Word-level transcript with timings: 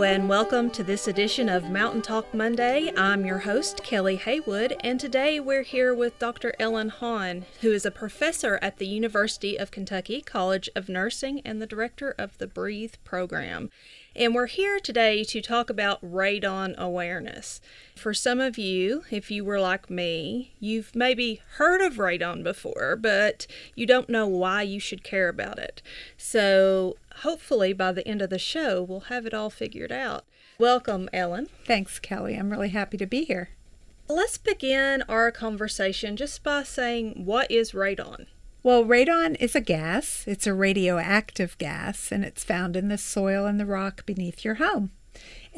And 0.00 0.28
welcome 0.28 0.70
to 0.70 0.84
this 0.84 1.08
edition 1.08 1.48
of 1.48 1.70
Mountain 1.70 2.02
Talk 2.02 2.32
Monday. 2.32 2.92
I'm 2.96 3.26
your 3.26 3.38
host, 3.38 3.82
Kelly 3.82 4.16
Haywood, 4.16 4.76
and 4.80 4.98
today 4.98 5.40
we're 5.40 5.64
here 5.64 5.92
with 5.92 6.18
Dr. 6.20 6.54
Ellen 6.58 6.88
Hahn, 6.88 7.46
who 7.60 7.72
is 7.72 7.84
a 7.84 7.90
professor 7.90 8.60
at 8.62 8.78
the 8.78 8.86
University 8.86 9.56
of 9.56 9.70
Kentucky 9.70 10.20
College 10.22 10.70
of 10.74 10.88
Nursing 10.88 11.40
and 11.44 11.60
the 11.60 11.66
director 11.66 12.14
of 12.16 12.38
the 12.38 12.46
Breathe 12.46 12.94
program. 13.04 13.70
And 14.16 14.34
we're 14.34 14.46
here 14.46 14.80
today 14.80 15.24
to 15.24 15.40
talk 15.40 15.68
about 15.68 16.02
radon 16.02 16.76
awareness. 16.76 17.60
For 17.94 18.14
some 18.14 18.40
of 18.40 18.56
you, 18.56 19.04
if 19.10 19.30
you 19.30 19.44
were 19.44 19.60
like 19.60 19.90
me, 19.90 20.52
you've 20.58 20.96
maybe 20.96 21.42
heard 21.56 21.80
of 21.80 21.96
radon 21.96 22.42
before, 22.42 22.96
but 22.96 23.46
you 23.74 23.86
don't 23.86 24.08
know 24.08 24.26
why 24.26 24.62
you 24.62 24.80
should 24.80 25.04
care 25.04 25.28
about 25.28 25.58
it. 25.58 25.82
So 26.16 26.96
hopefully 27.22 27.72
by 27.72 27.92
the 27.92 28.06
end 28.06 28.22
of 28.22 28.30
the 28.30 28.38
show, 28.38 28.82
we'll 28.82 29.00
have 29.00 29.26
it 29.26 29.34
all 29.34 29.50
figured 29.50 29.92
out. 29.92 30.24
Welcome, 30.58 31.08
Ellen. 31.12 31.48
Thanks, 31.64 31.98
Kelly. 31.98 32.34
I'm 32.34 32.50
really 32.50 32.70
happy 32.70 32.96
to 32.96 33.06
be 33.06 33.24
here. 33.24 33.50
Let's 34.08 34.38
begin 34.38 35.02
our 35.08 35.30
conversation 35.30 36.16
just 36.16 36.42
by 36.42 36.62
saying 36.62 37.24
what 37.24 37.50
is 37.50 37.72
radon? 37.72 38.26
Well, 38.62 38.84
radon 38.84 39.36
is 39.38 39.54
a 39.54 39.60
gas. 39.60 40.24
It's 40.26 40.46
a 40.46 40.54
radioactive 40.54 41.56
gas, 41.58 42.10
and 42.10 42.24
it's 42.24 42.42
found 42.42 42.74
in 42.74 42.88
the 42.88 42.98
soil 42.98 43.46
and 43.46 43.60
the 43.60 43.66
rock 43.66 44.04
beneath 44.04 44.44
your 44.44 44.54
home. 44.54 44.90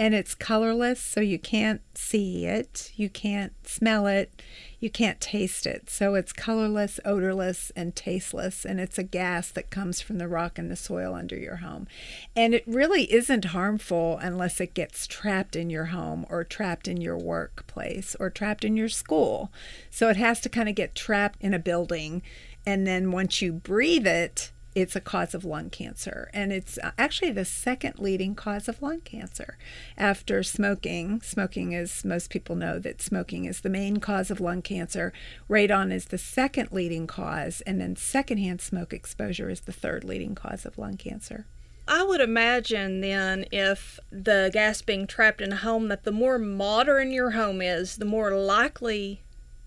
And 0.00 0.14
it's 0.14 0.34
colorless, 0.34 0.98
so 0.98 1.20
you 1.20 1.38
can't 1.38 1.82
see 1.94 2.46
it, 2.46 2.90
you 2.96 3.10
can't 3.10 3.52
smell 3.68 4.06
it, 4.06 4.42
you 4.78 4.88
can't 4.88 5.20
taste 5.20 5.66
it. 5.66 5.90
So 5.90 6.14
it's 6.14 6.32
colorless, 6.32 6.98
odorless, 7.04 7.70
and 7.76 7.94
tasteless. 7.94 8.64
And 8.64 8.80
it's 8.80 8.96
a 8.96 9.02
gas 9.02 9.50
that 9.50 9.68
comes 9.68 10.00
from 10.00 10.16
the 10.16 10.26
rock 10.26 10.58
and 10.58 10.70
the 10.70 10.74
soil 10.74 11.14
under 11.14 11.36
your 11.36 11.56
home. 11.56 11.86
And 12.34 12.54
it 12.54 12.64
really 12.66 13.12
isn't 13.12 13.44
harmful 13.44 14.16
unless 14.22 14.58
it 14.58 14.72
gets 14.72 15.06
trapped 15.06 15.54
in 15.54 15.68
your 15.68 15.86
home 15.86 16.24
or 16.30 16.44
trapped 16.44 16.88
in 16.88 17.02
your 17.02 17.18
workplace 17.18 18.16
or 18.18 18.30
trapped 18.30 18.64
in 18.64 18.78
your 18.78 18.88
school. 18.88 19.52
So 19.90 20.08
it 20.08 20.16
has 20.16 20.40
to 20.40 20.48
kind 20.48 20.70
of 20.70 20.74
get 20.74 20.94
trapped 20.94 21.42
in 21.42 21.52
a 21.52 21.58
building 21.58 22.22
and 22.66 22.86
then 22.86 23.10
once 23.10 23.42
you 23.42 23.52
breathe 23.52 24.06
it, 24.06 24.50
it's 24.74 24.94
a 24.94 25.00
cause 25.00 25.34
of 25.34 25.44
lung 25.44 25.70
cancer. 25.70 26.30
And 26.32 26.52
it's 26.52 26.78
uh, 26.78 26.92
actually 26.96 27.32
the 27.32 27.44
second 27.44 27.98
leading 27.98 28.34
cause 28.34 28.68
of 28.68 28.80
lung 28.80 29.00
cancer 29.00 29.58
after 29.96 30.42
smoking. 30.42 31.20
Smoking 31.22 31.72
is, 31.72 32.04
most 32.04 32.30
people 32.30 32.54
know 32.54 32.78
that 32.78 33.02
smoking 33.02 33.44
is 33.46 33.60
the 33.60 33.68
main 33.68 33.98
cause 33.98 34.30
of 34.30 34.40
lung 34.40 34.62
cancer. 34.62 35.12
Radon 35.48 35.92
is 35.92 36.06
the 36.06 36.18
second 36.18 36.70
leading 36.72 37.06
cause. 37.06 37.60
And 37.62 37.80
then 37.80 37.96
secondhand 37.96 38.60
smoke 38.60 38.92
exposure 38.92 39.50
is 39.50 39.62
the 39.62 39.72
third 39.72 40.04
leading 40.04 40.34
cause 40.34 40.64
of 40.64 40.78
lung 40.78 40.96
cancer. 40.96 41.46
I 41.88 42.04
would 42.04 42.20
imagine 42.20 43.00
then 43.00 43.46
if 43.50 43.98
the 44.10 44.50
gas 44.52 44.80
being 44.80 45.08
trapped 45.08 45.40
in 45.40 45.52
a 45.52 45.56
home, 45.56 45.88
that 45.88 46.04
the 46.04 46.12
more 46.12 46.38
modern 46.38 47.10
your 47.10 47.32
home 47.32 47.60
is, 47.60 47.96
the 47.96 48.04
more 48.04 48.30
likely 48.30 49.22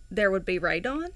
there 0.10 0.32
would 0.32 0.46
be 0.46 0.58
radon? 0.58 1.08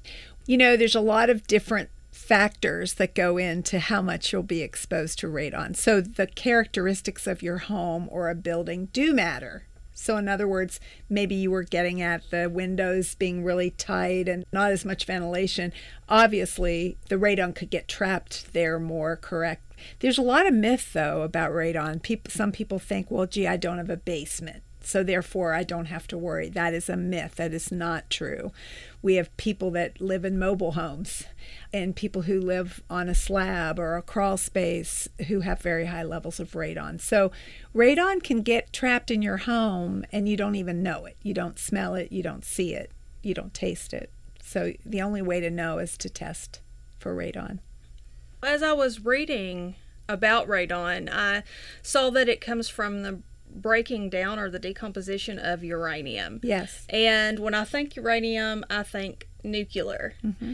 You 0.45 0.57
know, 0.57 0.75
there's 0.75 0.95
a 0.95 1.01
lot 1.01 1.29
of 1.29 1.47
different 1.47 1.89
factors 2.27 2.95
that 2.95 3.15
go 3.15 3.37
into 3.37 3.79
how 3.79 4.01
much 4.01 4.33
you'll 4.33 4.43
be 4.43 4.61
exposed 4.61 5.17
to 5.17 5.27
radon. 5.27 5.73
So 5.73 6.01
the 6.01 6.27
characteristics 6.27 7.25
of 7.25 7.41
your 7.41 7.59
home 7.59 8.09
or 8.11 8.29
a 8.29 8.35
building 8.35 8.89
do 8.91 9.13
matter. 9.13 9.63
So, 9.93 10.15
in 10.17 10.27
other 10.27 10.47
words, 10.47 10.79
maybe 11.09 11.33
you 11.33 11.49
were 11.49 11.63
getting 11.63 12.03
at 12.03 12.29
the 12.29 12.49
windows 12.49 13.15
being 13.15 13.43
really 13.43 13.71
tight 13.71 14.27
and 14.27 14.45
not 14.51 14.71
as 14.71 14.85
much 14.85 15.05
ventilation. 15.05 15.73
Obviously, 16.07 16.97
the 17.09 17.15
radon 17.15 17.55
could 17.55 17.71
get 17.71 17.87
trapped 17.87 18.53
there 18.53 18.77
more, 18.77 19.15
correct? 19.15 19.63
There's 19.99 20.19
a 20.19 20.23
lot 20.23 20.45
of 20.45 20.53
myth, 20.53 20.93
though, 20.93 21.23
about 21.23 21.51
radon. 21.51 22.03
People, 22.03 22.29
some 22.29 22.51
people 22.51 22.77
think, 22.77 23.09
well, 23.09 23.25
gee, 23.25 23.47
I 23.47 23.57
don't 23.57 23.79
have 23.79 23.89
a 23.89 23.97
basement 23.97 24.61
so 24.87 25.03
therefore 25.03 25.53
I 25.53 25.63
don't 25.63 25.87
have 25.87 26.07
to 26.07 26.17
worry. 26.17 26.47
That 26.47 26.73
is 26.73 26.87
a 26.87 26.95
myth. 26.95 27.35
That 27.35 27.53
is 27.53 27.73
not 27.73 28.09
true. 28.09 28.53
We 29.01 29.15
have 29.15 29.35
people 29.35 29.69
that 29.71 29.99
live 29.99 30.23
in 30.23 30.39
mobile 30.39 30.71
homes 30.71 31.25
and 31.73 31.93
people 31.93 32.21
who 32.21 32.39
live 32.39 32.81
on 32.89 33.09
a 33.09 33.13
slab 33.13 33.79
or 33.79 33.97
a 33.97 34.01
crawl 34.01 34.37
space 34.37 35.09
who 35.27 35.41
have 35.41 35.61
very 35.61 35.87
high 35.87 36.03
levels 36.03 36.39
of 36.39 36.53
radon. 36.53 37.01
So 37.01 37.33
radon 37.75 38.23
can 38.23 38.43
get 38.43 38.71
trapped 38.71 39.11
in 39.11 39.21
your 39.21 39.37
home 39.37 40.05
and 40.13 40.29
you 40.29 40.37
don't 40.37 40.55
even 40.55 40.81
know 40.81 41.05
it. 41.05 41.17
You 41.21 41.33
don't 41.33 41.59
smell 41.59 41.93
it, 41.95 42.13
you 42.13 42.23
don't 42.23 42.45
see 42.45 42.73
it, 42.73 42.89
you 43.21 43.33
don't 43.33 43.53
taste 43.53 43.93
it. 43.93 44.09
So 44.41 44.71
the 44.85 45.01
only 45.01 45.21
way 45.21 45.41
to 45.41 45.49
know 45.49 45.79
is 45.79 45.97
to 45.97 46.09
test 46.09 46.61
for 46.97 47.13
radon. 47.13 47.59
As 48.41 48.63
I 48.63 48.71
was 48.71 49.03
reading 49.03 49.75
about 50.07 50.47
radon, 50.47 51.09
I 51.11 51.43
saw 51.81 52.09
that 52.11 52.29
it 52.29 52.39
comes 52.39 52.69
from 52.69 53.03
the 53.03 53.19
breaking 53.53 54.09
down 54.09 54.39
or 54.39 54.49
the 54.49 54.59
decomposition 54.59 55.39
of 55.39 55.63
uranium. 55.63 56.39
Yes. 56.43 56.85
And 56.89 57.39
when 57.39 57.53
I 57.53 57.63
think 57.63 57.95
uranium, 57.95 58.65
I 58.69 58.83
think 58.83 59.27
nuclear. 59.43 60.13
Mm-hmm. 60.23 60.53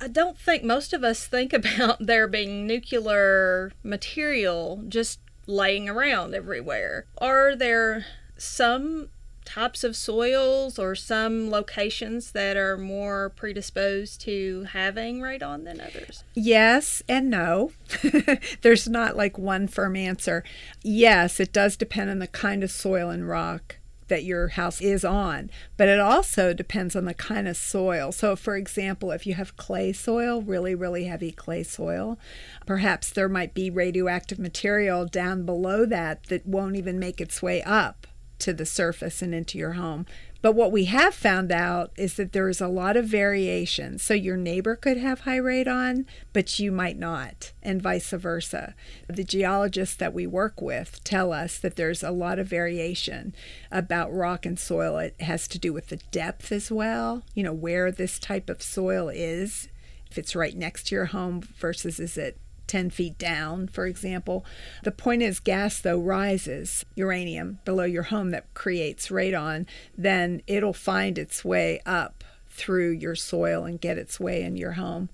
I 0.00 0.08
don't 0.08 0.38
think 0.38 0.64
most 0.64 0.92
of 0.92 1.04
us 1.04 1.26
think 1.26 1.52
about 1.52 2.06
there 2.06 2.26
being 2.26 2.66
nuclear 2.66 3.72
material 3.82 4.84
just 4.88 5.20
laying 5.46 5.88
around 5.88 6.34
everywhere. 6.34 7.06
Are 7.18 7.54
there 7.56 8.06
some 8.36 9.10
types 9.54 9.82
of 9.82 9.96
soils 9.96 10.78
or 10.78 10.94
some 10.94 11.50
locations 11.50 12.32
that 12.32 12.56
are 12.56 12.78
more 12.78 13.30
predisposed 13.30 14.20
to 14.20 14.64
having 14.72 15.20
radon 15.20 15.64
than 15.64 15.80
others? 15.80 16.22
Yes 16.34 17.02
and 17.08 17.28
no. 17.28 17.72
There's 18.62 18.88
not 18.88 19.16
like 19.16 19.36
one 19.36 19.66
firm 19.66 19.96
answer. 19.96 20.44
Yes, 20.82 21.40
it 21.40 21.52
does 21.52 21.76
depend 21.76 22.10
on 22.10 22.20
the 22.20 22.28
kind 22.28 22.62
of 22.62 22.70
soil 22.70 23.10
and 23.10 23.28
rock 23.28 23.76
that 24.06 24.24
your 24.24 24.48
house 24.48 24.80
is 24.80 25.04
on, 25.04 25.50
but 25.76 25.88
it 25.88 26.00
also 26.00 26.52
depends 26.52 26.94
on 26.94 27.04
the 27.04 27.14
kind 27.14 27.48
of 27.48 27.56
soil. 27.56 28.12
So, 28.12 28.36
for 28.36 28.56
example, 28.56 29.10
if 29.12 29.26
you 29.26 29.34
have 29.34 29.56
clay 29.56 29.92
soil, 29.92 30.42
really, 30.42 30.74
really 30.74 31.04
heavy 31.04 31.30
clay 31.30 31.62
soil, 31.62 32.18
perhaps 32.66 33.10
there 33.10 33.28
might 33.28 33.54
be 33.54 33.70
radioactive 33.70 34.38
material 34.38 35.06
down 35.06 35.44
below 35.44 35.86
that 35.86 36.24
that 36.24 36.46
won't 36.46 36.76
even 36.76 36.98
make 36.98 37.20
its 37.20 37.40
way 37.40 37.62
up 37.62 38.06
to 38.40 38.52
the 38.52 38.66
surface 38.66 39.22
and 39.22 39.34
into 39.34 39.58
your 39.58 39.72
home. 39.72 40.06
But 40.42 40.54
what 40.54 40.72
we 40.72 40.86
have 40.86 41.14
found 41.14 41.52
out 41.52 41.92
is 41.96 42.14
that 42.14 42.32
there 42.32 42.48
is 42.48 42.62
a 42.62 42.68
lot 42.68 42.96
of 42.96 43.04
variation. 43.04 43.98
So 43.98 44.14
your 44.14 44.38
neighbor 44.38 44.74
could 44.74 44.96
have 44.96 45.20
high 45.20 45.38
radon, 45.38 46.06
but 46.32 46.58
you 46.58 46.72
might 46.72 46.98
not, 46.98 47.52
and 47.62 47.82
vice 47.82 48.10
versa. 48.10 48.74
The 49.06 49.24
geologists 49.24 49.96
that 49.96 50.14
we 50.14 50.26
work 50.26 50.62
with 50.62 51.04
tell 51.04 51.32
us 51.32 51.58
that 51.58 51.76
there's 51.76 52.02
a 52.02 52.10
lot 52.10 52.38
of 52.38 52.46
variation 52.46 53.34
about 53.70 54.14
rock 54.14 54.46
and 54.46 54.58
soil. 54.58 54.96
It 54.96 55.20
has 55.20 55.46
to 55.48 55.58
do 55.58 55.74
with 55.74 55.88
the 55.88 56.00
depth 56.10 56.50
as 56.52 56.72
well, 56.72 57.22
you 57.34 57.42
know, 57.42 57.52
where 57.52 57.92
this 57.92 58.18
type 58.18 58.48
of 58.48 58.62
soil 58.62 59.10
is, 59.10 59.68
if 60.10 60.16
it's 60.16 60.34
right 60.34 60.56
next 60.56 60.88
to 60.88 60.94
your 60.94 61.06
home 61.06 61.42
versus 61.42 62.00
is 62.00 62.16
it 62.16 62.38
10 62.70 62.90
feet 62.90 63.18
down, 63.18 63.66
for 63.66 63.84
example. 63.84 64.44
The 64.84 64.92
point 64.92 65.22
is, 65.22 65.40
gas, 65.40 65.80
though, 65.80 65.98
rises 65.98 66.84
uranium 66.94 67.58
below 67.64 67.82
your 67.82 68.04
home 68.04 68.30
that 68.30 68.54
creates 68.54 69.08
radon, 69.08 69.66
then 69.98 70.40
it'll 70.46 70.72
find 70.72 71.18
its 71.18 71.44
way 71.44 71.80
up 71.84 72.22
through 72.48 72.92
your 72.92 73.16
soil 73.16 73.64
and 73.64 73.80
get 73.80 73.98
its 73.98 74.20
way 74.20 74.42
in 74.42 74.56
your 74.56 74.72
home 74.72 75.08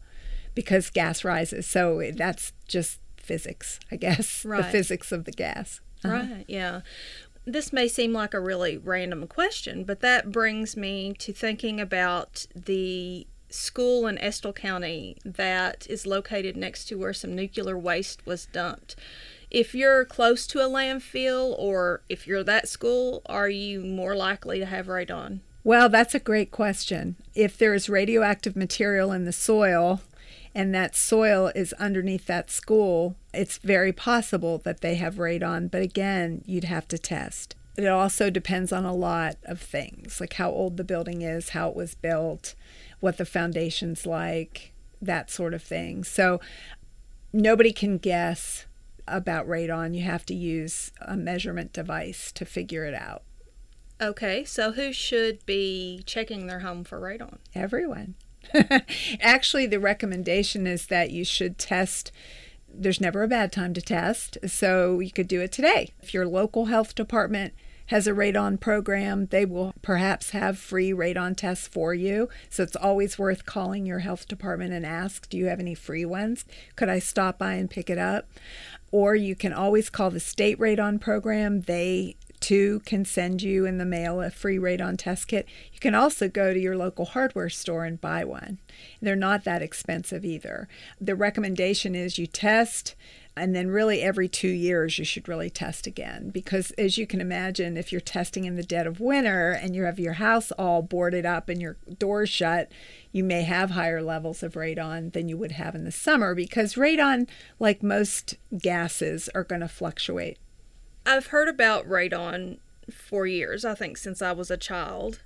because 0.55 0.91
gas 0.91 1.25
rises. 1.25 1.67
So 1.67 2.03
that's 2.15 2.53
just 2.69 3.01
physics, 3.17 3.81
I 3.91 3.97
guess, 3.97 4.45
right. 4.45 4.59
the 4.59 4.71
physics 4.71 5.11
of 5.11 5.25
the 5.25 5.33
gas. 5.33 5.81
Uh-huh. 6.05 6.15
Right, 6.15 6.45
yeah. 6.47 6.83
This 7.47 7.73
may 7.73 7.89
seem 7.89 8.13
like 8.13 8.35
a 8.35 8.41
really 8.41 8.77
random 8.77 9.27
question, 9.29 9.85
but 9.85 10.01
that 10.01 10.31
brings 10.31 10.77
me 10.77 11.15
to 11.21 11.33
thinking 11.33 11.81
about 11.81 12.45
the 12.55 13.27
school 13.49 14.07
in 14.07 14.19
Estill 14.19 14.53
County 14.53 15.17
that 15.25 15.87
is 15.89 16.07
located 16.07 16.57
next 16.57 16.87
to 16.87 16.97
where 16.97 17.13
some 17.13 17.35
nuclear 17.35 17.79
waste 17.79 18.27
was 18.27 18.47
dumped. 18.47 18.97
If 19.51 19.75
you're 19.75 20.05
close 20.05 20.47
to 20.49 20.61
a 20.61 20.69
landfill 20.69 21.55
or 21.59 22.03
if 22.09 22.27
you're 22.27 22.45
that 22.45 22.69
school, 22.69 23.23
are 23.27 23.49
you 23.49 23.81
more 23.81 24.17
likely 24.17 24.59
to 24.59 24.67
have 24.67 24.87
radon? 24.87 25.41
Well, 25.63 25.89
that's 25.89 26.15
a 26.15 26.21
great 26.21 26.51
question. 26.51 27.17
If 27.35 27.57
there 27.59 27.75
is 27.75 27.89
radioactive 27.89 28.57
material 28.57 29.13
in 29.13 29.25
the 29.25 29.33
soil 29.33 30.01
and 30.55 30.75
that 30.75 30.97
soil 30.97 31.51
is 31.55 31.73
underneath 31.75 32.27
that 32.27 32.51
school, 32.51 33.17
it's 33.35 33.59
very 33.59 33.93
possible 33.93 34.59
that 34.59 34.81
they 34.81 34.95
have 34.95 35.17
radon, 35.17 35.71
but 35.71 35.83
again, 35.83 36.43
you'd 36.47 36.65
have 36.65 36.89
to 36.89 36.99
test. 36.99 37.57
It 37.77 37.87
also 37.87 38.31
depends 38.31 38.73
on 38.73 38.85
a 38.85 38.95
lot 38.95 39.37
of 39.45 39.61
things, 39.61 40.21
like 40.21 40.35
how 40.35 40.51
old 40.51 40.77
the 40.77 40.85
building 40.85 41.23
is, 41.23 41.51
how 41.51 41.69
it 41.69 41.77
was 41.77 41.95
built, 41.95 42.55
what 43.01 43.17
the 43.17 43.25
foundation's 43.25 44.07
like, 44.07 44.73
that 45.01 45.31
sort 45.31 45.55
of 45.55 45.63
thing. 45.63 46.05
So 46.05 46.41
nobody 47.33 47.73
can 47.73 47.99
guess 47.99 48.67
about 49.07 49.47
radon. 49.47 49.95
You 49.95 50.03
have 50.03 50.27
to 50.27 50.35
use 50.35 50.93
a 51.01 51.17
measurement 51.17 51.73
device 51.73 52.33
to 52.33 52.45
figure 52.45 52.85
it 52.85 52.95
out. 52.95 53.23
Okay, 54.01 54.45
so 54.45 54.73
who 54.73 54.93
should 54.93 55.45
be 55.47 56.03
checking 56.05 56.47
their 56.47 56.61
home 56.61 56.85
for 56.85 57.01
radon? 57.01 57.39
Everyone. 57.55 58.15
Actually, 59.21 59.67
the 59.67 59.81
recommendation 59.81 60.67
is 60.67 60.87
that 60.87 61.11
you 61.11 61.25
should 61.25 61.59
test 61.59 62.13
there's 62.79 63.01
never 63.01 63.23
a 63.23 63.29
bad 63.29 63.53
time 63.53 63.73
to 63.75 63.81
test, 63.81 64.37
so 64.47 65.01
you 65.01 65.11
could 65.11 65.29
do 65.29 65.41
it 65.41 65.53
today. 65.53 65.95
If 66.03 66.13
your 66.13 66.27
local 66.27 66.67
health 66.67 66.95
department 66.95 67.55
has 67.87 68.07
a 68.07 68.13
radon 68.13 68.59
program, 68.61 69.27
they 69.27 69.45
will 69.45 69.73
perhaps 69.83 70.31
have 70.31 70.59
free 70.59 70.91
radon 70.91 71.37
tests 71.37 71.69
for 71.69 71.95
you. 71.95 72.29
So 72.51 72.63
it's 72.63 72.77
always 72.77 73.19
worth 73.19 73.47
calling 73.47 73.87
your 73.87 74.01
health 74.01 74.27
department 74.29 74.73
and 74.73 74.85
ask, 74.85 75.29
do 75.29 75.37
you 75.37 75.47
have 75.47 75.61
any 75.61 75.75
free 75.75 76.05
ones? 76.05 76.45
Could 76.75 76.89
I 76.89 76.99
stop 76.99 77.39
by 77.39 77.55
and 77.55 77.71
pick 77.71 77.89
it 77.89 77.99
up? 77.99 78.29
Or 78.91 79.15
you 79.15 79.35
can 79.35 79.53
always 79.53 79.91
call 79.91 80.11
the 80.11 80.21
state 80.21 80.59
radon 80.59 81.01
program. 81.01 81.63
They 81.63 82.17
too 82.41 82.81
can 82.85 83.05
send 83.05 83.43
you 83.43 83.65
in 83.65 83.79
the 83.79 83.85
mail 83.85 84.21
a 84.21 84.31
free 84.31 84.59
radon 84.59 84.97
test 84.99 85.29
kit. 85.29 85.49
You 85.73 85.81
can 85.81 85.95
also 85.95 86.29
go 86.29 86.53
to 86.53 86.61
your 86.61 86.77
local 86.77 87.07
hardware 87.07 87.49
store 87.49 87.85
and 87.85 88.01
buy 88.01 88.25
one. 88.25 88.59
They're 89.01 89.17
not 89.17 89.45
that 89.45 89.63
expensive 89.63 90.25
either. 90.25 90.69
The 91.01 91.15
recommendation 91.15 91.95
is 91.95 92.19
you 92.19 92.27
test 92.27 92.95
and 93.37 93.55
then 93.55 93.69
really 93.69 94.03
every 94.03 94.29
two 94.29 94.49
years 94.49 94.99
you 94.99 95.05
should 95.05 95.29
really 95.29 95.51
test 95.51 95.87
again 95.87 96.31
because 96.31 96.71
as 96.73 96.97
you 96.97 97.07
can 97.07 97.21
imagine 97.21 97.77
if 97.77 97.93
you're 97.93 98.01
testing 98.01 98.45
in 98.45 98.57
the 98.57 98.63
dead 98.63 98.87
of 98.87 99.01
winter 99.01 99.51
and 99.53 99.75
you 99.75 99.83
have 99.83 99.99
your 99.99 100.15
house 100.15 100.51
all 100.53 100.83
boarded 100.83 101.27
up 101.27 101.49
and 101.49 101.61
your 101.61 101.77
doors 101.99 102.29
shut 102.29 102.71
you 103.13 103.23
may 103.23 103.43
have 103.43 103.71
higher 103.71 104.03
levels 104.03 104.43
of 104.43 104.55
radon 104.55 105.13
than 105.13 105.29
you 105.29 105.37
would 105.37 105.53
have 105.53 105.75
in 105.75 105.85
the 105.85 105.93
summer 105.93 106.35
because 106.35 106.75
radon 106.75 107.29
like 107.59 107.83
most 107.83 108.37
gases 108.59 109.29
are 109.35 109.45
going 109.45 109.61
to 109.61 109.69
fluctuate 109.69 110.39
I've 111.07 111.29
heard 111.29 111.49
about 111.49 111.89
radon 111.89 112.59
for 112.91 113.27
years, 113.27 113.65
I 113.65 113.75
think 113.75 113.97
since 113.97 114.21
I 114.21 114.33
was 114.33 114.51
a 114.51 114.57
child. 114.57 115.21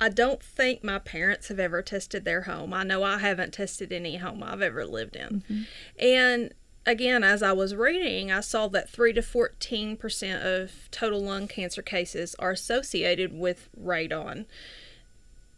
I 0.00 0.08
don't 0.08 0.42
think 0.42 0.82
my 0.82 0.98
parents 0.98 1.48
have 1.48 1.60
ever 1.60 1.80
tested 1.80 2.24
their 2.24 2.42
home. 2.42 2.74
I 2.74 2.82
know 2.82 3.04
I 3.04 3.18
haven't 3.18 3.54
tested 3.54 3.92
any 3.92 4.16
home 4.16 4.42
I've 4.42 4.62
ever 4.62 4.84
lived 4.84 5.14
in. 5.14 5.44
Mm-hmm. 5.48 5.62
And 6.00 6.54
again, 6.86 7.24
as 7.24 7.42
I 7.42 7.52
was 7.52 7.74
reading, 7.74 8.30
I 8.30 8.40
saw 8.40 8.68
that 8.68 8.88
3 8.88 9.12
to 9.14 9.20
14% 9.20 10.62
of 10.62 10.90
total 10.90 11.22
lung 11.22 11.48
cancer 11.48 11.82
cases 11.82 12.34
are 12.38 12.50
associated 12.50 13.32
with 13.32 13.68
radon. 13.80 14.46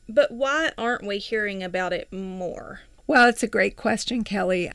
But 0.09 0.31
why 0.31 0.73
aren't 0.77 1.07
we 1.07 1.19
hearing 1.19 1.63
about 1.63 1.93
it 1.93 2.13
more? 2.13 2.83
Well, 3.07 3.29
it's 3.29 3.43
a 3.43 3.49
great 3.49 3.77
question, 3.77 4.25
Kelly 4.25 4.71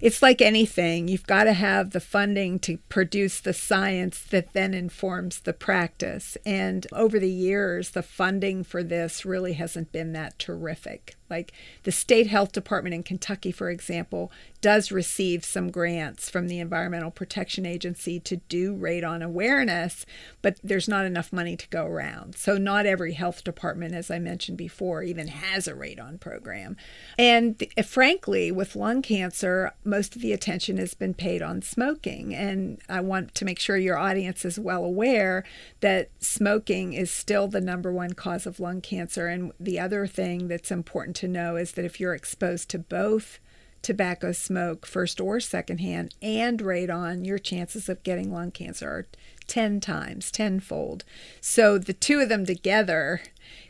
it's 0.00 0.22
like 0.22 0.40
anything. 0.40 1.08
You've 1.08 1.26
got 1.26 1.44
to 1.44 1.52
have 1.52 1.90
the 1.90 2.00
funding 2.00 2.58
to 2.60 2.78
produce 2.88 3.40
the 3.40 3.52
science 3.52 4.20
that 4.30 4.52
then 4.52 4.72
informs 4.72 5.40
the 5.40 5.52
practice. 5.52 6.38
And 6.46 6.86
over 6.92 7.18
the 7.18 7.30
years, 7.30 7.90
the 7.90 8.02
funding 8.02 8.64
for 8.64 8.82
this 8.82 9.24
really 9.24 9.54
hasn't 9.54 9.92
been 9.92 10.12
that 10.14 10.38
terrific. 10.38 11.16
Like 11.30 11.52
the 11.84 11.92
state 11.92 12.26
health 12.26 12.52
department 12.52 12.94
in 12.94 13.02
Kentucky, 13.02 13.52
for 13.52 13.70
example, 13.70 14.30
does 14.60 14.92
receive 14.92 15.44
some 15.44 15.70
grants 15.70 16.28
from 16.28 16.48
the 16.48 16.58
Environmental 16.58 17.10
Protection 17.10 17.64
Agency 17.64 18.20
to 18.20 18.36
do 18.36 18.76
radon 18.76 19.24
awareness, 19.24 20.04
but 20.42 20.58
there's 20.62 20.88
not 20.88 21.06
enough 21.06 21.32
money 21.32 21.56
to 21.56 21.68
go 21.68 21.86
around. 21.86 22.36
So, 22.36 22.58
not 22.58 22.84
every 22.84 23.14
health 23.14 23.42
department, 23.42 23.94
as 23.94 24.10
I 24.10 24.18
mentioned 24.18 24.58
before, 24.58 25.02
even 25.02 25.28
has 25.28 25.66
a 25.66 25.72
radon 25.72 26.20
program. 26.20 26.76
And 27.18 27.62
frankly, 27.84 28.52
with 28.52 28.76
lung 28.76 29.02
cancer, 29.02 29.72
most 29.84 30.16
of 30.16 30.22
the 30.22 30.32
attention 30.32 30.76
has 30.76 30.94
been 30.94 31.14
paid 31.14 31.42
on 31.42 31.62
smoking. 31.62 32.34
And 32.34 32.80
I 32.88 33.00
want 33.00 33.34
to 33.36 33.44
make 33.44 33.58
sure 33.58 33.76
your 33.76 33.98
audience 33.98 34.44
is 34.44 34.58
well 34.58 34.84
aware 34.84 35.44
that 35.80 36.10
smoking 36.18 36.92
is 36.92 37.10
still 37.10 37.48
the 37.48 37.60
number 37.60 37.92
one 37.92 38.12
cause 38.12 38.46
of 38.46 38.60
lung 38.60 38.80
cancer. 38.80 39.28
And 39.28 39.52
the 39.58 39.80
other 39.80 40.06
thing 40.06 40.48
that's 40.48 40.70
important 40.70 41.16
to 41.20 41.28
know 41.28 41.56
is 41.56 41.72
that 41.72 41.84
if 41.84 42.00
you're 42.00 42.14
exposed 42.14 42.68
to 42.70 42.78
both, 42.78 43.38
tobacco 43.82 44.32
smoke, 44.32 44.86
first 44.86 45.20
or 45.20 45.40
secondhand, 45.40 46.14
and 46.20 46.60
radon, 46.60 47.26
your 47.26 47.38
chances 47.38 47.88
of 47.88 48.02
getting 48.02 48.32
lung 48.32 48.50
cancer 48.50 48.88
are 48.88 49.06
10 49.46 49.80
times, 49.80 50.30
tenfold. 50.30 51.04
So 51.40 51.78
the 51.78 51.92
two 51.92 52.20
of 52.20 52.28
them 52.28 52.44
together 52.44 53.22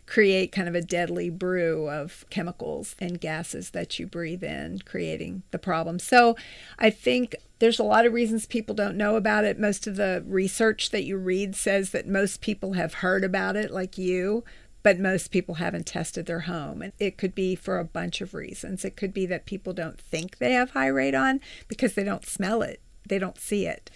create 0.06 0.50
kind 0.52 0.68
of 0.68 0.74
a 0.74 0.82
deadly 0.82 1.30
brew 1.30 1.88
of 1.88 2.24
chemicals 2.30 2.96
and 2.98 3.20
gases 3.20 3.70
that 3.70 3.98
you 3.98 4.06
breathe 4.06 4.42
in, 4.42 4.80
creating 4.84 5.42
the 5.52 5.58
problem. 5.58 5.98
So 5.98 6.36
I 6.78 6.90
think 6.90 7.36
there's 7.60 7.78
a 7.78 7.84
lot 7.84 8.04
of 8.04 8.12
reasons 8.12 8.46
people 8.46 8.74
don't 8.74 8.96
know 8.96 9.16
about 9.16 9.44
it. 9.44 9.58
Most 9.58 9.86
of 9.86 9.96
the 9.96 10.24
research 10.26 10.90
that 10.90 11.04
you 11.04 11.16
read 11.16 11.54
says 11.54 11.90
that 11.90 12.08
most 12.08 12.40
people 12.40 12.72
have 12.72 12.94
heard 12.94 13.22
about 13.22 13.54
it, 13.54 13.70
like 13.70 13.96
you, 13.96 14.44
but 14.82 14.98
most 14.98 15.30
people 15.30 15.56
haven't 15.56 15.86
tested 15.86 16.26
their 16.26 16.40
home. 16.40 16.82
And 16.82 16.92
it 16.98 17.18
could 17.18 17.34
be 17.34 17.54
for 17.54 17.78
a 17.78 17.84
bunch 17.84 18.20
of 18.20 18.34
reasons. 18.34 18.84
It 18.84 18.96
could 18.96 19.12
be 19.12 19.26
that 19.26 19.46
people 19.46 19.72
don't 19.72 20.00
think 20.00 20.38
they 20.38 20.52
have 20.52 20.70
high 20.70 20.88
radon 20.88 21.40
because 21.68 21.94
they 21.94 22.04
don't 22.04 22.26
smell 22.26 22.62
it, 22.62 22.80
they 23.06 23.18
don't 23.18 23.38
see 23.38 23.66
it, 23.66 23.90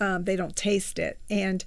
um, 0.00 0.24
they 0.24 0.36
don't 0.36 0.56
taste 0.56 0.98
it. 0.98 1.18
And 1.30 1.64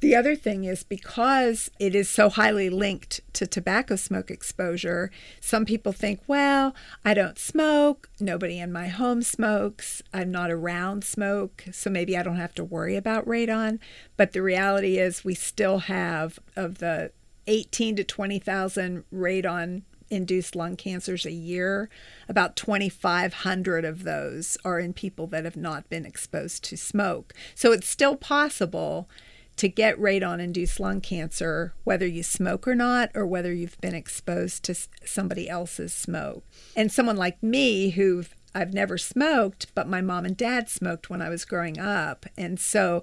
the 0.00 0.14
other 0.14 0.36
thing 0.36 0.62
is 0.62 0.84
because 0.84 1.72
it 1.80 1.92
is 1.92 2.08
so 2.08 2.28
highly 2.28 2.70
linked 2.70 3.20
to 3.32 3.48
tobacco 3.48 3.96
smoke 3.96 4.30
exposure, 4.30 5.10
some 5.40 5.64
people 5.64 5.90
think, 5.90 6.20
well, 6.28 6.72
I 7.04 7.14
don't 7.14 7.36
smoke, 7.36 8.08
nobody 8.20 8.60
in 8.60 8.70
my 8.70 8.86
home 8.86 9.22
smokes, 9.22 10.00
I'm 10.14 10.30
not 10.30 10.52
around 10.52 11.02
smoke, 11.02 11.64
so 11.72 11.90
maybe 11.90 12.16
I 12.16 12.22
don't 12.22 12.36
have 12.36 12.54
to 12.56 12.64
worry 12.64 12.94
about 12.94 13.26
radon. 13.26 13.80
But 14.16 14.32
the 14.32 14.42
reality 14.42 14.98
is, 14.98 15.24
we 15.24 15.34
still 15.34 15.78
have, 15.78 16.38
of 16.54 16.78
the 16.78 17.10
18 17.48 17.96
to 17.96 18.04
20,000 18.04 19.04
radon 19.12 19.82
induced 20.10 20.56
lung 20.56 20.76
cancers 20.76 21.26
a 21.26 21.32
year. 21.32 21.90
About 22.28 22.56
2,500 22.56 23.84
of 23.84 24.04
those 24.04 24.56
are 24.64 24.78
in 24.78 24.92
people 24.92 25.26
that 25.28 25.44
have 25.44 25.56
not 25.56 25.88
been 25.88 26.06
exposed 26.06 26.64
to 26.64 26.76
smoke. 26.76 27.34
So 27.54 27.72
it's 27.72 27.88
still 27.88 28.16
possible 28.16 29.08
to 29.56 29.68
get 29.68 29.98
radon 29.98 30.40
induced 30.40 30.78
lung 30.78 31.00
cancer, 31.00 31.74
whether 31.82 32.06
you 32.06 32.22
smoke 32.22 32.68
or 32.68 32.76
not, 32.76 33.10
or 33.14 33.26
whether 33.26 33.52
you've 33.52 33.80
been 33.80 33.94
exposed 33.94 34.62
to 34.64 34.74
somebody 35.04 35.48
else's 35.48 35.92
smoke. 35.92 36.44
And 36.76 36.92
someone 36.92 37.16
like 37.16 37.42
me, 37.42 37.90
who've 37.90 38.34
I've 38.54 38.72
never 38.72 38.96
smoked, 38.98 39.66
but 39.74 39.88
my 39.88 40.00
mom 40.00 40.24
and 40.24 40.36
dad 40.36 40.68
smoked 40.68 41.10
when 41.10 41.20
I 41.20 41.28
was 41.28 41.44
growing 41.44 41.78
up. 41.78 42.26
And 42.36 42.58
so 42.58 43.02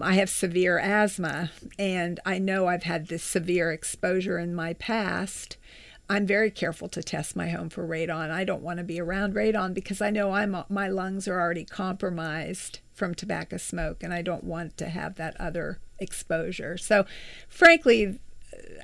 I 0.00 0.14
have 0.14 0.28
severe 0.28 0.78
asthma, 0.78 1.50
and 1.78 2.20
I 2.26 2.38
know 2.38 2.66
I've 2.66 2.82
had 2.82 3.08
this 3.08 3.22
severe 3.22 3.72
exposure 3.72 4.38
in 4.38 4.54
my 4.54 4.74
past. 4.74 5.56
I'm 6.08 6.26
very 6.26 6.50
careful 6.50 6.88
to 6.90 7.02
test 7.02 7.34
my 7.34 7.48
home 7.48 7.70
for 7.70 7.86
radon. 7.86 8.30
I 8.30 8.44
don't 8.44 8.62
want 8.62 8.78
to 8.78 8.84
be 8.84 9.00
around 9.00 9.34
radon 9.34 9.72
because 9.74 10.00
I 10.00 10.10
know 10.10 10.32
I'm 10.32 10.56
my 10.68 10.88
lungs 10.88 11.26
are 11.26 11.40
already 11.40 11.64
compromised 11.64 12.80
from 12.92 13.14
tobacco 13.14 13.56
smoke, 13.56 14.02
and 14.02 14.12
I 14.12 14.22
don't 14.22 14.44
want 14.44 14.76
to 14.78 14.88
have 14.88 15.16
that 15.16 15.38
other 15.40 15.80
exposure. 15.98 16.76
So, 16.76 17.06
frankly, 17.48 18.20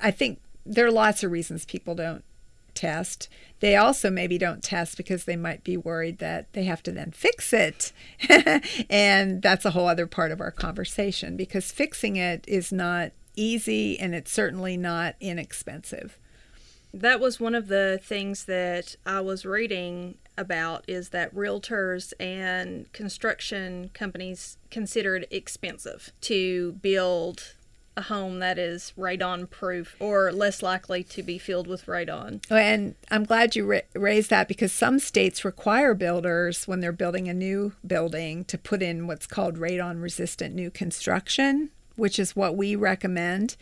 I 0.02 0.11
think 0.11 0.40
there 0.64 0.87
are 0.87 0.92
lots 0.92 1.23
of 1.23 1.31
reasons 1.31 1.64
people 1.64 1.95
don't 1.95 2.25
test. 2.74 3.28
They 3.60 3.76
also 3.76 4.10
maybe 4.10 4.38
don't 4.38 4.62
test 4.62 4.96
because 4.96 5.24
they 5.24 5.36
might 5.36 5.62
be 5.62 5.76
worried 5.76 6.18
that 6.18 6.52
they 6.52 6.64
have 6.64 6.82
to 6.84 6.92
then 6.92 7.12
fix 7.12 7.52
it. 7.52 7.92
and 8.90 9.42
that's 9.42 9.64
a 9.64 9.70
whole 9.70 9.88
other 9.88 10.06
part 10.06 10.32
of 10.32 10.40
our 10.40 10.50
conversation 10.50 11.36
because 11.36 11.70
fixing 11.70 12.16
it 12.16 12.44
is 12.48 12.72
not 12.72 13.12
easy 13.36 13.98
and 13.98 14.14
it's 14.14 14.32
certainly 14.32 14.76
not 14.76 15.14
inexpensive. 15.20 16.18
That 16.94 17.20
was 17.20 17.40
one 17.40 17.54
of 17.54 17.68
the 17.68 17.98
things 18.02 18.44
that 18.44 18.96
I 19.06 19.20
was 19.20 19.46
reading 19.46 20.16
about 20.36 20.84
is 20.86 21.10
that 21.10 21.34
realtors 21.34 22.12
and 22.20 22.92
construction 22.92 23.90
companies 23.94 24.58
consider 24.70 25.16
it 25.16 25.28
expensive 25.30 26.12
to 26.22 26.72
build 26.72 27.54
a 27.96 28.02
home 28.02 28.38
that 28.38 28.58
is 28.58 28.92
radon 28.96 29.49
proof 29.49 29.96
or 30.00 30.32
less 30.32 30.62
likely 30.62 31.02
to 31.04 31.22
be 31.22 31.38
filled 31.38 31.66
with 31.66 31.87
radon. 31.87 32.42
Oh, 32.50 32.56
and 32.56 32.94
I'm 33.11 33.25
glad 33.25 33.54
you 33.54 33.66
ra- 33.66 33.80
raised 33.94 34.30
that 34.30 34.49
because 34.49 34.72
some 34.72 34.99
states 34.99 35.44
require 35.44 35.94
builders 35.94 36.66
when 36.66 36.80
they're 36.80 36.92
building 36.92 37.28
a 37.28 37.34
new 37.34 37.72
building 37.87 38.44
to 38.46 38.56
put 38.56 38.82
in 38.82 39.06
what's 39.06 39.26
called 39.26 39.56
radon 39.56 40.00
resistant 40.00 40.54
new 40.54 40.70
construction, 40.70 41.70
which 41.96 42.18
is 42.18 42.34
what 42.34 42.56
we 42.56 42.75
recommend. 42.75 43.56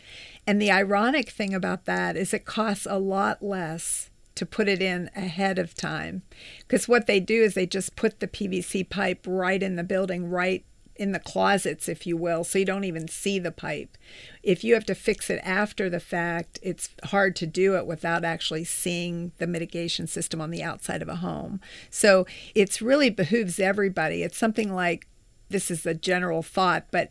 And 0.47 0.61
the 0.61 0.71
ironic 0.71 1.29
thing 1.29 1.53
about 1.53 1.85
that 1.85 2.15
is 2.15 2.33
it 2.33 2.45
costs 2.45 2.87
a 2.89 2.97
lot 2.97 3.43
less 3.43 4.09
to 4.35 4.45
put 4.45 4.69
it 4.69 4.81
in 4.81 5.09
ahead 5.15 5.59
of 5.59 5.75
time 5.75 6.21
because 6.59 6.87
what 6.87 7.05
they 7.05 7.19
do 7.19 7.43
is 7.43 7.53
they 7.53 7.65
just 7.65 7.95
put 7.95 8.19
the 8.19 8.27
PVC 8.27 8.89
pipe 8.89 9.25
right 9.27 9.61
in 9.61 9.75
the 9.75 9.83
building 9.83 10.29
right 10.29 10.63
in 11.01 11.13
the 11.13 11.19
closets, 11.19 11.89
if 11.89 12.05
you 12.05 12.15
will, 12.15 12.43
so 12.43 12.59
you 12.59 12.65
don't 12.65 12.83
even 12.83 13.07
see 13.07 13.39
the 13.39 13.51
pipe. 13.51 13.97
If 14.43 14.63
you 14.63 14.75
have 14.75 14.85
to 14.85 14.93
fix 14.93 15.31
it 15.31 15.41
after 15.43 15.89
the 15.89 15.99
fact, 15.99 16.59
it's 16.61 16.89
hard 17.05 17.35
to 17.37 17.47
do 17.47 17.75
it 17.75 17.87
without 17.87 18.23
actually 18.23 18.65
seeing 18.65 19.31
the 19.39 19.47
mitigation 19.47 20.05
system 20.05 20.39
on 20.39 20.51
the 20.51 20.61
outside 20.61 21.01
of 21.01 21.09
a 21.09 21.15
home. 21.15 21.59
So 21.89 22.27
it's 22.53 22.83
really 22.83 23.09
behooves 23.09 23.59
everybody. 23.59 24.21
It's 24.21 24.37
something 24.37 24.71
like 24.71 25.07
this 25.49 25.71
is 25.71 25.87
a 25.87 25.95
general 25.95 26.43
thought, 26.43 26.85
but 26.91 27.09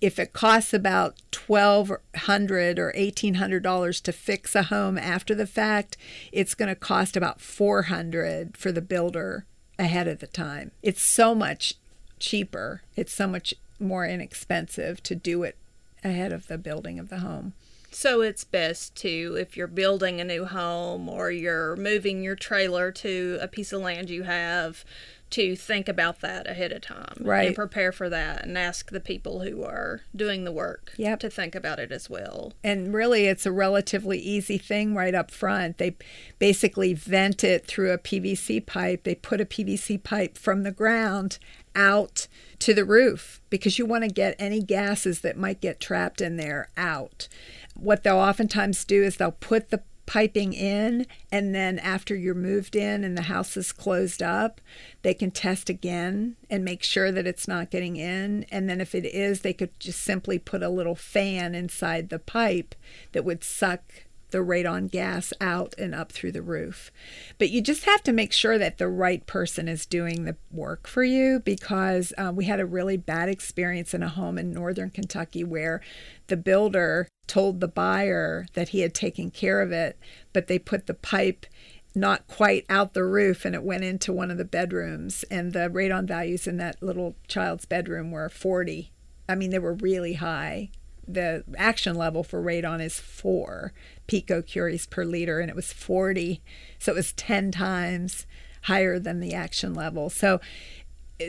if 0.00 0.18
it 0.18 0.32
costs 0.32 0.74
about 0.74 1.14
twelve 1.30 1.92
hundred 2.16 2.76
or 2.80 2.92
eighteen 2.96 3.34
hundred 3.34 3.62
dollars 3.62 4.00
to 4.00 4.12
fix 4.12 4.56
a 4.56 4.64
home 4.64 4.98
after 4.98 5.32
the 5.32 5.46
fact, 5.46 5.96
it's 6.32 6.56
going 6.56 6.68
to 6.68 6.74
cost 6.74 7.16
about 7.16 7.40
four 7.40 7.82
hundred 7.82 8.56
for 8.56 8.72
the 8.72 8.82
builder 8.82 9.46
ahead 9.78 10.08
of 10.08 10.18
the 10.18 10.26
time. 10.26 10.72
It's 10.82 11.02
so 11.02 11.36
much 11.36 11.74
cheaper. 12.22 12.82
It's 12.96 13.12
so 13.12 13.26
much 13.26 13.52
more 13.78 14.06
inexpensive 14.06 15.02
to 15.02 15.14
do 15.14 15.42
it 15.42 15.56
ahead 16.04 16.32
of 16.32 16.46
the 16.46 16.56
building 16.56 16.98
of 16.98 17.08
the 17.08 17.18
home. 17.18 17.52
So 17.90 18.22
it's 18.22 18.44
best 18.44 18.96
to, 18.96 19.36
if 19.38 19.54
you're 19.56 19.66
building 19.66 20.20
a 20.20 20.24
new 20.24 20.46
home 20.46 21.08
or 21.08 21.30
you're 21.30 21.76
moving 21.76 22.22
your 22.22 22.36
trailer 22.36 22.90
to 22.92 23.38
a 23.40 23.48
piece 23.48 23.72
of 23.72 23.82
land 23.82 24.08
you 24.08 24.22
have, 24.22 24.84
to 25.32 25.56
think 25.56 25.88
about 25.88 26.20
that 26.20 26.46
ahead 26.46 26.72
of 26.72 26.82
time 26.82 27.16
right. 27.20 27.46
and 27.46 27.56
prepare 27.56 27.90
for 27.90 28.10
that 28.10 28.44
and 28.44 28.58
ask 28.58 28.90
the 28.90 29.00
people 29.00 29.40
who 29.40 29.64
are 29.64 30.02
doing 30.14 30.44
the 30.44 30.52
work 30.52 30.92
yep. 30.98 31.20
to 31.20 31.30
think 31.30 31.54
about 31.54 31.78
it 31.78 31.90
as 31.90 32.10
well. 32.10 32.52
And 32.62 32.92
really, 32.92 33.24
it's 33.24 33.46
a 33.46 33.52
relatively 33.52 34.18
easy 34.18 34.58
thing 34.58 34.94
right 34.94 35.14
up 35.14 35.30
front. 35.30 35.78
They 35.78 35.96
basically 36.38 36.92
vent 36.92 37.42
it 37.44 37.66
through 37.66 37.92
a 37.92 37.98
PVC 37.98 38.64
pipe, 38.64 39.04
they 39.04 39.14
put 39.14 39.40
a 39.40 39.46
PVC 39.46 40.02
pipe 40.02 40.36
from 40.36 40.64
the 40.64 40.70
ground 40.70 41.38
out 41.74 42.26
to 42.60 42.74
the 42.74 42.84
roof 42.84 43.40
because 43.50 43.78
you 43.78 43.86
want 43.86 44.04
to 44.04 44.10
get 44.10 44.36
any 44.38 44.62
gases 44.62 45.20
that 45.20 45.36
might 45.36 45.60
get 45.60 45.80
trapped 45.80 46.20
in 46.20 46.36
there 46.36 46.68
out. 46.76 47.28
What 47.74 48.02
they'll 48.02 48.16
oftentimes 48.16 48.84
do 48.84 49.02
is 49.02 49.16
they'll 49.16 49.32
put 49.32 49.70
the 49.70 49.82
piping 50.04 50.52
in 50.52 51.06
and 51.30 51.54
then 51.54 51.78
after 51.78 52.14
you're 52.14 52.34
moved 52.34 52.74
in 52.74 53.04
and 53.04 53.16
the 53.16 53.22
house 53.22 53.56
is 53.56 53.70
closed 53.70 54.20
up 54.20 54.60
they 55.02 55.14
can 55.14 55.30
test 55.30 55.70
again 55.70 56.34
and 56.50 56.64
make 56.64 56.82
sure 56.82 57.12
that 57.12 57.26
it's 57.26 57.46
not 57.46 57.70
getting 57.70 57.96
in 57.96 58.44
and 58.50 58.68
then 58.68 58.80
if 58.80 58.96
it 58.96 59.06
is 59.06 59.40
they 59.40 59.52
could 59.52 59.70
just 59.78 60.00
simply 60.00 60.40
put 60.40 60.62
a 60.62 60.68
little 60.68 60.96
fan 60.96 61.54
inside 61.54 62.08
the 62.08 62.18
pipe 62.18 62.74
that 63.12 63.24
would 63.24 63.44
suck 63.44 63.82
the 64.32 64.38
radon 64.38 64.90
gas 64.90 65.32
out 65.40 65.74
and 65.78 65.94
up 65.94 66.10
through 66.10 66.32
the 66.32 66.42
roof. 66.42 66.90
But 67.38 67.50
you 67.50 67.62
just 67.62 67.84
have 67.84 68.02
to 68.02 68.12
make 68.12 68.32
sure 68.32 68.58
that 68.58 68.78
the 68.78 68.88
right 68.88 69.24
person 69.26 69.68
is 69.68 69.86
doing 69.86 70.24
the 70.24 70.36
work 70.50 70.86
for 70.86 71.04
you 71.04 71.40
because 71.40 72.12
uh, 72.18 72.32
we 72.34 72.46
had 72.46 72.60
a 72.60 72.66
really 72.66 72.96
bad 72.96 73.28
experience 73.28 73.94
in 73.94 74.02
a 74.02 74.08
home 74.08 74.38
in 74.38 74.52
northern 74.52 74.90
Kentucky 74.90 75.44
where 75.44 75.80
the 76.26 76.36
builder 76.36 77.08
told 77.26 77.60
the 77.60 77.68
buyer 77.68 78.46
that 78.54 78.70
he 78.70 78.80
had 78.80 78.94
taken 78.94 79.30
care 79.30 79.60
of 79.60 79.70
it, 79.70 79.98
but 80.32 80.48
they 80.48 80.58
put 80.58 80.86
the 80.86 80.94
pipe 80.94 81.46
not 81.94 82.26
quite 82.26 82.64
out 82.68 82.94
the 82.94 83.04
roof 83.04 83.44
and 83.44 83.54
it 83.54 83.62
went 83.62 83.84
into 83.84 84.12
one 84.12 84.30
of 84.30 84.38
the 84.38 84.44
bedrooms. 84.44 85.24
And 85.30 85.52
the 85.52 85.68
radon 85.70 86.06
values 86.06 86.46
in 86.46 86.56
that 86.56 86.82
little 86.82 87.16
child's 87.28 87.66
bedroom 87.66 88.10
were 88.10 88.28
40 88.28 88.90
i 89.28 89.34
mean 89.34 89.50
they 89.50 89.58
were 89.58 89.74
really 89.74 90.14
high 90.14 90.70
the 91.06 91.44
action 91.56 91.96
level 91.96 92.22
for 92.22 92.42
radon 92.42 92.80
is 92.80 92.98
4 92.98 93.72
picocuries 94.08 94.88
per 94.88 95.04
liter, 95.04 95.40
and 95.40 95.50
it 95.50 95.56
was 95.56 95.72
40. 95.72 96.42
So 96.78 96.92
it 96.92 96.96
was 96.96 97.12
10 97.12 97.52
times 97.52 98.26
higher 98.62 98.98
than 98.98 99.20
the 99.20 99.34
action 99.34 99.74
level. 99.74 100.10
So, 100.10 100.40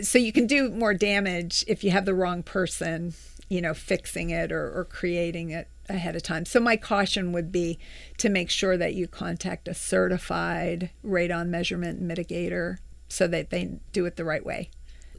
so 0.02 0.18
you 0.18 0.32
can 0.32 0.48
do 0.48 0.70
more 0.70 0.94
damage 0.94 1.64
if 1.68 1.84
you 1.84 1.92
have 1.92 2.06
the 2.06 2.14
wrong 2.14 2.44
person, 2.44 3.14
you 3.50 3.62
know, 3.62 3.74
fixing 3.74 4.30
it 4.30 4.52
or, 4.52 4.72
or 4.72 4.86
creating 4.86 5.50
it 5.50 5.68
ahead 5.90 6.16
of 6.16 6.24
time. 6.24 6.46
So 6.46 6.60
my 6.60 6.78
caution 6.78 7.32
would 7.32 7.52
be 7.52 7.80
to 8.18 8.30
make 8.30 8.50
sure 8.50 8.78
that 8.78 8.94
you 8.94 9.08
contact 9.08 9.68
a 9.68 9.74
certified 9.74 10.92
radon 11.06 11.50
measurement 11.50 12.02
mitigator 12.02 12.78
so 13.08 13.28
that 13.28 13.50
they 13.50 13.80
do 13.92 14.06
it 14.06 14.16
the 14.16 14.26
right 14.26 14.46
way 14.46 14.70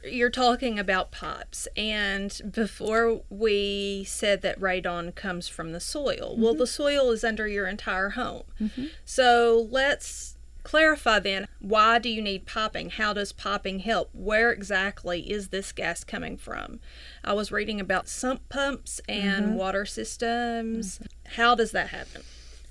you're 0.05 0.29
talking 0.29 0.79
about 0.79 1.11
pops, 1.11 1.67
and 1.75 2.41
before 2.51 3.21
we 3.29 4.03
said 4.07 4.41
that 4.41 4.59
radon 4.59 5.13
comes 5.13 5.47
from 5.47 5.71
the 5.71 5.79
soil. 5.79 6.33
Mm-hmm. 6.33 6.41
Well, 6.41 6.55
the 6.55 6.67
soil 6.67 7.11
is 7.11 7.23
under 7.23 7.47
your 7.47 7.67
entire 7.67 8.09
home. 8.09 8.43
Mm-hmm. 8.59 8.85
So 9.03 9.67
let's 9.69 10.37
clarify 10.63 11.19
then 11.19 11.47
why 11.59 11.99
do 11.99 12.09
you 12.09 12.21
need 12.21 12.45
popping? 12.45 12.89
How 12.89 13.13
does 13.13 13.31
popping 13.31 13.79
help? 13.79 14.09
Where 14.13 14.51
exactly 14.51 15.21
is 15.31 15.49
this 15.49 15.71
gas 15.71 16.03
coming 16.03 16.37
from? 16.37 16.79
I 17.23 17.33
was 17.33 17.51
reading 17.51 17.79
about 17.79 18.07
sump 18.09 18.47
pumps 18.49 18.99
and 19.07 19.45
mm-hmm. 19.45 19.55
water 19.55 19.85
systems. 19.85 20.99
How 21.35 21.55
does 21.55 21.71
that 21.71 21.89
happen? 21.89 22.23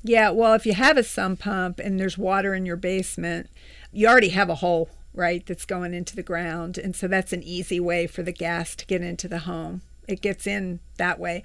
Yeah, 0.02 0.30
well, 0.30 0.52
if 0.52 0.66
you 0.66 0.74
have 0.74 0.98
a 0.98 1.02
sump 1.02 1.40
pump 1.40 1.78
and 1.78 1.98
there's 1.98 2.18
water 2.18 2.54
in 2.54 2.66
your 2.66 2.76
basement, 2.76 3.48
you 3.90 4.06
already 4.06 4.28
have 4.30 4.50
a 4.50 4.56
hole 4.56 4.90
right, 5.14 5.44
that's 5.46 5.64
going 5.64 5.94
into 5.94 6.16
the 6.16 6.22
ground. 6.22 6.76
And 6.76 6.94
so 6.94 7.08
that's 7.08 7.32
an 7.32 7.42
easy 7.42 7.80
way 7.80 8.06
for 8.06 8.22
the 8.22 8.32
gas 8.32 8.74
to 8.76 8.86
get 8.86 9.00
into 9.00 9.28
the 9.28 9.40
home. 9.40 9.82
It 10.06 10.20
gets 10.20 10.46
in 10.46 10.80
that 10.98 11.18
way. 11.18 11.42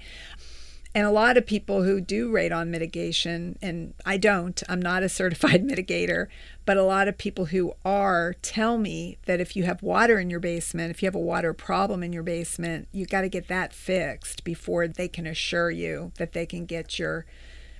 And 0.92 1.06
a 1.06 1.12
lot 1.12 1.36
of 1.36 1.46
people 1.46 1.84
who 1.84 2.00
do 2.00 2.32
radon 2.32 2.68
mitigation, 2.68 3.56
and 3.62 3.94
I 4.04 4.16
don't, 4.16 4.60
I'm 4.68 4.82
not 4.82 5.04
a 5.04 5.08
certified 5.20 5.62
mitigator, 5.62 6.26
but 6.66 6.76
a 6.76 6.82
lot 6.82 7.06
of 7.06 7.16
people 7.16 7.46
who 7.46 7.74
are 7.84 8.34
tell 8.42 8.76
me 8.76 9.18
that 9.26 9.40
if 9.40 9.54
you 9.54 9.62
have 9.64 9.82
water 9.82 10.18
in 10.18 10.30
your 10.30 10.40
basement, 10.40 10.90
if 10.90 11.02
you 11.02 11.06
have 11.06 11.14
a 11.14 11.20
water 11.20 11.52
problem 11.52 12.02
in 12.02 12.12
your 12.12 12.24
basement, 12.24 12.88
you 12.92 13.06
got 13.06 13.20
to 13.20 13.28
get 13.28 13.46
that 13.48 13.72
fixed 13.72 14.42
before 14.42 14.88
they 14.88 15.06
can 15.06 15.26
assure 15.26 15.70
you 15.70 16.10
that 16.18 16.32
they 16.32 16.44
can 16.44 16.66
get 16.66 16.98
your 16.98 17.24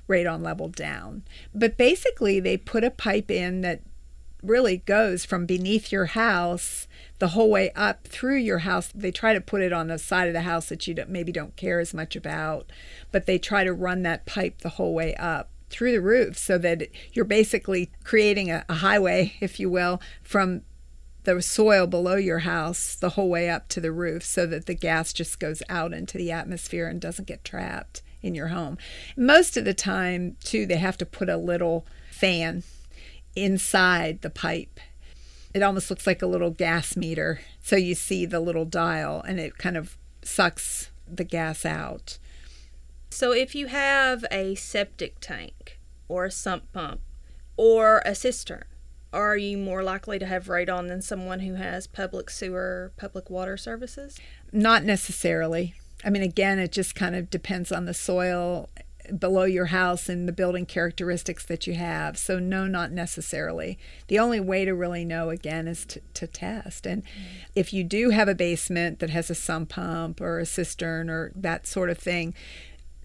radon 0.09 0.43
level 0.43 0.69
down. 0.69 1.23
But 1.55 1.77
basically, 1.77 2.41
they 2.41 2.57
put 2.57 2.85
a 2.85 2.91
pipe 2.91 3.31
in 3.31 3.61
that 3.63 3.81
really 4.43 4.79
goes 4.79 5.25
from 5.25 5.47
beneath 5.47 5.93
your 5.93 6.07
house 6.07 6.87
the 7.19 7.29
whole 7.29 7.51
way 7.51 7.71
up 7.73 8.07
through 8.07 8.37
your 8.37 8.59
house. 8.59 8.91
They 8.95 9.11
try 9.11 9.35
to 9.35 9.41
put 9.41 9.63
it 9.63 9.73
on 9.73 9.89
the 9.89 9.99
side 9.99 10.29
of 10.29 10.35
the 10.35 10.43
house 10.43 10.69
that 10.69 10.87
you 10.87 10.95
maybe 11.09 11.33
don't 11.33 11.57
care 11.57 11.81
as 11.81 11.95
much 11.95 12.17
about, 12.17 12.71
but 13.13 13.27
they 13.27 13.39
try 13.39 13.65
to 13.65 13.73
run 13.73 14.03
that 14.03 14.27
pipe 14.27 14.59
the 14.59 14.71
whole 14.71 14.95
way 14.95 15.15
up 15.17 15.51
through 15.69 15.93
the 15.93 16.01
roof 16.01 16.37
so 16.37 16.59
that 16.59 16.89
you're 17.13 17.25
basically 17.25 17.91
creating 18.03 18.51
a, 18.51 18.65
a 18.69 18.75
highway, 18.75 19.35
if 19.41 19.61
you 19.61 19.71
will, 19.71 20.01
from 20.23 20.63
the 21.25 21.41
soil 21.43 21.87
below 21.87 22.17
your 22.17 22.41
house 22.41 22.97
the 22.97 23.11
whole 23.11 23.29
way 23.29 23.49
up 23.49 23.69
to 23.69 23.81
the 23.81 23.93
roof 23.93 24.25
so 24.25 24.47
that 24.47 24.67
the 24.67 24.75
gas 24.75 25.13
just 25.13 25.39
goes 25.39 25.63
out 25.69 25.93
into 25.93 26.17
the 26.17 26.33
atmosphere 26.33 26.89
and 26.89 27.01
doesn't 27.01 27.29
get 27.29 27.45
trapped 27.45 28.03
in 28.23 28.35
your 28.35 28.49
home. 28.49 28.79
Most 29.17 29.57
of 29.57 29.65
the 29.65 29.75
time, 29.75 30.37
too, 30.43 30.67
they 30.67 30.77
have 30.77 30.99
to 30.99 31.07
put 31.07 31.29
a 31.29 31.37
little 31.37 31.87
fan 32.11 32.63
inside 33.37 34.23
the 34.23 34.31
pipe. 34.31 34.81
It 35.53 35.63
almost 35.63 35.91
looks 35.91 36.07
like 36.07 36.23
a 36.23 36.27
little 36.27 36.51
gas 36.51 36.97
meter. 36.97 37.41
So 37.63 37.77
you 37.77 37.95
see 37.95 38.27
the 38.27 38.41
little 38.41 38.65
dial 38.65 39.23
and 39.23 39.41
it 39.41 39.59
kind 39.59 39.77
of 39.77 39.97
sucks 40.23 40.91
the 41.09 41.25
gas 41.25 41.65
out. 41.65 42.19
So 43.11 43.33
if 43.33 43.55
you 43.55 43.67
have 43.67 44.25
a 44.31 44.55
septic 44.55 45.17
tank 45.21 45.81
or 46.09 46.27
a 46.27 46.31
sump 46.31 46.73
pump 46.73 47.01
or 47.57 48.03
a 48.05 48.15
cistern, 48.15 48.65
are 49.13 49.37
you 49.37 49.59
more 49.59 49.83
likely 49.83 50.21
to 50.21 50.27
have 50.27 50.47
radon 50.47 50.87
than 50.87 51.03
someone 51.03 51.41
who 51.41 51.55
has 51.55 51.89
public 51.89 52.31
sewer, 52.31 52.93
public 52.97 53.29
water 53.29 53.57
services? 53.57 54.21
Not 54.53 54.85
necessarily. 54.85 55.75
I 56.05 56.11
mean, 56.11 56.23
again, 56.23 56.61
it 56.61 56.71
just 56.71 56.95
kind 56.95 57.17
of 57.17 57.29
depends 57.29 57.73
on 57.73 57.87
the 57.87 57.95
soil 57.95 58.71
below 59.19 59.45
your 59.45 59.67
house 59.67 60.09
and 60.09 60.29
the 60.29 60.33
building 60.33 60.67
characteristics 60.67 61.45
that 61.47 61.67
you 61.67 61.75
have. 61.75 62.19
So, 62.19 62.39
no, 62.39 62.67
not 62.67 62.93
necessarily. 62.93 63.79
The 64.09 64.19
only 64.19 64.41
way 64.41 64.65
to 64.65 64.75
really 64.75 65.05
know, 65.05 65.31
again, 65.31 65.67
is 65.67 65.85
to, 65.87 66.01
to 66.15 66.27
test. 66.27 66.87
And 66.87 67.03
mm-hmm. 67.03 67.51
if 67.55 67.73
you 67.73 67.85
do 67.85 68.11
have 68.11 68.29
a 68.29 68.35
basement 68.35 68.99
that 69.01 69.11
has 69.11 69.31
a 69.31 69.35
sump 69.35 69.71
pump 69.71 70.21
or 70.21 70.39
a 70.39 70.47
cistern 70.47 71.11
or 71.11 71.33
that 71.35 71.67
sort 71.67 71.91
of 71.91 71.99
thing, 71.99 72.35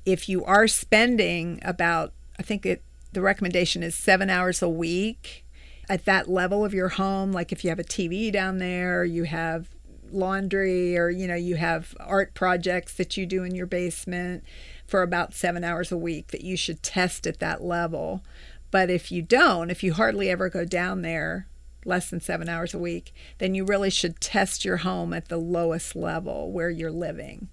if 0.05 0.29
you 0.29 0.43
are 0.45 0.67
spending 0.67 1.59
about, 1.63 2.13
I 2.38 2.43
think 2.43 2.65
it, 2.65 2.83
the 3.13 3.21
recommendation 3.21 3.81
is 3.81 3.95
seven 3.95 4.29
hours 4.29 4.62
a 4.62 4.69
week 4.69 5.45
at 5.89 6.05
that 6.05 6.29
level 6.29 6.65
of 6.65 6.74
your 6.74 6.89
home, 6.89 7.31
like 7.31 7.51
if 7.51 7.63
you 7.63 7.69
have 7.69 7.79
a 7.79 7.83
TV 7.83 8.31
down 8.31 8.57
there, 8.57 9.03
you 9.05 9.24
have 9.24 9.69
laundry, 10.12 10.97
or 10.97 11.09
you 11.09 11.27
know, 11.27 11.35
you 11.35 11.55
have 11.55 11.95
art 12.00 12.33
projects 12.33 12.93
that 12.95 13.17
you 13.17 13.25
do 13.25 13.43
in 13.43 13.53
your 13.53 13.65
basement 13.65 14.43
for 14.85 15.01
about 15.01 15.33
seven 15.33 15.63
hours 15.63 15.91
a 15.91 15.97
week 15.97 16.27
that 16.27 16.43
you 16.43 16.55
should 16.55 16.83
test 16.83 17.25
at 17.25 17.39
that 17.39 17.63
level. 17.63 18.23
But 18.71 18.89
if 18.89 19.11
you 19.11 19.21
don't, 19.21 19.69
if 19.69 19.83
you 19.83 19.93
hardly 19.93 20.29
ever 20.29 20.49
go 20.49 20.65
down 20.65 21.01
there, 21.01 21.47
less 21.85 22.09
than 22.09 22.19
seven 22.19 22.49
hours 22.49 22.73
a 22.73 22.79
week, 22.79 23.13
then 23.37 23.55
you 23.55 23.63
really 23.63 23.89
should 23.89 24.19
test 24.19 24.65
your 24.65 24.77
home 24.77 25.13
at 25.13 25.29
the 25.29 25.37
lowest 25.37 25.95
level 25.95 26.51
where 26.51 26.69
you're 26.69 26.91
living. 26.91 27.47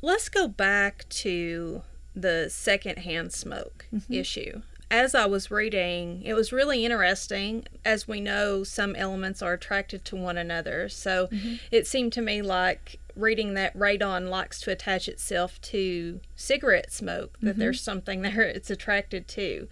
Let's 0.00 0.28
go 0.28 0.46
back 0.46 1.08
to 1.10 1.82
the 2.14 2.48
secondhand 2.50 3.32
smoke 3.32 3.86
mm-hmm. 3.92 4.12
issue. 4.12 4.62
As 4.90 5.14
I 5.14 5.26
was 5.26 5.50
reading, 5.50 6.22
it 6.24 6.32
was 6.32 6.52
really 6.52 6.84
interesting. 6.84 7.66
As 7.84 8.08
we 8.08 8.20
know, 8.20 8.64
some 8.64 8.96
elements 8.96 9.42
are 9.42 9.52
attracted 9.52 10.04
to 10.06 10.16
one 10.16 10.38
another. 10.38 10.88
So 10.88 11.26
mm-hmm. 11.26 11.56
it 11.70 11.86
seemed 11.86 12.12
to 12.14 12.22
me 12.22 12.40
like 12.40 12.98
reading 13.18 13.54
that 13.54 13.76
radon 13.76 14.28
likes 14.28 14.60
to 14.60 14.70
attach 14.70 15.08
itself 15.08 15.60
to 15.62 16.20
cigarette 16.36 16.92
smoke, 16.92 17.38
that 17.40 17.50
mm-hmm. 17.50 17.60
there's 17.60 17.80
something 17.80 18.22
there 18.22 18.42
it's 18.42 18.70
attracted 18.70 19.28
to. 19.28 19.68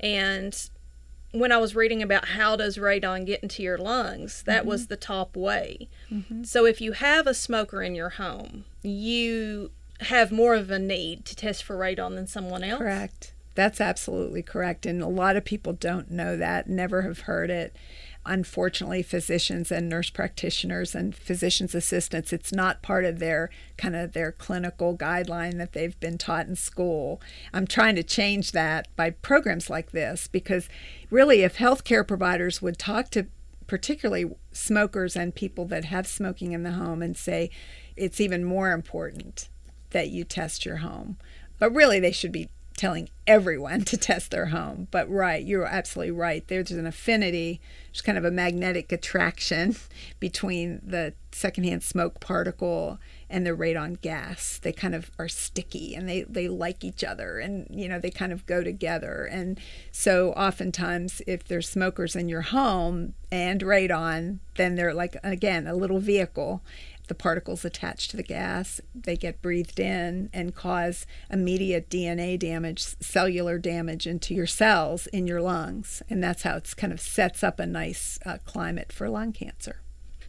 And 0.00 0.68
when 1.32 1.52
I 1.52 1.58
was 1.58 1.76
reading 1.76 2.02
about 2.02 2.28
how 2.28 2.56
does 2.56 2.78
radon 2.78 3.26
get 3.26 3.42
into 3.42 3.62
your 3.62 3.78
lungs, 3.78 4.42
that 4.42 4.60
mm-hmm. 4.60 4.68
was 4.68 4.86
the 4.86 4.96
top 4.96 5.36
way. 5.36 5.88
Mm-hmm. 6.10 6.44
So 6.44 6.64
if 6.64 6.80
you 6.80 6.92
have 6.92 7.26
a 7.26 7.34
smoker 7.34 7.82
in 7.82 7.94
your 7.94 8.10
home, 8.10 8.64
you 8.82 9.70
have 10.00 10.32
more 10.32 10.54
of 10.54 10.70
a 10.70 10.78
need 10.78 11.24
to 11.26 11.36
test 11.36 11.64
for 11.64 11.76
radon 11.76 12.14
than 12.14 12.26
someone 12.26 12.64
else. 12.64 12.78
Correct. 12.78 13.34
That's 13.54 13.80
absolutely 13.80 14.42
correct. 14.42 14.86
And 14.86 15.02
a 15.02 15.08
lot 15.08 15.36
of 15.36 15.44
people 15.44 15.72
don't 15.72 16.10
know 16.10 16.36
that, 16.36 16.68
never 16.68 17.02
have 17.02 17.20
heard 17.20 17.50
it. 17.50 17.74
Unfortunately, 18.28 19.02
physicians 19.02 19.72
and 19.72 19.88
nurse 19.88 20.10
practitioners 20.10 20.94
and 20.94 21.16
physicians' 21.16 21.74
assistants, 21.74 22.32
it's 22.32 22.52
not 22.52 22.82
part 22.82 23.04
of 23.04 23.18
their 23.18 23.50
kind 23.76 23.96
of 23.96 24.12
their 24.12 24.30
clinical 24.30 24.96
guideline 24.96 25.56
that 25.56 25.72
they've 25.72 25.98
been 25.98 26.18
taught 26.18 26.46
in 26.46 26.54
school. 26.54 27.20
I'm 27.52 27.66
trying 27.66 27.96
to 27.96 28.02
change 28.02 28.52
that 28.52 28.86
by 28.94 29.10
programs 29.10 29.70
like 29.70 29.92
this 29.92 30.28
because 30.28 30.68
really, 31.10 31.42
if 31.42 31.56
healthcare 31.56 32.06
providers 32.06 32.62
would 32.62 32.78
talk 32.78 33.10
to 33.10 33.26
particularly 33.66 34.30
smokers 34.52 35.16
and 35.16 35.34
people 35.34 35.64
that 35.66 35.86
have 35.86 36.06
smoking 36.06 36.52
in 36.52 36.62
the 36.62 36.72
home 36.72 37.02
and 37.02 37.16
say 37.16 37.50
it's 37.96 38.20
even 38.20 38.44
more 38.44 38.72
important 38.72 39.48
that 39.90 40.10
you 40.10 40.24
test 40.24 40.64
your 40.64 40.78
home. 40.78 41.16
But 41.58 41.74
really, 41.74 41.98
they 41.98 42.12
should 42.12 42.32
be 42.32 42.48
telling 42.78 43.10
everyone 43.26 43.82
to 43.84 43.96
test 43.98 44.30
their 44.30 44.46
home. 44.46 44.88
But 44.90 45.10
right, 45.10 45.44
you're 45.44 45.66
absolutely 45.66 46.12
right. 46.12 46.46
There's 46.46 46.70
an 46.70 46.86
affinity, 46.86 47.60
there's 47.92 48.00
kind 48.00 48.16
of 48.16 48.24
a 48.24 48.30
magnetic 48.30 48.90
attraction 48.92 49.76
between 50.20 50.80
the 50.82 51.12
secondhand 51.32 51.82
smoke 51.82 52.20
particle 52.20 52.98
and 53.28 53.46
the 53.46 53.50
radon 53.50 54.00
gas. 54.00 54.58
They 54.62 54.72
kind 54.72 54.94
of 54.94 55.10
are 55.18 55.28
sticky 55.28 55.94
and 55.94 56.08
they, 56.08 56.22
they 56.22 56.48
like 56.48 56.82
each 56.82 57.04
other 57.04 57.38
and 57.38 57.66
you 57.70 57.86
know 57.86 57.98
they 57.98 58.10
kind 58.10 58.32
of 58.32 58.46
go 58.46 58.62
together. 58.64 59.28
And 59.30 59.60
so 59.92 60.32
oftentimes 60.32 61.20
if 61.26 61.44
there's 61.44 61.68
smokers 61.68 62.16
in 62.16 62.28
your 62.28 62.40
home 62.40 63.12
and 63.30 63.60
radon, 63.60 64.38
then 64.56 64.76
they're 64.76 64.94
like 64.94 65.16
again 65.22 65.66
a 65.66 65.74
little 65.74 66.00
vehicle 66.00 66.62
the 67.08 67.14
particles 67.14 67.64
attached 67.64 68.10
to 68.10 68.16
the 68.16 68.22
gas, 68.22 68.80
they 68.94 69.16
get 69.16 69.42
breathed 69.42 69.80
in 69.80 70.30
and 70.32 70.54
cause 70.54 71.06
immediate 71.30 71.90
DNA 71.90 72.38
damage, 72.38 72.82
cellular 73.00 73.58
damage 73.58 74.06
into 74.06 74.34
your 74.34 74.46
cells 74.46 75.06
in 75.08 75.26
your 75.26 75.40
lungs. 75.40 76.02
And 76.08 76.22
that's 76.22 76.42
how 76.42 76.56
it's 76.56 76.74
kind 76.74 76.92
of 76.92 77.00
sets 77.00 77.42
up 77.42 77.58
a 77.58 77.66
nice 77.66 78.18
uh, 78.24 78.38
climate 78.44 78.92
for 78.92 79.08
lung 79.08 79.32
cancer. 79.32 79.80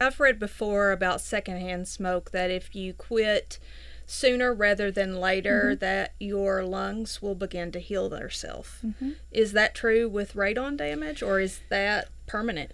I've 0.01 0.19
read 0.19 0.39
before 0.39 0.91
about 0.91 1.21
secondhand 1.21 1.88
smoke 1.88 2.31
that 2.31 2.50
if 2.50 2.74
you 2.74 2.93
quit 2.93 3.59
sooner 4.05 4.53
rather 4.53 4.89
than 4.89 5.19
later, 5.19 5.71
mm-hmm. 5.71 5.79
that 5.79 6.13
your 6.19 6.63
lungs 6.63 7.21
will 7.21 7.36
begin 7.36 7.71
to 7.74 7.79
heal 7.79 8.09
themselves. 8.09 8.69
Mm-hmm. 8.83 9.12
Is 9.31 9.51
that 9.53 9.75
true 9.75 10.07
with 10.09 10.33
radon 10.33 10.77
damage 10.77 11.21
or 11.21 11.39
is 11.39 11.62
that 11.69 12.07
permanent? 12.25 12.71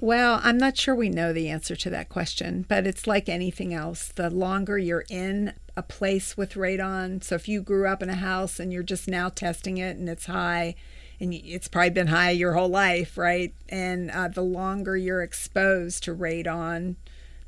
Well, 0.00 0.40
I'm 0.42 0.58
not 0.58 0.76
sure 0.76 0.94
we 0.94 1.08
know 1.08 1.32
the 1.32 1.48
answer 1.48 1.76
to 1.76 1.90
that 1.90 2.08
question, 2.08 2.66
but 2.68 2.86
it's 2.86 3.06
like 3.06 3.28
anything 3.28 3.72
else. 3.72 4.08
The 4.08 4.28
longer 4.28 4.76
you're 4.76 5.04
in 5.08 5.54
a 5.76 5.82
place 5.82 6.36
with 6.36 6.54
radon, 6.54 7.22
so 7.22 7.36
if 7.36 7.48
you 7.48 7.62
grew 7.62 7.88
up 7.88 8.02
in 8.02 8.10
a 8.10 8.16
house 8.16 8.60
and 8.60 8.72
you're 8.72 8.82
just 8.82 9.08
now 9.08 9.28
testing 9.28 9.78
it 9.78 9.96
and 9.96 10.08
it's 10.08 10.26
high, 10.26 10.74
and 11.20 11.32
it's 11.32 11.68
probably 11.68 11.90
been 11.90 12.08
high 12.08 12.30
your 12.30 12.52
whole 12.54 12.68
life, 12.68 13.16
right? 13.16 13.54
And 13.68 14.10
uh, 14.10 14.28
the 14.28 14.42
longer 14.42 14.96
you're 14.96 15.22
exposed 15.22 16.02
to 16.04 16.14
radon, 16.14 16.96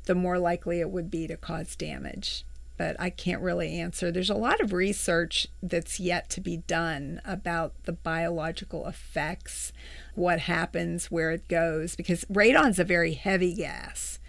the 0.05 0.15
more 0.15 0.39
likely 0.39 0.79
it 0.79 0.89
would 0.89 1.11
be 1.11 1.27
to 1.27 1.37
cause 1.37 1.75
damage 1.75 2.45
but 2.77 2.95
I 2.99 3.09
can't 3.09 3.41
really 3.41 3.79
answer. 3.79 4.11
There's 4.11 4.29
a 4.29 4.35
lot 4.35 4.61
of 4.61 4.71
research 4.71 5.47
that's 5.61 5.99
yet 5.99 6.29
to 6.31 6.41
be 6.41 6.57
done 6.57 7.21
about 7.25 7.73
the 7.83 7.91
biological 7.91 8.87
effects, 8.87 9.73
what 10.15 10.41
happens, 10.41 11.11
where 11.11 11.31
it 11.31 11.47
goes, 11.47 11.95
because 11.95 12.23
radon's 12.25 12.79
a 12.79 12.83
very 12.83 13.13
heavy 13.13 13.53
gas 13.53 14.19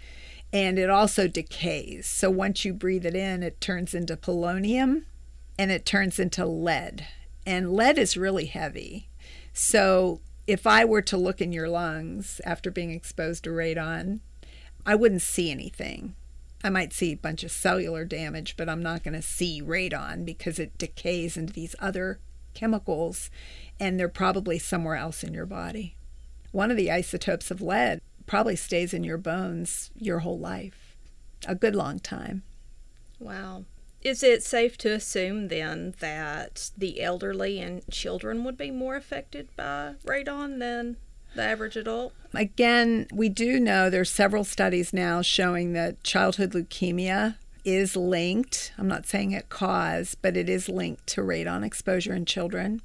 and 0.51 0.79
it 0.79 0.89
also 0.89 1.27
decays. 1.27 2.07
So 2.07 2.29
once 2.29 2.65
you 2.65 2.73
breathe 2.73 3.05
it 3.05 3.15
in, 3.15 3.43
it 3.43 3.61
turns 3.61 3.93
into 3.93 4.17
polonium 4.17 5.03
and 5.57 5.71
it 5.71 5.85
turns 5.85 6.19
into 6.19 6.45
lead. 6.45 7.07
And 7.45 7.73
lead 7.73 7.97
is 7.97 8.17
really 8.17 8.45
heavy. 8.45 9.09
So 9.53 10.21
if 10.47 10.65
I 10.65 10.85
were 10.85 11.03
to 11.03 11.17
look 11.17 11.41
in 11.41 11.51
your 11.51 11.69
lungs 11.69 12.41
after 12.45 12.71
being 12.71 12.91
exposed 12.91 13.43
to 13.43 13.51
radon, 13.51 14.21
I 14.85 14.95
wouldn't 14.95 15.21
see 15.21 15.51
anything 15.51 16.15
I 16.63 16.69
might 16.69 16.93
see 16.93 17.13
a 17.13 17.17
bunch 17.17 17.43
of 17.43 17.51
cellular 17.51 18.03
damage, 18.05 18.55
but 18.57 18.67
I'm 18.67 18.83
not 18.83 19.03
going 19.03 19.13
to 19.13 19.21
see 19.21 19.61
radon 19.61 20.25
because 20.25 20.59
it 20.59 20.77
decays 20.77 21.37
into 21.37 21.53
these 21.53 21.75
other 21.79 22.19
chemicals 22.53 23.29
and 23.79 23.97
they're 23.97 24.09
probably 24.09 24.59
somewhere 24.59 24.95
else 24.95 25.23
in 25.23 25.33
your 25.33 25.45
body. 25.45 25.95
One 26.51 26.71
of 26.71 26.77
the 26.77 26.91
isotopes 26.91 27.51
of 27.51 27.61
lead 27.61 28.01
probably 28.25 28.55
stays 28.55 28.93
in 28.93 29.03
your 29.03 29.17
bones 29.17 29.91
your 29.95 30.19
whole 30.19 30.39
life, 30.39 30.95
a 31.47 31.55
good 31.55 31.75
long 31.75 31.99
time. 31.99 32.43
Wow. 33.19 33.65
Is 34.01 34.23
it 34.23 34.43
safe 34.43 34.77
to 34.79 34.91
assume 34.91 35.49
then 35.49 35.93
that 35.99 36.71
the 36.77 37.01
elderly 37.01 37.59
and 37.59 37.87
children 37.91 38.43
would 38.43 38.57
be 38.57 38.71
more 38.71 38.95
affected 38.95 39.49
by 39.55 39.95
radon 40.05 40.59
than 40.59 40.97
the 41.35 41.43
average 41.43 41.75
adult? 41.75 42.13
Again, 42.33 43.07
we 43.11 43.29
do 43.29 43.59
know 43.59 43.89
there's 43.89 44.11
several 44.11 44.43
studies 44.43 44.93
now 44.93 45.21
showing 45.21 45.73
that 45.73 46.03
childhood 46.03 46.51
leukemia 46.51 47.35
is 47.65 47.95
linked. 47.95 48.71
I'm 48.77 48.87
not 48.87 49.05
saying 49.05 49.31
it 49.31 49.49
cause, 49.49 50.15
but 50.15 50.37
it 50.37 50.49
is 50.49 50.69
linked 50.69 51.07
to 51.07 51.21
radon 51.21 51.65
exposure 51.65 52.13
in 52.13 52.25
children. 52.25 52.81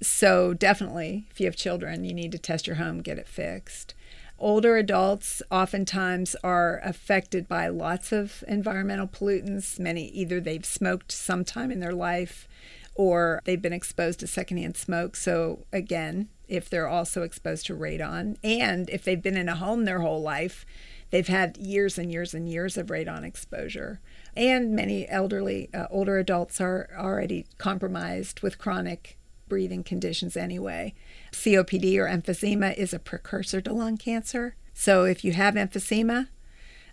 So 0.00 0.52
definitely, 0.52 1.26
if 1.30 1.40
you 1.40 1.46
have 1.46 1.56
children, 1.56 2.04
you 2.04 2.12
need 2.12 2.32
to 2.32 2.38
test 2.38 2.66
your 2.66 2.76
home, 2.76 3.02
get 3.02 3.18
it 3.18 3.28
fixed. 3.28 3.94
Older 4.38 4.76
adults 4.76 5.40
oftentimes 5.52 6.34
are 6.42 6.80
affected 6.82 7.46
by 7.46 7.68
lots 7.68 8.10
of 8.10 8.42
environmental 8.48 9.06
pollutants. 9.06 9.78
Many 9.78 10.08
either 10.08 10.40
they've 10.40 10.66
smoked 10.66 11.12
sometime 11.12 11.70
in 11.70 11.78
their 11.78 11.94
life 11.94 12.48
or 12.96 13.40
they've 13.44 13.62
been 13.62 13.72
exposed 13.72 14.18
to 14.20 14.26
secondhand 14.26 14.76
smoke. 14.76 15.14
So 15.14 15.64
again, 15.72 16.28
if 16.52 16.68
they're 16.68 16.86
also 16.86 17.22
exposed 17.22 17.64
to 17.66 17.74
radon. 17.74 18.36
And 18.44 18.90
if 18.90 19.02
they've 19.02 19.22
been 19.22 19.38
in 19.38 19.48
a 19.48 19.56
home 19.56 19.86
their 19.86 20.00
whole 20.00 20.20
life, 20.20 20.66
they've 21.10 21.26
had 21.26 21.56
years 21.56 21.96
and 21.96 22.12
years 22.12 22.34
and 22.34 22.46
years 22.46 22.76
of 22.76 22.88
radon 22.88 23.24
exposure. 23.24 24.00
And 24.36 24.76
many 24.76 25.08
elderly, 25.08 25.70
uh, 25.72 25.86
older 25.90 26.18
adults 26.18 26.60
are 26.60 26.90
already 26.96 27.46
compromised 27.56 28.40
with 28.40 28.58
chronic 28.58 29.16
breathing 29.48 29.82
conditions 29.82 30.36
anyway. 30.36 30.92
COPD 31.32 31.96
or 31.96 32.06
emphysema 32.06 32.76
is 32.76 32.92
a 32.92 32.98
precursor 32.98 33.62
to 33.62 33.72
lung 33.72 33.96
cancer. 33.96 34.54
So 34.74 35.04
if 35.04 35.24
you 35.24 35.32
have 35.32 35.54
emphysema, 35.54 36.28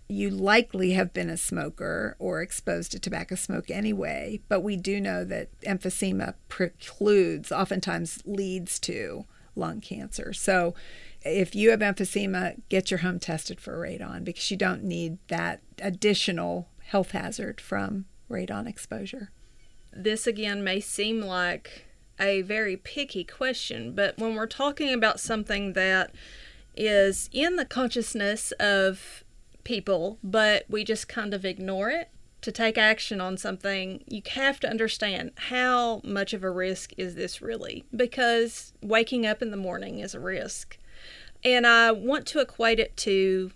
you 0.08 0.30
likely 0.30 0.92
have 0.92 1.12
been 1.12 1.28
a 1.28 1.36
smoker 1.36 2.16
or 2.18 2.40
exposed 2.40 2.92
to 2.92 2.98
tobacco 2.98 3.34
smoke 3.34 3.70
anyway, 3.70 4.40
but 4.48 4.60
we 4.60 4.76
do 4.76 5.02
know 5.02 5.22
that 5.24 5.48
emphysema 5.60 6.34
precludes, 6.48 7.52
oftentimes 7.52 8.22
leads 8.24 8.78
to 8.80 9.26
lung 9.60 9.80
cancer. 9.80 10.32
So 10.32 10.74
if 11.22 11.54
you 11.54 11.70
have 11.70 11.80
emphysema, 11.80 12.60
get 12.68 12.90
your 12.90 12.98
home 12.98 13.20
tested 13.20 13.60
for 13.60 13.78
radon 13.78 14.24
because 14.24 14.50
you 14.50 14.56
don't 14.56 14.82
need 14.82 15.18
that 15.28 15.60
additional 15.80 16.68
health 16.86 17.12
hazard 17.12 17.60
from 17.60 18.06
radon 18.28 18.66
exposure. 18.66 19.30
This 19.92 20.26
again 20.26 20.64
may 20.64 20.80
seem 20.80 21.20
like 21.20 21.84
a 22.18 22.42
very 22.42 22.76
picky 22.76 23.24
question, 23.24 23.94
but 23.94 24.18
when 24.18 24.34
we're 24.34 24.46
talking 24.46 24.92
about 24.92 25.20
something 25.20 25.72
that 25.74 26.14
is 26.76 27.28
in 27.32 27.56
the 27.56 27.64
consciousness 27.64 28.52
of 28.52 29.24
people, 29.64 30.18
but 30.22 30.64
we 30.68 30.84
just 30.84 31.08
kind 31.08 31.34
of 31.34 31.44
ignore 31.44 31.90
it, 31.90 32.08
to 32.42 32.52
take 32.52 32.78
action 32.78 33.20
on 33.20 33.36
something, 33.36 34.02
you 34.06 34.22
have 34.32 34.60
to 34.60 34.68
understand 34.68 35.32
how 35.36 36.00
much 36.04 36.32
of 36.32 36.42
a 36.42 36.50
risk 36.50 36.92
is 36.96 37.14
this 37.14 37.42
really? 37.42 37.84
Because 37.94 38.72
waking 38.82 39.26
up 39.26 39.42
in 39.42 39.50
the 39.50 39.56
morning 39.56 39.98
is 39.98 40.14
a 40.14 40.20
risk. 40.20 40.78
And 41.44 41.66
I 41.66 41.90
want 41.90 42.26
to 42.28 42.40
equate 42.40 42.78
it 42.78 42.96
to 42.98 43.52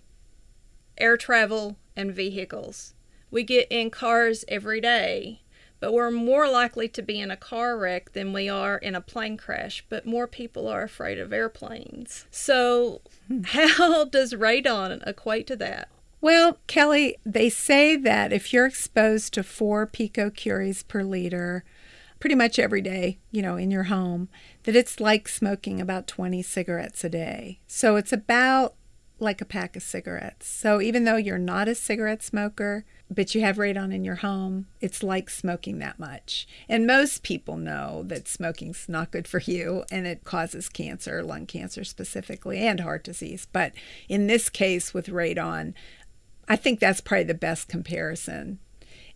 air 0.97 1.17
travel 1.17 1.77
and 1.95 2.13
vehicles. 2.13 2.93
We 3.31 3.43
get 3.43 3.67
in 3.69 3.89
cars 3.89 4.45
every 4.47 4.81
day, 4.81 5.41
but 5.79 5.93
we're 5.93 6.11
more 6.11 6.49
likely 6.49 6.87
to 6.89 7.01
be 7.01 7.19
in 7.19 7.31
a 7.31 7.37
car 7.37 7.77
wreck 7.77 8.13
than 8.13 8.33
we 8.33 8.47
are 8.47 8.77
in 8.77 8.95
a 8.95 9.01
plane 9.01 9.37
crash, 9.37 9.85
but 9.89 10.05
more 10.05 10.27
people 10.27 10.67
are 10.67 10.83
afraid 10.83 11.19
of 11.19 11.33
airplanes. 11.33 12.25
So, 12.31 13.01
hmm. 13.27 13.43
how 13.43 14.05
does 14.11 14.33
radon 14.33 15.05
equate 15.05 15.47
to 15.47 15.55
that? 15.57 15.89
Well, 16.25 16.57
Kelly, 16.65 17.17
they 17.23 17.51
say 17.51 17.95
that 17.95 18.33
if 18.33 18.51
you're 18.51 18.65
exposed 18.65 19.31
to 19.35 19.43
four 19.43 19.85
picocuries 19.85 20.81
per 20.87 21.03
liter 21.03 21.63
pretty 22.19 22.33
much 22.33 22.57
every 22.57 22.81
day, 22.81 23.19
you 23.29 23.43
know, 23.43 23.57
in 23.57 23.69
your 23.69 23.83
home, 23.83 24.29
that 24.63 24.75
it's 24.75 24.99
like 24.99 25.27
smoking 25.27 25.79
about 25.79 26.07
20 26.07 26.41
cigarettes 26.41 27.03
a 27.03 27.09
day. 27.09 27.59
So 27.67 27.95
it's 27.95 28.11
about 28.11 28.73
like 29.19 29.39
a 29.39 29.45
pack 29.45 29.75
of 29.75 29.83
cigarettes. 29.83 30.47
So 30.47 30.81
even 30.81 31.03
though 31.03 31.15
you're 31.15 31.37
not 31.37 31.67
a 31.67 31.75
cigarette 31.75 32.23
smoker, 32.23 32.85
but 33.09 33.35
you 33.35 33.41
have 33.41 33.57
radon 33.57 33.93
in 33.93 34.03
your 34.03 34.15
home, 34.15 34.65
it's 34.81 35.03
like 35.03 35.29
smoking 35.29 35.77
that 35.77 35.99
much. 35.99 36.47
And 36.67 36.87
most 36.87 37.21
people 37.21 37.55
know 37.55 38.01
that 38.07 38.27
smoking's 38.27 38.89
not 38.89 39.11
good 39.11 39.27
for 39.27 39.39
you 39.39 39.85
and 39.91 40.07
it 40.07 40.23
causes 40.23 40.69
cancer, 40.69 41.21
lung 41.21 41.45
cancer 41.45 41.83
specifically, 41.83 42.57
and 42.57 42.79
heart 42.79 43.03
disease. 43.03 43.47
But 43.53 43.73
in 44.09 44.25
this 44.25 44.49
case 44.49 44.91
with 44.91 45.05
radon, 45.05 45.75
I 46.47 46.55
think 46.55 46.79
that's 46.79 47.01
probably 47.01 47.23
the 47.25 47.33
best 47.33 47.67
comparison. 47.67 48.59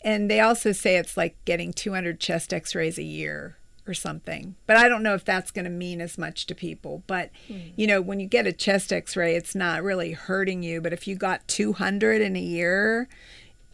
And 0.01 0.29
they 0.31 0.39
also 0.39 0.71
say 0.71 0.97
it's 0.97 1.17
like 1.17 1.35
getting 1.45 1.73
200 1.73 2.19
chest 2.19 2.53
x 2.53 2.73
rays 2.73 2.97
a 2.97 3.03
year 3.03 3.57
or 3.89 3.93
something. 3.93 4.55
But 4.67 4.77
I 4.77 4.87
don't 4.87 5.03
know 5.03 5.15
if 5.15 5.25
that's 5.25 5.51
going 5.51 5.65
to 5.65 5.71
mean 5.71 5.99
as 5.99 6.17
much 6.17 6.45
to 6.47 6.55
people. 6.55 7.03
But, 7.07 7.31
mm. 7.49 7.73
you 7.75 7.87
know, 7.87 8.01
when 8.01 8.19
you 8.19 8.27
get 8.27 8.47
a 8.47 8.53
chest 8.53 8.93
x 8.93 9.17
ray, 9.17 9.35
it's 9.35 9.55
not 9.55 9.83
really 9.83 10.13
hurting 10.13 10.63
you. 10.63 10.79
But 10.79 10.93
if 10.93 11.07
you 11.07 11.15
got 11.15 11.47
200 11.47 12.21
in 12.21 12.35
a 12.35 12.41
year, 12.41 13.09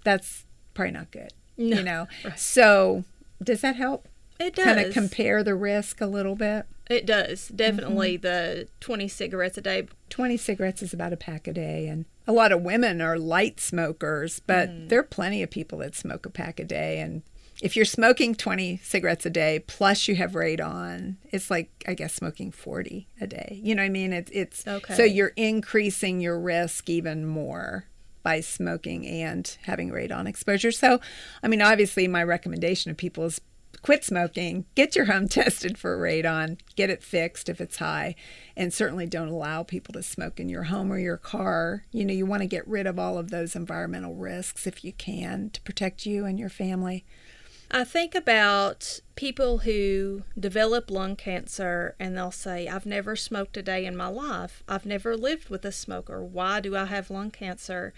that's 0.03 0.45
probably 0.73 0.91
not 0.91 1.11
good. 1.11 1.33
No. 1.57 1.77
You 1.77 1.83
know? 1.83 2.07
Right. 2.23 2.39
So, 2.39 3.03
does 3.43 3.61
that 3.61 3.75
help? 3.75 4.07
It 4.39 4.55
does. 4.55 4.65
Kind 4.65 4.79
of 4.79 4.93
compare 4.93 5.43
the 5.43 5.55
risk 5.55 6.01
a 6.01 6.07
little 6.07 6.35
bit. 6.35 6.65
It 6.89 7.05
does. 7.05 7.47
Definitely 7.49 8.17
mm-hmm. 8.17 8.23
the 8.23 8.67
20 8.79 9.07
cigarettes 9.07 9.57
a 9.57 9.61
day. 9.61 9.87
20 10.09 10.37
cigarettes 10.37 10.81
is 10.81 10.93
about 10.93 11.13
a 11.13 11.17
pack 11.17 11.47
a 11.47 11.53
day. 11.53 11.87
And 11.87 12.05
a 12.27 12.33
lot 12.33 12.51
of 12.51 12.61
women 12.61 13.01
are 13.01 13.17
light 13.17 13.59
smokers, 13.59 14.39
but 14.39 14.69
mm. 14.69 14.89
there 14.89 14.99
are 14.99 15.03
plenty 15.03 15.43
of 15.43 15.49
people 15.49 15.79
that 15.79 15.95
smoke 15.95 16.25
a 16.25 16.29
pack 16.29 16.59
a 16.59 16.63
day. 16.63 16.99
And 16.99 17.21
if 17.61 17.75
you're 17.75 17.85
smoking 17.85 18.35
20 18.35 18.77
cigarettes 18.77 19.25
a 19.25 19.29
day 19.29 19.63
plus 19.65 20.07
you 20.07 20.15
have 20.15 20.31
radon, 20.31 21.15
it's 21.31 21.49
like, 21.49 21.69
I 21.88 21.93
guess, 21.93 22.13
smoking 22.13 22.51
40 22.51 23.07
a 23.21 23.27
day. 23.27 23.59
You 23.61 23.75
know 23.75 23.83
what 23.83 23.88
I 23.88 23.89
mean? 23.89 24.13
It's, 24.13 24.31
it's 24.31 24.67
okay. 24.67 24.95
so 24.95 25.03
you're 25.03 25.33
increasing 25.35 26.19
your 26.19 26.39
risk 26.39 26.89
even 26.89 27.25
more 27.25 27.85
by 28.23 28.39
smoking 28.39 29.05
and 29.05 29.55
having 29.63 29.91
radon 29.91 30.27
exposure. 30.27 30.71
So, 30.71 30.99
I 31.43 31.47
mean, 31.47 31.61
obviously, 31.61 32.07
my 32.07 32.23
recommendation 32.23 32.91
to 32.91 32.95
people 32.95 33.25
is 33.25 33.39
quit 33.85 34.03
smoking, 34.03 34.65
get 34.73 34.95
your 34.95 35.05
home 35.05 35.27
tested 35.29 35.77
for 35.77 35.95
radon, 35.95 36.57
get 36.75 36.89
it 36.89 37.03
fixed 37.03 37.47
if 37.47 37.61
it's 37.61 37.77
high, 37.77 38.15
and 38.57 38.73
certainly 38.73 39.05
don't 39.05 39.27
allow 39.27 39.61
people 39.61 39.93
to 39.93 40.01
smoke 40.01 40.39
in 40.39 40.49
your 40.49 40.63
home 40.63 40.91
or 40.91 40.97
your 40.97 41.17
car. 41.17 41.83
You 41.91 42.03
know, 42.03 42.13
you 42.13 42.25
want 42.25 42.41
to 42.41 42.47
get 42.47 42.67
rid 42.67 42.87
of 42.87 42.97
all 42.97 43.19
of 43.19 43.29
those 43.29 43.55
environmental 43.55 44.15
risks 44.15 44.65
if 44.65 44.83
you 44.83 44.91
can 44.91 45.51
to 45.51 45.61
protect 45.61 46.07
you 46.07 46.25
and 46.25 46.39
your 46.39 46.49
family. 46.49 47.05
I 47.71 47.84
think 47.84 48.15
about 48.15 48.99
people 49.15 49.60
who 49.60 50.23
develop 50.39 50.91
lung 50.91 51.15
cancer 51.15 51.95
and 51.99 52.17
they'll 52.17 52.32
say, 52.32 52.67
I've 52.67 52.86
never 52.86 53.15
smoked 53.15 53.58
a 53.58 53.63
day 53.63 53.86
in 53.86 53.97
my 53.97 54.08
life. 54.08 54.63
I've 54.67 54.86
never 54.86 55.17
lived 55.17 55.49
with 55.49 55.65
a 55.65 55.71
smoker. 55.71 56.23
Why 56.23 56.60
do 56.60 56.75
I 56.75 56.86
have 56.86 57.10
lung 57.10 57.32
cancer? 57.32 57.93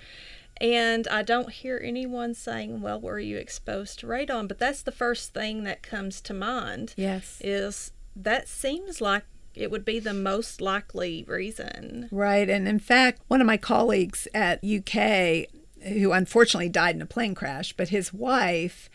And 0.59 1.07
I 1.09 1.21
don't 1.21 1.51
hear 1.51 1.79
anyone 1.83 2.33
saying, 2.33 2.81
Well, 2.81 2.99
were 2.99 3.19
you 3.19 3.37
exposed 3.37 3.99
to 3.99 4.07
radon? 4.07 4.47
But 4.47 4.59
that's 4.59 4.81
the 4.81 4.91
first 4.91 5.33
thing 5.33 5.63
that 5.63 5.83
comes 5.83 6.21
to 6.21 6.33
mind. 6.33 6.93
Yes. 6.97 7.39
Is 7.43 7.91
that 8.15 8.47
seems 8.47 8.99
like 8.99 9.23
it 9.53 9.71
would 9.71 9.85
be 9.85 9.99
the 9.99 10.13
most 10.13 10.61
likely 10.61 11.23
reason. 11.27 12.07
Right. 12.11 12.49
And 12.49 12.67
in 12.67 12.79
fact, 12.79 13.21
one 13.27 13.41
of 13.41 13.47
my 13.47 13.57
colleagues 13.57 14.27
at 14.33 14.63
UK, 14.63 15.47
who 15.87 16.11
unfortunately 16.11 16.69
died 16.69 16.95
in 16.95 17.01
a 17.01 17.07
plane 17.07 17.35
crash, 17.35 17.73
but 17.73 17.89
his 17.89 18.13
wife, 18.13 18.89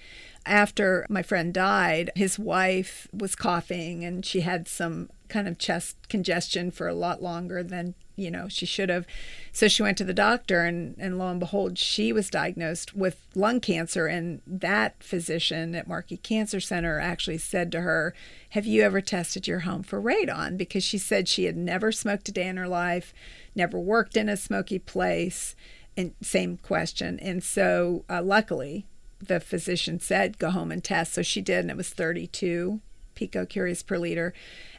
after 0.46 1.06
my 1.08 1.22
friend 1.22 1.52
died, 1.52 2.10
his 2.14 2.38
wife 2.38 3.08
was 3.12 3.34
coughing 3.34 4.04
and 4.04 4.24
she 4.24 4.40
had 4.40 4.68
some 4.68 5.10
kind 5.28 5.48
of 5.48 5.58
chest 5.58 5.96
congestion 6.08 6.70
for 6.70 6.86
a 6.86 6.94
lot 6.94 7.22
longer 7.22 7.62
than 7.62 7.94
you 8.16 8.30
know 8.30 8.48
she 8.48 8.66
should 8.66 8.90
have. 8.90 9.06
So 9.52 9.68
she 9.68 9.82
went 9.82 9.96
to 9.98 10.04
the 10.04 10.12
doctor 10.12 10.64
and 10.64 10.94
and 10.98 11.18
lo 11.18 11.28
and 11.28 11.40
behold 11.40 11.78
she 11.78 12.12
was 12.12 12.28
diagnosed 12.28 12.94
with 12.94 13.26
lung 13.34 13.60
cancer. 13.60 14.06
And 14.06 14.42
that 14.46 15.02
physician 15.02 15.74
at 15.74 15.88
markey 15.88 16.18
cancer 16.18 16.60
center 16.60 17.00
actually 17.00 17.38
said 17.38 17.72
to 17.72 17.80
her 17.80 18.14
have 18.50 18.66
you 18.66 18.82
ever 18.82 19.00
tested 19.00 19.48
your 19.48 19.60
home 19.60 19.82
for 19.82 20.02
radon? 20.02 20.58
Because 20.58 20.84
she 20.84 20.98
said 20.98 21.28
she 21.28 21.44
had 21.44 21.56
never 21.56 21.92
smoked 21.92 22.28
a 22.28 22.32
day 22.32 22.46
in 22.46 22.58
her 22.58 22.68
life 22.68 23.14
never 23.54 23.78
worked 23.78 24.16
in 24.16 24.28
a 24.28 24.36
smoky 24.36 24.78
place 24.78 25.54
and 25.96 26.14
same 26.22 26.56
question. 26.56 27.18
And 27.20 27.42
so 27.42 28.04
uh, 28.08 28.22
luckily 28.22 28.86
the 29.24 29.40
physician 29.40 30.00
said 30.00 30.38
go 30.38 30.50
home 30.50 30.72
and 30.72 30.82
test 30.82 31.14
so 31.14 31.22
she 31.22 31.40
did 31.40 31.60
and 31.60 31.70
it 31.70 31.76
was 31.76 31.90
32 31.90 32.80
picocuries 33.14 33.86
per 33.86 33.98
liter 33.98 34.34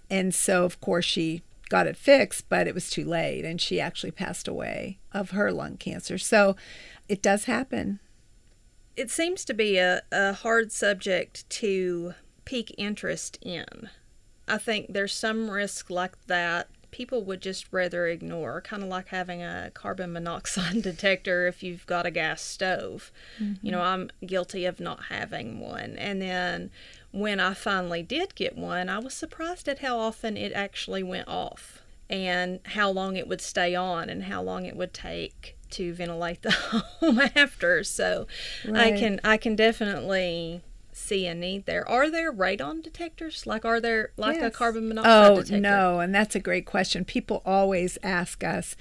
and 0.09 0.33
so, 0.33 0.63
of 0.63 0.79
course, 0.79 1.05
she 1.05 1.41
got 1.69 1.87
it 1.87 1.97
fixed, 1.97 2.47
but 2.49 2.67
it 2.67 2.75
was 2.75 2.89
too 2.89 3.03
late. 3.03 3.45
And 3.45 3.59
she 3.59 3.79
actually 3.79 4.11
passed 4.11 4.47
away 4.47 4.99
of 5.11 5.31
her 5.31 5.51
lung 5.51 5.77
cancer. 5.77 6.17
So 6.17 6.55
it 7.09 7.21
does 7.21 7.45
happen. 7.45 7.99
It 8.95 9.09
seems 9.09 9.43
to 9.45 9.55
be 9.55 9.77
a, 9.77 10.03
a 10.11 10.33
hard 10.33 10.71
subject 10.71 11.49
to 11.49 12.13
pique 12.45 12.75
interest 12.77 13.39
in. 13.41 13.89
I 14.47 14.59
think 14.59 14.93
there's 14.93 15.13
some 15.13 15.49
risk 15.49 15.89
like 15.89 16.27
that 16.27 16.69
people 16.93 17.23
would 17.23 17.41
just 17.41 17.65
rather 17.71 18.07
ignore, 18.07 18.61
kind 18.61 18.83
of 18.83 18.87
like 18.87 19.09
having 19.09 19.41
a 19.41 19.71
carbon 19.73 20.13
monoxide 20.13 20.81
detector 20.81 21.47
if 21.47 21.63
you've 21.63 21.85
got 21.87 22.05
a 22.05 22.11
gas 22.11 22.41
stove. 22.41 23.11
Mm-hmm. 23.41 23.65
You 23.65 23.71
know, 23.73 23.81
I'm 23.81 24.11
guilty 24.25 24.63
of 24.63 24.79
not 24.79 25.05
having 25.09 25.59
one. 25.59 25.97
And 25.97 26.21
then 26.21 26.69
when 27.11 27.39
I 27.39 27.55
finally 27.55 28.03
did 28.03 28.35
get 28.35 28.55
one, 28.55 28.87
I 28.87 28.99
was 28.99 29.13
surprised 29.13 29.67
at 29.67 29.79
how 29.79 29.97
often 29.97 30.37
it 30.37 30.53
actually 30.53 31.03
went 31.03 31.27
off 31.27 31.81
and 32.09 32.59
how 32.63 32.91
long 32.91 33.17
it 33.17 33.27
would 33.27 33.41
stay 33.41 33.73
on 33.73 34.09
and 34.09 34.23
how 34.23 34.41
long 34.41 34.65
it 34.65 34.75
would 34.75 34.93
take 34.93 35.57
to 35.71 35.93
ventilate 35.93 36.43
the 36.43 36.51
home 36.99 37.19
after. 37.35 37.83
So 37.83 38.27
right. 38.67 38.93
I 38.93 38.99
can 38.99 39.19
I 39.23 39.37
can 39.37 39.55
definitely 39.55 40.61
see 40.95 41.27
a 41.27 41.35
need 41.35 41.65
there. 41.65 41.87
Are 41.87 42.09
there 42.09 42.31
radon 42.31 42.81
detectors? 42.83 43.45
Like 43.45 43.65
are 43.65 43.79
there 43.79 44.11
like 44.17 44.37
yes. 44.37 44.45
a 44.45 44.51
carbon 44.51 44.87
monoxide 44.87 45.31
oh, 45.31 45.35
detector? 45.35 45.59
no, 45.59 45.99
and 45.99 46.13
that's 46.13 46.35
a 46.35 46.39
great 46.39 46.65
question. 46.65 47.05
People 47.05 47.41
always 47.45 47.97
ask 48.03 48.43
us. 48.43 48.75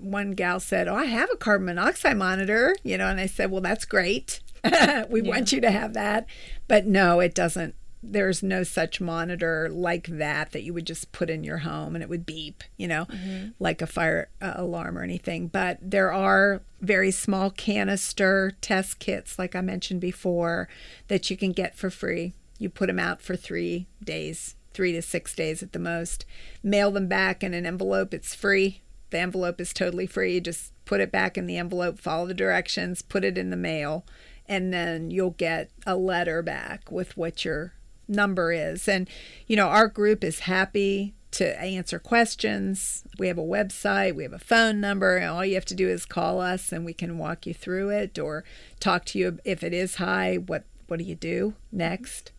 One 0.00 0.32
gal 0.32 0.60
said, 0.60 0.88
"Oh, 0.88 0.94
I 0.94 1.06
have 1.06 1.30
a 1.32 1.36
carbon 1.36 1.66
monoxide 1.66 2.16
monitor," 2.16 2.76
you 2.82 2.98
know, 2.98 3.08
and 3.08 3.20
I 3.20 3.26
said, 3.26 3.50
"Well, 3.50 3.62
that's 3.62 3.84
great." 3.84 4.40
we 5.08 5.22
yeah. 5.22 5.28
want 5.28 5.52
you 5.52 5.60
to 5.60 5.70
have 5.70 5.94
that. 5.94 6.26
But 6.66 6.86
no, 6.86 7.20
it 7.20 7.34
doesn't. 7.34 7.74
There's 8.02 8.42
no 8.42 8.62
such 8.62 9.00
monitor 9.00 9.68
like 9.70 10.06
that 10.06 10.52
that 10.52 10.62
you 10.62 10.72
would 10.74 10.86
just 10.86 11.12
put 11.12 11.30
in 11.30 11.44
your 11.44 11.58
home 11.58 11.94
and 11.94 12.02
it 12.02 12.08
would 12.08 12.26
beep, 12.26 12.62
you 12.76 12.86
know, 12.86 13.06
mm-hmm. 13.06 13.48
like 13.58 13.82
a 13.82 13.86
fire 13.86 14.28
uh, 14.40 14.52
alarm 14.56 14.96
or 14.96 15.02
anything. 15.02 15.48
But 15.48 15.78
there 15.82 16.12
are 16.12 16.62
very 16.80 17.10
small 17.10 17.50
canister 17.50 18.52
test 18.60 18.98
kits, 18.98 19.38
like 19.38 19.56
I 19.56 19.60
mentioned 19.60 20.00
before, 20.00 20.68
that 21.08 21.30
you 21.30 21.36
can 21.36 21.52
get 21.52 21.76
for 21.76 21.90
free. 21.90 22.34
You 22.58 22.68
put 22.68 22.86
them 22.86 22.98
out 22.98 23.20
for 23.20 23.36
three 23.36 23.86
days, 24.02 24.54
three 24.72 24.92
to 24.92 25.02
six 25.02 25.34
days 25.34 25.62
at 25.62 25.72
the 25.72 25.78
most. 25.78 26.24
Mail 26.62 26.90
them 26.90 27.08
back 27.08 27.42
in 27.42 27.54
an 27.54 27.66
envelope. 27.66 28.14
It's 28.14 28.34
free. 28.34 28.82
The 29.10 29.18
envelope 29.20 29.60
is 29.60 29.72
totally 29.72 30.06
free. 30.06 30.34
You 30.34 30.40
just 30.40 30.72
put 30.84 31.00
it 31.00 31.10
back 31.10 31.36
in 31.36 31.46
the 31.46 31.56
envelope, 31.56 31.98
follow 31.98 32.26
the 32.26 32.34
directions, 32.34 33.02
put 33.02 33.24
it 33.24 33.38
in 33.38 33.50
the 33.50 33.56
mail 33.56 34.04
and 34.48 34.72
then 34.72 35.10
you'll 35.10 35.30
get 35.30 35.70
a 35.86 35.94
letter 35.94 36.42
back 36.42 36.90
with 36.90 37.16
what 37.16 37.44
your 37.44 37.74
number 38.08 38.52
is. 38.52 38.88
And, 38.88 39.08
you 39.46 39.56
know, 39.56 39.68
our 39.68 39.88
group 39.88 40.24
is 40.24 40.40
happy 40.40 41.14
to 41.32 41.60
answer 41.60 41.98
questions. 41.98 43.04
We 43.18 43.28
have 43.28 43.38
a 43.38 43.42
website, 43.42 44.14
we 44.14 44.22
have 44.22 44.32
a 44.32 44.38
phone 44.38 44.80
number, 44.80 45.16
and 45.16 45.30
all 45.30 45.44
you 45.44 45.54
have 45.54 45.66
to 45.66 45.74
do 45.74 45.88
is 45.88 46.06
call 46.06 46.40
us 46.40 46.72
and 46.72 46.84
we 46.84 46.94
can 46.94 47.18
walk 47.18 47.46
you 47.46 47.52
through 47.54 47.90
it 47.90 48.18
or 48.18 48.44
talk 48.80 49.04
to 49.06 49.18
you 49.18 49.38
if 49.44 49.62
it 49.62 49.74
is 49.74 49.96
high, 49.96 50.36
what 50.36 50.64
what 50.86 50.98
do 50.98 51.04
you 51.04 51.14
do 51.14 51.54
next? 51.70 52.32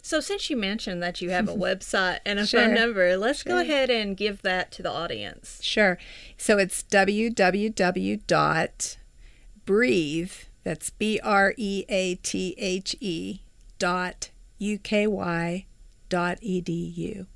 So 0.00 0.20
since 0.20 0.48
you 0.48 0.56
mentioned 0.56 1.02
that 1.02 1.20
you 1.20 1.30
have 1.30 1.48
a 1.48 1.54
website 1.56 2.20
and 2.24 2.38
a 2.38 2.46
sure. 2.46 2.60
phone 2.60 2.74
number, 2.74 3.16
let's 3.16 3.42
sure. 3.42 3.54
go 3.54 3.58
ahead 3.58 3.90
and 3.90 4.16
give 4.16 4.42
that 4.42 4.70
to 4.72 4.82
the 4.82 4.92
audience. 4.92 5.58
Sure. 5.60 5.98
So 6.38 6.56
it's 6.58 6.84
www.breathe 6.84 8.22
that's 10.66 10.90
B 10.90 11.20
R 11.22 11.54
E 11.56 11.84
A 11.88 12.16
T 12.16 12.56
H 12.58 12.96
E 12.98 13.38
dot 13.78 14.30
U 14.58 14.78
K 14.78 15.06
Y 15.06 15.66
dot 16.08 16.38
E 16.40 16.60
D 16.60 16.72
U. 16.72 17.26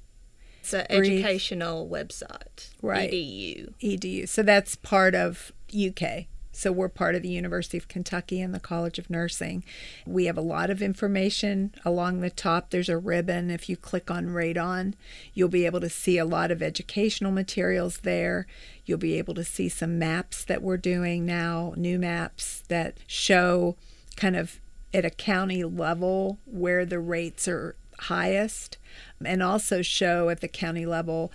It's 0.61 0.74
an 0.74 0.87
educational 0.90 1.88
website. 1.88 2.70
Right. 2.83 3.11
EDU. 3.11 3.72
EDU. 3.83 4.28
So 4.28 4.42
that's 4.42 4.76
part 4.76 5.14
of 5.14 5.52
UK. 5.74 6.26
So 6.52 6.72
we're 6.72 6.88
part 6.88 7.14
of 7.14 7.22
the 7.22 7.28
University 7.28 7.78
of 7.78 7.88
Kentucky 7.88 8.40
and 8.40 8.54
the 8.54 8.61
College 8.61 8.98
of 8.98 9.09
Nursing. 9.09 9.64
We 10.04 10.26
have 10.26 10.37
a 10.37 10.42
lot 10.42 10.68
of 10.68 10.83
information 10.83 11.72
along 11.85 12.20
the 12.20 12.28
top. 12.28 12.70
There's 12.70 12.88
a 12.88 12.98
ribbon. 12.98 13.50
If 13.50 13.68
you 13.68 13.76
click 13.76 14.11
on 14.11 14.26
Radon, 14.26 14.94
you'll 15.33 15.48
be 15.48 15.64
able 15.64 15.80
to 15.80 15.88
see 15.88 16.18
a 16.18 16.24
lot 16.24 16.50
of 16.50 16.62
educational 16.62 17.33
materials 17.33 17.98
there. 17.98 18.46
You'll 18.85 18.98
be 18.98 19.16
able 19.16 19.35
to 19.35 19.44
see 19.44 19.68
some 19.68 19.98
maps 19.98 20.44
that 20.44 20.62
we're 20.62 20.76
doing 20.76 21.24
now, 21.24 21.72
new 21.76 21.98
maps 21.98 22.64
that 22.68 22.98
show 23.06 23.76
kind 24.16 24.37
of 24.37 24.61
at 24.92 25.05
a 25.05 25.11
county 25.11 25.64
level 25.64 26.38
where 26.44 26.85
the 26.85 26.98
rates 26.98 27.46
are 27.46 27.76
highest 28.00 28.79
and 29.24 29.42
also 29.42 29.83
show 29.83 30.29
at 30.29 30.40
the 30.40 30.48
county 30.48 30.87
level 30.87 31.33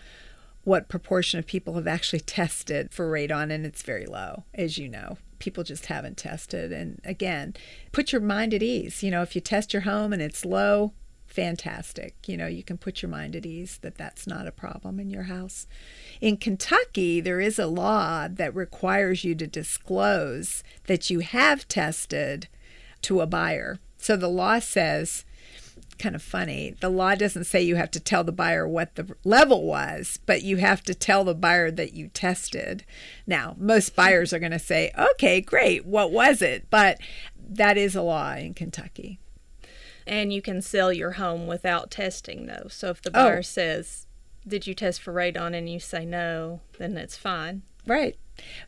what 0.64 0.90
proportion 0.90 1.40
of 1.40 1.46
people 1.46 1.76
have 1.76 1.88
actually 1.88 2.20
tested 2.22 2.92
for 2.92 3.10
radon, 3.10 3.52
and 3.52 3.66
it's 3.66 3.84
very 3.84 4.06
low, 4.06 4.44
as 4.54 4.78
you 4.78 4.90
know. 4.90 5.18
People 5.40 5.64
just 5.64 5.86
haven't 5.88 6.18
tested. 6.18 6.72
And 6.72 7.00
again, 7.04 7.54
put 7.92 8.12
your 8.12 8.22
mind 8.22 8.54
at 8.54 8.64
ease. 8.64 9.04
You 9.04 9.12
know, 9.12 9.22
if 9.22 9.36
you 9.36 9.42
test 9.42 9.74
your 9.74 9.84
home 9.84 10.12
and 10.12 10.22
it's 10.22 10.44
low, 10.44 10.94
fantastic. 11.28 12.16
You 12.26 12.38
know, 12.38 12.48
you 12.48 12.64
can 12.64 12.78
put 12.78 13.02
your 13.02 13.10
mind 13.10 13.36
at 13.36 13.46
ease 13.46 13.78
that 13.82 13.96
that's 13.96 14.26
not 14.26 14.48
a 14.48 14.52
problem 14.52 15.00
in 15.00 15.10
your 15.10 15.24
house. 15.24 15.68
In 16.22 16.38
Kentucky, 16.38 17.20
there 17.20 17.42
is 17.42 17.60
a 17.60 17.68
law 17.68 18.28
that 18.30 18.56
requires 18.56 19.24
you 19.24 19.36
to 19.36 19.46
disclose 19.46 20.64
that 20.88 21.10
you 21.10 21.20
have 21.20 21.68
tested 21.68 22.48
to 23.06 23.22
a 23.22 23.28
buyer. 23.28 23.80
So 23.98 24.16
the 24.16 24.28
law 24.28 24.60
says 24.60 25.26
kind 25.98 26.16
of 26.16 26.22
funny. 26.22 26.76
The 26.82 26.90
law 26.90 27.16
doesn't 27.16 27.46
say 27.46 27.62
you 27.62 27.76
have 27.76 27.92
to 27.92 28.00
tell 28.00 28.24
the 28.24 28.32
buyer 28.32 28.68
what 28.68 28.96
the 28.96 29.16
level 29.24 29.66
was, 29.66 30.20
but 30.26 30.44
you 30.44 30.58
have 30.58 30.84
to 30.84 30.94
tell 30.94 31.24
the 31.24 31.34
buyer 31.34 31.72
that 31.72 31.94
you 31.94 32.10
tested. 32.10 32.84
Now, 33.26 33.56
most 33.58 33.96
buyers 33.96 34.34
are 34.34 34.40
going 34.40 34.52
to 34.52 34.60
say, 34.60 34.92
okay, 34.98 35.42
great, 35.42 35.86
what 35.86 36.12
was 36.12 36.42
it? 36.42 36.70
But 36.70 37.00
that 37.48 37.78
is 37.78 37.96
a 37.96 38.02
law 38.02 38.34
in 38.34 38.54
Kentucky. 38.54 39.20
And 40.08 40.32
you 40.32 40.42
can 40.42 40.62
sell 40.62 40.92
your 40.94 41.12
home 41.12 41.48
without 41.48 41.90
testing, 41.90 42.46
though. 42.46 42.68
So 42.70 42.90
if 42.90 43.02
the 43.02 43.10
oh. 43.10 43.14
buyer 43.14 43.38
oh. 43.40 43.42
says, 43.42 44.08
Did 44.48 44.68
you 44.68 44.74
test 44.74 45.02
for 45.02 45.14
radon? 45.14 45.56
and 45.56 45.70
you 45.70 45.80
say 45.80 46.06
no, 46.06 46.62
then 46.78 46.98
it's 46.98 47.18
fine. 47.18 47.64
Right. 47.88 48.18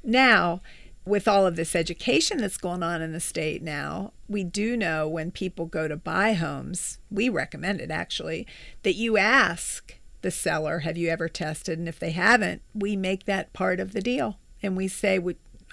Now, 0.04 0.62
with 1.08 1.28
all 1.28 1.48
of 1.48 1.56
this 1.56 1.76
education 1.76 2.38
that's 2.38 2.58
going 2.58 2.84
on 2.84 3.02
in 3.02 3.13
the 3.13 3.20
state 3.20 3.62
now, 3.62 4.12
we 4.28 4.43
do 4.43 4.76
know 4.76 5.08
when 5.08 5.32
people 5.32 5.65
go 5.65 5.88
to 5.88 5.96
buy 5.96 6.34
homes, 6.34 7.00
we 7.10 7.30
recommend 7.30 7.82
it 7.82 7.91
actually, 7.91 8.46
that 8.84 8.96
you 8.96 9.17
ask 9.17 9.98
the 10.22 10.32
seller, 10.32 10.80
Have 10.80 10.98
you 10.98 11.10
ever 11.10 11.30
tested? 11.30 11.80
And 11.80 11.88
if 11.88 12.00
they 12.00 12.12
haven't, 12.12 12.62
we 12.74 12.96
make 12.96 13.26
that 13.26 13.54
part 13.54 13.80
of 13.80 13.93
the 13.93 14.02
deal. 14.02 14.38
And 14.62 14.76
we 14.76 14.88
say, 14.88 15.20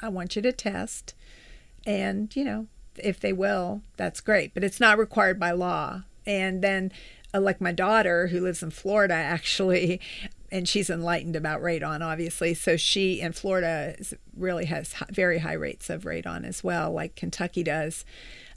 I 0.03 0.09
want 0.09 0.37
you 0.37 0.43
to 0.43 0.53
test. 0.53 1.15
And, 1.87 2.35
you 2.37 2.45
know, 2.45 2.67
if 2.97 3.19
they 3.19 3.33
will, 3.33 3.83
that's 3.97 4.21
great. 4.21 4.55
But 4.55 4.65
it's 4.65 4.81
not 4.81 4.99
required 4.99 5.41
by 5.41 5.53
law. 5.53 6.03
And 6.27 6.63
then, 6.63 6.93
uh, 7.33 7.41
like 7.41 7.61
my 7.61 7.73
daughter 7.73 8.29
who 8.29 8.41
lives 8.41 8.63
in 8.63 8.71
Florida, 8.71 9.15
actually, 9.15 10.01
and 10.51 10.69
she's 10.69 10.91
enlightened 10.91 11.37
about 11.37 11.63
radon, 11.63 12.01
obviously. 12.01 12.55
So 12.55 12.77
she 12.77 13.21
in 13.21 13.33
Florida 13.33 13.97
really 14.37 14.67
has 14.67 14.95
very 15.11 15.39
high 15.39 15.55
rates 15.55 15.91
of 15.91 16.05
radon 16.05 16.45
as 16.45 16.63
well, 16.63 16.93
like 16.93 17.17
Kentucky 17.17 17.63
does. 17.63 18.05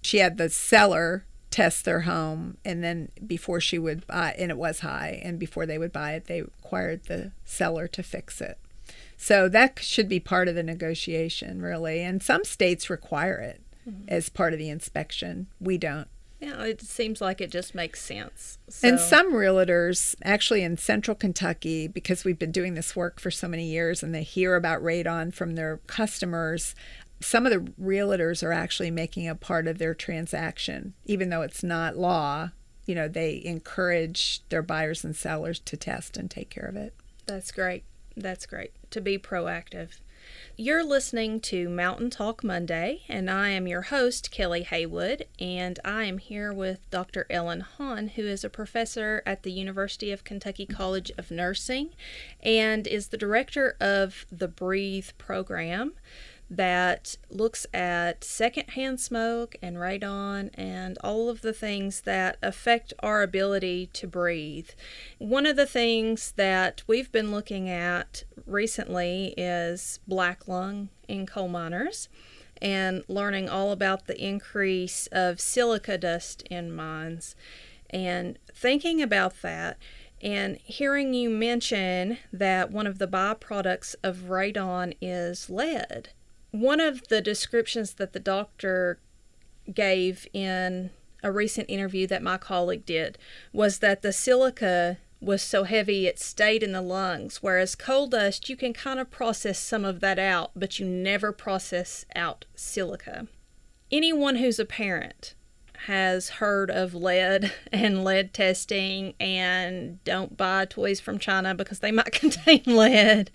She 0.01 0.17
had 0.17 0.37
the 0.37 0.49
seller 0.49 1.25
test 1.49 1.85
their 1.85 2.01
home, 2.01 2.57
and 2.65 2.83
then 2.83 3.09
before 3.25 3.59
she 3.61 3.79
would 3.79 4.05
buy, 4.05 4.35
and 4.37 4.51
it 4.51 4.57
was 4.57 4.81
high, 4.81 5.21
and 5.23 5.39
before 5.39 5.65
they 5.65 5.77
would 5.77 5.93
buy 5.93 6.13
it, 6.13 6.25
they 6.25 6.41
required 6.41 7.05
the 7.05 7.31
seller 7.45 7.87
to 7.87 8.03
fix 8.03 8.41
it. 8.41 8.57
So 9.17 9.49
that 9.49 9.79
should 9.79 10.07
be 10.07 10.19
part 10.19 10.47
of 10.47 10.55
the 10.55 10.63
negotiation, 10.63 11.61
really. 11.61 12.01
And 12.01 12.21
some 12.21 12.43
states 12.43 12.89
require 12.89 13.39
it 13.39 13.61
mm-hmm. 13.89 14.03
as 14.07 14.29
part 14.29 14.53
of 14.53 14.59
the 14.59 14.69
inspection. 14.69 15.47
We 15.59 15.77
don't. 15.77 16.07
Yeah, 16.39 16.61
it 16.63 16.81
seems 16.81 17.19
like 17.19 17.41
it 17.41 17.49
just 17.49 17.73
makes 17.73 17.99
sense. 17.99 18.59
So. 18.69 18.87
And 18.87 18.99
some 18.99 19.33
realtors, 19.33 20.15
actually 20.23 20.61
in 20.61 20.77
central 20.77 21.15
Kentucky, 21.15 21.87
because 21.87 22.23
we've 22.23 22.37
been 22.37 22.51
doing 22.51 22.75
this 22.75 22.95
work 22.95 23.19
for 23.19 23.31
so 23.31 23.47
many 23.47 23.65
years 23.65 24.03
and 24.03 24.13
they 24.13 24.23
hear 24.23 24.55
about 24.55 24.83
radon 24.83 25.33
from 25.33 25.55
their 25.55 25.77
customers, 25.87 26.75
some 27.19 27.47
of 27.47 27.51
the 27.51 27.71
realtors 27.81 28.43
are 28.43 28.53
actually 28.53 28.91
making 28.91 29.27
a 29.27 29.33
part 29.33 29.67
of 29.67 29.79
their 29.79 29.95
transaction, 29.95 30.93
even 31.05 31.29
though 31.29 31.41
it's 31.41 31.63
not 31.63 31.97
law. 31.97 32.51
You 32.85 32.93
know, 32.93 33.07
they 33.07 33.41
encourage 33.43 34.47
their 34.49 34.61
buyers 34.61 35.03
and 35.03 35.15
sellers 35.15 35.59
to 35.61 35.75
test 35.75 36.17
and 36.17 36.29
take 36.29 36.49
care 36.49 36.65
of 36.65 36.75
it. 36.75 36.93
That's 37.25 37.51
great. 37.51 37.83
That's 38.15 38.45
great. 38.45 38.71
To 38.91 39.01
be 39.01 39.17
proactive. 39.17 39.99
You're 40.59 40.83
listening 40.83 41.39
to 41.41 41.69
Mountain 41.69 42.09
Talk 42.09 42.43
Monday, 42.43 43.03
and 43.07 43.29
I 43.29 43.49
am 43.49 43.67
your 43.67 43.83
host, 43.83 44.31
Kelly 44.31 44.63
Haywood, 44.63 45.27
and 45.39 45.79
I 45.85 46.05
am 46.05 46.17
here 46.17 46.51
with 46.51 46.89
Dr. 46.89 47.27
Ellen 47.29 47.59
Hahn, 47.59 48.07
who 48.07 48.23
is 48.23 48.43
a 48.43 48.49
professor 48.49 49.21
at 49.23 49.43
the 49.43 49.51
University 49.51 50.11
of 50.11 50.23
Kentucky 50.23 50.65
College 50.65 51.11
of 51.15 51.29
Nursing 51.29 51.89
and 52.41 52.87
is 52.87 53.09
the 53.09 53.17
director 53.17 53.77
of 53.79 54.25
the 54.31 54.47
Breathe 54.47 55.09
program 55.19 55.93
that 56.49 57.17
looks 57.29 57.65
at 57.73 58.23
secondhand 58.23 58.99
smoke 58.99 59.55
and 59.61 59.77
radon 59.77 60.49
and 60.53 60.97
all 61.03 61.29
of 61.29 61.41
the 61.41 61.53
things 61.53 62.01
that 62.01 62.37
affect 62.41 62.93
our 62.99 63.21
ability 63.21 63.89
to 63.93 64.07
breathe. 64.07 64.69
One 65.17 65.45
of 65.45 65.55
the 65.55 65.65
things 65.65 66.33
that 66.37 66.83
we've 66.87 67.11
been 67.11 67.31
looking 67.31 67.69
at 67.69 68.23
recently 68.45 69.33
is 69.37 69.99
black 70.07 70.47
lung 70.47 70.89
in 71.07 71.25
coal 71.25 71.49
miners 71.49 72.07
and 72.61 73.03
learning 73.07 73.49
all 73.49 73.71
about 73.71 74.07
the 74.07 74.19
increase 74.23 75.07
of 75.07 75.39
silica 75.39 75.97
dust 75.97 76.41
in 76.49 76.73
mines 76.73 77.35
and 77.89 78.39
thinking 78.53 79.01
about 79.01 79.41
that 79.41 79.77
and 80.21 80.57
hearing 80.63 81.13
you 81.13 81.29
mention 81.29 82.17
that 82.33 82.71
one 82.71 82.87
of 82.87 82.97
the 82.97 83.07
byproducts 83.07 83.95
of 84.03 84.25
radon 84.27 84.95
is 84.99 85.49
lead 85.49 86.09
one 86.51 86.79
of 86.79 87.07
the 87.07 87.21
descriptions 87.21 87.93
that 87.93 88.13
the 88.13 88.19
doctor 88.19 88.99
gave 89.73 90.27
in 90.33 90.89
a 91.23 91.31
recent 91.31 91.69
interview 91.69 92.07
that 92.07 92.23
my 92.23 92.37
colleague 92.37 92.85
did 92.85 93.17
was 93.51 93.79
that 93.79 94.01
the 94.01 94.13
silica 94.13 94.97
was 95.19 95.41
so 95.41 95.63
heavy 95.63 96.05
it 96.05 96.19
stayed 96.19 96.61
in 96.61 96.71
the 96.71 96.81
lungs, 96.81 97.37
whereas 97.37 97.75
coal 97.75 98.07
dust, 98.07 98.49
you 98.49 98.55
can 98.55 98.73
kind 98.73 98.99
of 98.99 99.09
process 99.09 99.57
some 99.57 99.83
of 99.83 99.99
that 99.99 100.19
out, 100.19 100.51
but 100.55 100.79
you 100.79 100.85
never 100.85 101.31
process 101.31 102.05
out 102.15 102.45
silica. 102.55 103.27
Anyone 103.91 104.35
who's 104.35 104.59
a 104.59 104.65
parent 104.65 105.33
has 105.85 106.29
heard 106.29 106.69
of 106.69 106.93
lead 106.93 107.51
and 107.71 108.03
lead 108.03 108.33
testing 108.33 109.15
and 109.19 110.03
don't 110.03 110.37
buy 110.37 110.65
toys 110.65 110.99
from 110.99 111.17
China 111.17 111.55
because 111.55 111.79
they 111.79 111.91
might 111.91 112.11
contain 112.11 112.63
lead, 112.65 113.31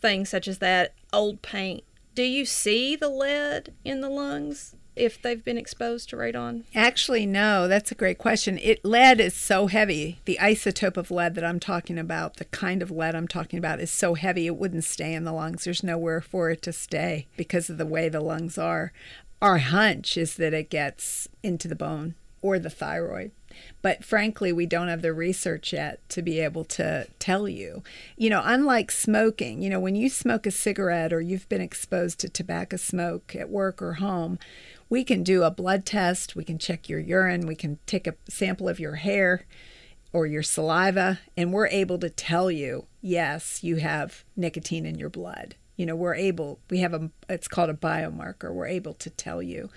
things 0.00 0.28
such 0.28 0.46
as 0.46 0.58
that, 0.58 0.94
old 1.12 1.40
paint 1.40 1.84
do 2.14 2.22
you 2.22 2.44
see 2.44 2.96
the 2.96 3.08
lead 3.08 3.72
in 3.84 4.00
the 4.00 4.08
lungs? 4.08 4.74
if 4.94 5.20
they've 5.20 5.44
been 5.44 5.58
exposed 5.58 6.10
to 6.10 6.16
radon? 6.16 6.64
Actually, 6.74 7.26
no. 7.26 7.68
That's 7.68 7.90
a 7.90 7.96
great 7.96 8.18
question. 8.18 8.58
It 8.58 8.84
lead 8.84 9.20
is 9.20 9.34
so 9.34 9.66
heavy. 9.66 10.20
The 10.24 10.38
isotope 10.40 10.96
of 10.96 11.10
lead 11.10 11.34
that 11.34 11.44
I'm 11.44 11.60
talking 11.60 11.98
about, 11.98 12.36
the 12.36 12.44
kind 12.46 12.82
of 12.82 12.90
lead 12.90 13.14
I'm 13.14 13.28
talking 13.28 13.58
about, 13.58 13.80
is 13.80 13.90
so 13.90 14.14
heavy 14.14 14.46
it 14.46 14.56
wouldn't 14.56 14.84
stay 14.84 15.14
in 15.14 15.24
the 15.24 15.32
lungs. 15.32 15.64
There's 15.64 15.82
nowhere 15.82 16.20
for 16.20 16.50
it 16.50 16.62
to 16.62 16.72
stay 16.72 17.26
because 17.36 17.70
of 17.70 17.78
the 17.78 17.86
way 17.86 18.08
the 18.08 18.20
lungs 18.20 18.58
are. 18.58 18.92
Our 19.40 19.58
hunch 19.58 20.16
is 20.16 20.36
that 20.36 20.54
it 20.54 20.70
gets 20.70 21.28
into 21.42 21.68
the 21.68 21.74
bone 21.74 22.14
or 22.42 22.58
the 22.58 22.70
thyroid. 22.70 23.32
But 23.80 24.04
frankly, 24.04 24.52
we 24.52 24.66
don't 24.66 24.88
have 24.88 25.02
the 25.02 25.12
research 25.12 25.72
yet 25.72 26.00
to 26.10 26.22
be 26.22 26.40
able 26.40 26.64
to 26.64 27.06
tell 27.18 27.48
you. 27.48 27.82
You 28.16 28.30
know, 28.30 28.42
unlike 28.44 28.90
smoking, 28.90 29.62
you 29.62 29.70
know, 29.70 29.80
when 29.80 29.94
you 29.94 30.08
smoke 30.08 30.46
a 30.46 30.50
cigarette 30.50 31.12
or 31.12 31.20
you've 31.20 31.48
been 31.48 31.60
exposed 31.60 32.20
to 32.20 32.28
tobacco 32.28 32.76
smoke 32.76 33.34
at 33.36 33.50
work 33.50 33.82
or 33.82 33.94
home, 33.94 34.38
we 34.88 35.04
can 35.04 35.22
do 35.22 35.42
a 35.42 35.50
blood 35.50 35.86
test, 35.86 36.36
we 36.36 36.44
can 36.44 36.58
check 36.58 36.88
your 36.88 37.00
urine, 37.00 37.46
we 37.46 37.54
can 37.54 37.78
take 37.86 38.06
a 38.06 38.14
sample 38.28 38.68
of 38.68 38.78
your 38.78 38.96
hair 38.96 39.46
or 40.12 40.26
your 40.26 40.42
saliva, 40.42 41.20
and 41.36 41.52
we're 41.52 41.68
able 41.68 41.98
to 41.98 42.10
tell 42.10 42.50
you, 42.50 42.84
yes, 43.00 43.64
you 43.64 43.76
have 43.76 44.24
nicotine 44.36 44.84
in 44.84 44.98
your 44.98 45.08
blood. 45.08 45.54
You 45.76 45.86
know, 45.86 45.96
we're 45.96 46.14
able, 46.14 46.60
we 46.68 46.80
have 46.80 46.92
a, 46.92 47.10
it's 47.28 47.48
called 47.48 47.70
a 47.70 47.74
biomarker, 47.74 48.52
we're 48.52 48.66
able 48.66 48.92
to 48.94 49.08
tell 49.08 49.42
you. 49.42 49.70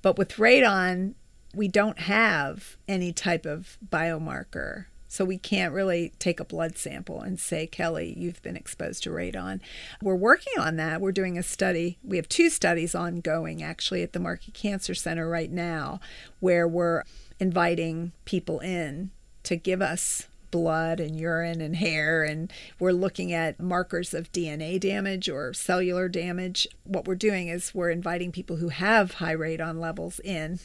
But 0.00 0.16
with 0.16 0.36
radon, 0.36 1.14
we 1.54 1.68
don't 1.68 2.00
have 2.00 2.76
any 2.88 3.12
type 3.12 3.46
of 3.46 3.78
biomarker. 3.86 4.86
So 5.08 5.26
we 5.26 5.36
can't 5.36 5.74
really 5.74 6.14
take 6.18 6.40
a 6.40 6.44
blood 6.44 6.78
sample 6.78 7.20
and 7.20 7.38
say, 7.38 7.66
Kelly, 7.66 8.14
you've 8.16 8.40
been 8.40 8.56
exposed 8.56 9.02
to 9.02 9.10
radon. 9.10 9.60
We're 10.00 10.14
working 10.14 10.54
on 10.58 10.76
that. 10.76 11.02
We're 11.02 11.12
doing 11.12 11.36
a 11.36 11.42
study. 11.42 11.98
We 12.02 12.16
have 12.16 12.30
two 12.30 12.48
studies 12.48 12.94
ongoing 12.94 13.62
actually 13.62 14.02
at 14.02 14.14
the 14.14 14.20
Markey 14.20 14.52
Cancer 14.52 14.94
Center 14.94 15.28
right 15.28 15.50
now 15.50 16.00
where 16.40 16.66
we're 16.66 17.02
inviting 17.38 18.12
people 18.24 18.58
in 18.60 19.10
to 19.42 19.56
give 19.56 19.82
us 19.82 20.28
blood 20.50 21.00
and 21.00 21.18
urine 21.18 21.60
and 21.60 21.76
hair, 21.76 22.22
and 22.22 22.52
we're 22.78 22.92
looking 22.92 23.32
at 23.32 23.58
markers 23.58 24.14
of 24.14 24.30
DNA 24.32 24.78
damage 24.78 25.28
or 25.28 25.52
cellular 25.52 26.08
damage. 26.08 26.68
What 26.84 27.06
we're 27.06 27.16
doing 27.16 27.48
is 27.48 27.74
we're 27.74 27.90
inviting 27.90 28.30
people 28.30 28.56
who 28.56 28.68
have 28.68 29.14
high 29.14 29.34
radon 29.34 29.80
levels 29.80 30.20
in 30.20 30.60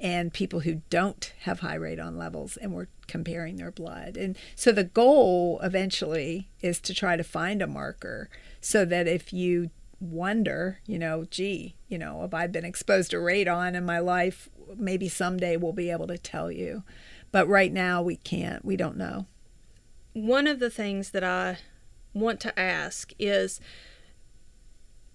and 0.00 0.32
people 0.32 0.60
who 0.60 0.82
don't 0.90 1.32
have 1.40 1.60
high 1.60 1.76
radon 1.76 2.16
levels, 2.16 2.56
and 2.56 2.72
we're 2.72 2.86
comparing 3.08 3.56
their 3.56 3.72
blood. 3.72 4.16
And 4.16 4.36
so 4.54 4.70
the 4.70 4.84
goal 4.84 5.58
eventually 5.62 6.48
is 6.60 6.80
to 6.82 6.94
try 6.94 7.16
to 7.16 7.24
find 7.24 7.60
a 7.60 7.66
marker 7.66 8.28
so 8.60 8.84
that 8.84 9.08
if 9.08 9.32
you 9.32 9.70
wonder, 10.00 10.78
you 10.86 10.98
know, 10.98 11.26
gee, 11.30 11.74
you 11.88 11.98
know, 11.98 12.22
if 12.22 12.32
I've 12.32 12.52
been 12.52 12.64
exposed 12.64 13.10
to 13.10 13.16
radon 13.16 13.74
in 13.74 13.84
my 13.84 13.98
life, 13.98 14.48
maybe 14.76 15.08
someday 15.08 15.56
we'll 15.56 15.72
be 15.72 15.90
able 15.90 16.06
to 16.06 16.18
tell 16.18 16.52
you. 16.52 16.84
But 17.32 17.48
right 17.48 17.72
now 17.72 18.00
we 18.02 18.16
can't, 18.16 18.64
we 18.64 18.76
don't 18.76 18.96
know. 18.96 19.26
One 20.12 20.46
of 20.46 20.60
the 20.60 20.70
things 20.70 21.10
that 21.10 21.24
I 21.24 21.58
want 22.14 22.40
to 22.40 22.58
ask 22.58 23.12
is 23.18 23.60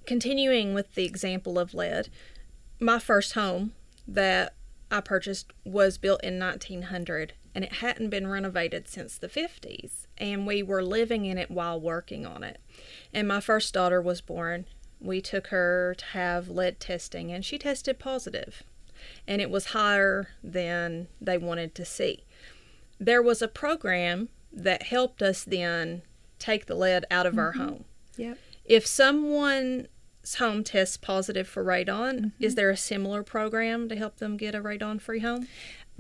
continuing 0.06 0.74
with 0.74 0.96
the 0.96 1.06
example 1.06 1.58
of 1.58 1.74
lead, 1.74 2.10
my 2.80 3.00
first 3.00 3.34
home 3.34 3.74
that 4.08 4.54
I 4.94 5.02
purchased 5.02 5.52
was 5.66 5.98
built 5.98 6.24
in 6.24 6.38
1900 6.38 7.34
and 7.56 7.64
it 7.64 7.74
hadn't 7.74 8.10
been 8.10 8.28
renovated 8.28 8.88
since 8.88 9.18
the 9.18 9.28
50s. 9.28 10.06
And 10.20 10.46
we 10.46 10.62
were 10.62 10.84
living 10.84 11.26
in 11.26 11.38
it 11.40 11.50
while 11.50 11.82
working 11.82 12.28
on 12.28 12.44
it. 12.44 12.60
And 13.12 13.28
my 13.28 13.40
first 13.40 13.74
daughter 13.74 14.00
was 14.00 14.22
born. 14.22 14.66
We 15.02 15.20
took 15.20 15.48
her 15.48 15.96
to 15.98 16.06
have 16.06 16.48
lead 16.48 16.80
testing 16.80 17.32
and 17.32 17.44
she 17.44 17.58
tested 17.58 17.98
positive. 17.98 18.64
and 19.28 19.42
it 19.42 19.50
was 19.50 19.68
higher 19.68 20.30
than 20.44 21.08
they 21.20 21.38
wanted 21.38 21.76
to 21.76 21.86
see. 21.86 22.24
There 23.00 23.22
was 23.22 23.42
a 23.42 23.48
program 23.48 24.30
that 24.52 24.84
helped 24.84 25.22
us 25.22 25.44
then 25.44 26.04
take 26.40 26.68
the 26.68 26.76
lead 26.76 27.06
out 27.10 27.26
of 27.26 27.34
mm-hmm. 27.34 27.40
our 27.40 27.52
home. 27.54 27.86
Yep. 28.18 28.38
If 28.66 28.86
someone's 28.86 29.88
home 30.36 30.64
tests 30.64 30.98
positive 30.98 31.48
for 31.48 31.64
radon, 31.64 32.16
mm-hmm. 32.16 32.28
is 32.40 32.56
there 32.56 32.70
a 32.70 32.78
similar 32.78 33.24
program 33.24 33.90
to 33.90 33.96
help 33.96 34.18
them 34.18 34.38
get 34.38 34.56
a 34.56 34.62
radon 34.62 35.00
free 35.00 35.20
home? 35.20 35.48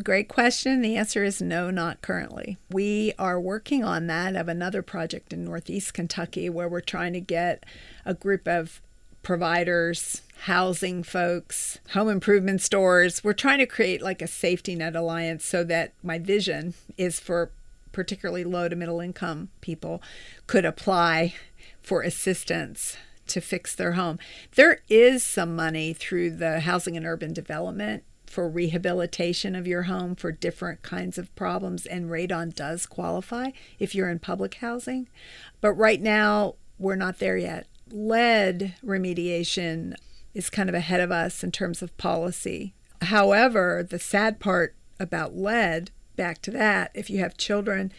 Great 0.02 0.28
question. 0.28 0.82
The 0.82 0.96
answer 0.96 1.24
is 1.24 1.40
no, 1.40 1.70
not 1.70 2.02
currently. 2.02 2.58
We 2.72 3.14
are 3.20 3.40
working 3.40 3.84
on 3.84 4.08
that 4.08 4.36
of 4.36 4.48
another 4.48 4.82
project 4.82 5.32
in 5.32 5.44
Northeast 5.44 5.94
Kentucky 5.94 6.50
where 6.50 6.68
we're 6.68 6.82
trying 6.82 7.14
to 7.14 7.20
get 7.20 7.64
a 8.04 8.16
group 8.16 8.48
of 8.48 8.82
providers, 9.22 10.24
housing 10.42 11.04
folks, 11.04 11.78
home 11.92 12.10
improvement 12.10 12.62
stores. 12.62 13.24
We're 13.24 13.34
trying 13.34 13.60
to 13.60 13.68
create 13.68 14.02
like 14.02 14.22
a 14.22 14.28
safety 14.28 14.74
net 14.74 14.96
alliance 14.96 15.46
so 15.46 15.64
that 15.66 15.94
my 16.02 16.18
vision 16.18 16.74
is 16.98 17.20
for 17.20 17.52
particularly 17.92 18.44
low 18.44 18.68
to 18.68 18.76
middle 18.76 19.00
income 19.00 19.50
people 19.62 20.02
could 20.48 20.66
apply 20.66 21.36
for 21.84 22.02
assistance 22.02 22.98
to 23.34 23.42
fix 23.42 23.74
their 23.74 23.94
home. 23.94 24.20
There 24.56 24.82
is 24.90 25.24
some 25.24 25.56
money 25.56 25.94
through 25.94 26.32
the 26.38 26.62
Housing 26.62 26.96
and 26.96 27.06
Urban 27.06 27.34
Development 27.34 28.04
for 28.28 28.48
rehabilitation 28.48 29.56
of 29.56 29.68
your 29.68 29.84
home 29.84 30.16
for 30.16 30.32
different 30.32 30.84
kinds 30.84 31.18
of 31.18 31.34
problems, 31.36 31.86
and 31.86 32.10
radon 32.10 32.54
does 32.54 32.86
qualify 32.86 33.50
if 33.80 33.94
you're 33.94 34.10
in 34.10 34.20
public 34.20 34.56
housing. 34.56 35.08
But 35.62 35.74
right 35.74 36.02
now, 36.02 36.56
we're 36.78 36.96
not 36.96 37.20
there 37.20 37.38
yet. 37.38 37.68
Lead 37.92 38.76
remediation 38.84 39.96
is 40.34 40.50
kind 40.50 40.70
of 40.70 40.76
ahead 40.76 41.00
of 41.00 41.12
us 41.12 41.44
in 41.44 41.52
terms 41.52 41.82
of 41.82 41.96
policy. 41.98 42.74
However, 43.02 43.86
the 43.88 44.00
sad 44.00 44.40
part 44.40 44.76
about 45.00 45.36
lead, 45.36 45.92
back 46.16 46.42
to 46.44 46.52
that, 46.52 46.92
if 46.94 47.10
you 47.10 47.20
have 47.20 47.38
children 47.38 47.92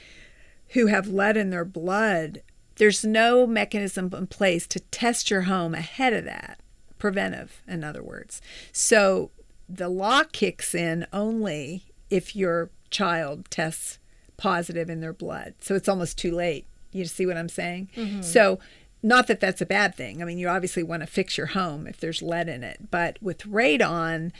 who 0.71 0.87
have 0.87 1.09
lead 1.09 1.37
in 1.37 1.51
their 1.51 1.65
blood, 1.65 2.43
there's 2.77 3.05
no 3.05 3.47
mechanism 3.47 4.11
in 4.13 4.27
place 4.27 4.67
to 4.67 4.81
test 4.81 5.31
your 5.31 5.43
home 5.43 5.75
ahead 5.75 6.13
of 6.13 6.25
that 6.25 6.59
preventive 6.99 7.63
in 7.67 7.85
other 7.85 8.03
words 8.03 8.41
so 8.73 9.31
the 9.69 9.89
law 9.89 10.23
kicks 10.25 10.75
in 10.75 11.07
only 11.13 11.85
if 12.11 12.37
your 12.37 12.71
child 12.91 13.51
tests 13.51 13.99
positive 14.37 14.91
in 14.91 15.01
their 15.01 15.13
blood. 15.13 15.55
So 15.61 15.75
it's 15.75 15.89
almost 15.89 16.19
too 16.19 16.33
late. 16.33 16.67
You 16.93 17.05
see 17.07 17.27
what 17.27 17.37
I'm 17.37 17.49
saying? 17.49 17.89
Mm-hmm. 17.97 18.23
So, 18.23 18.59
not 19.03 19.27
that 19.27 19.41
that's 19.41 19.61
a 19.61 19.67
bad 19.67 19.95
thing. 19.95 20.23
I 20.23 20.25
mean, 20.25 20.39
you 20.39 20.49
obviously 20.49 20.83
want 20.83 21.03
to 21.03 21.07
fix 21.07 21.37
your 21.37 21.49
home 21.49 21.87
if 21.87 22.01
there's 22.01 22.23
lead 22.23 22.49
in 22.49 22.65
it. 22.65 22.91
But 22.91 23.19
with 23.21 23.41
radon, 23.41 24.33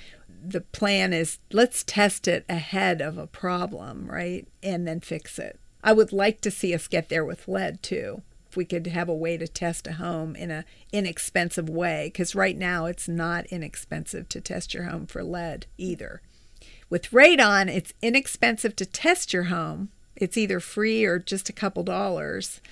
the 0.43 0.63
plan 0.63 1.13
is 1.13 1.39
let's 1.53 1.85
test 1.85 2.27
it 2.27 2.47
ahead 2.49 3.03
of 3.03 3.19
a 3.19 3.27
problem, 3.27 4.07
right? 4.07 4.49
And 4.63 4.87
then 4.87 5.01
fix 5.01 5.39
it. 5.39 5.61
I 5.87 5.93
would 5.93 6.15
like 6.15 6.41
to 6.41 6.51
see 6.51 6.75
us 6.75 6.89
get 6.89 7.11
there 7.11 7.27
with 7.27 7.47
lead 7.47 7.83
too 7.83 8.23
If 8.49 8.57
we 8.57 8.65
could 8.65 8.87
have 8.87 9.09
a 9.11 9.15
way 9.15 9.37
to 9.37 9.47
test 9.47 9.87
a 9.87 9.93
home 9.93 10.35
in 10.35 10.51
a 10.51 10.65
inexpensive 10.93 11.69
way 11.69 12.07
because 12.07 12.35
right 12.35 12.57
now 12.57 12.87
it's 12.87 13.07
not 13.07 13.45
inexpensive 13.47 14.31
to 14.31 14.41
test 14.41 14.73
your 14.73 14.85
home 14.85 15.07
for 15.07 15.23
lead 15.23 15.67
either. 15.77 16.23
With 16.89 17.11
radon, 17.11 17.69
it's 17.69 17.93
inexpensive 18.01 18.75
to 18.77 18.87
test 18.87 19.35
your 19.35 19.45
home. 19.45 19.91
It's 20.17 20.39
either 20.39 20.59
free 20.59 21.05
or 21.05 21.19
just 21.19 21.51
a 21.51 21.53
couple 21.53 21.83
dollars, 21.83 22.63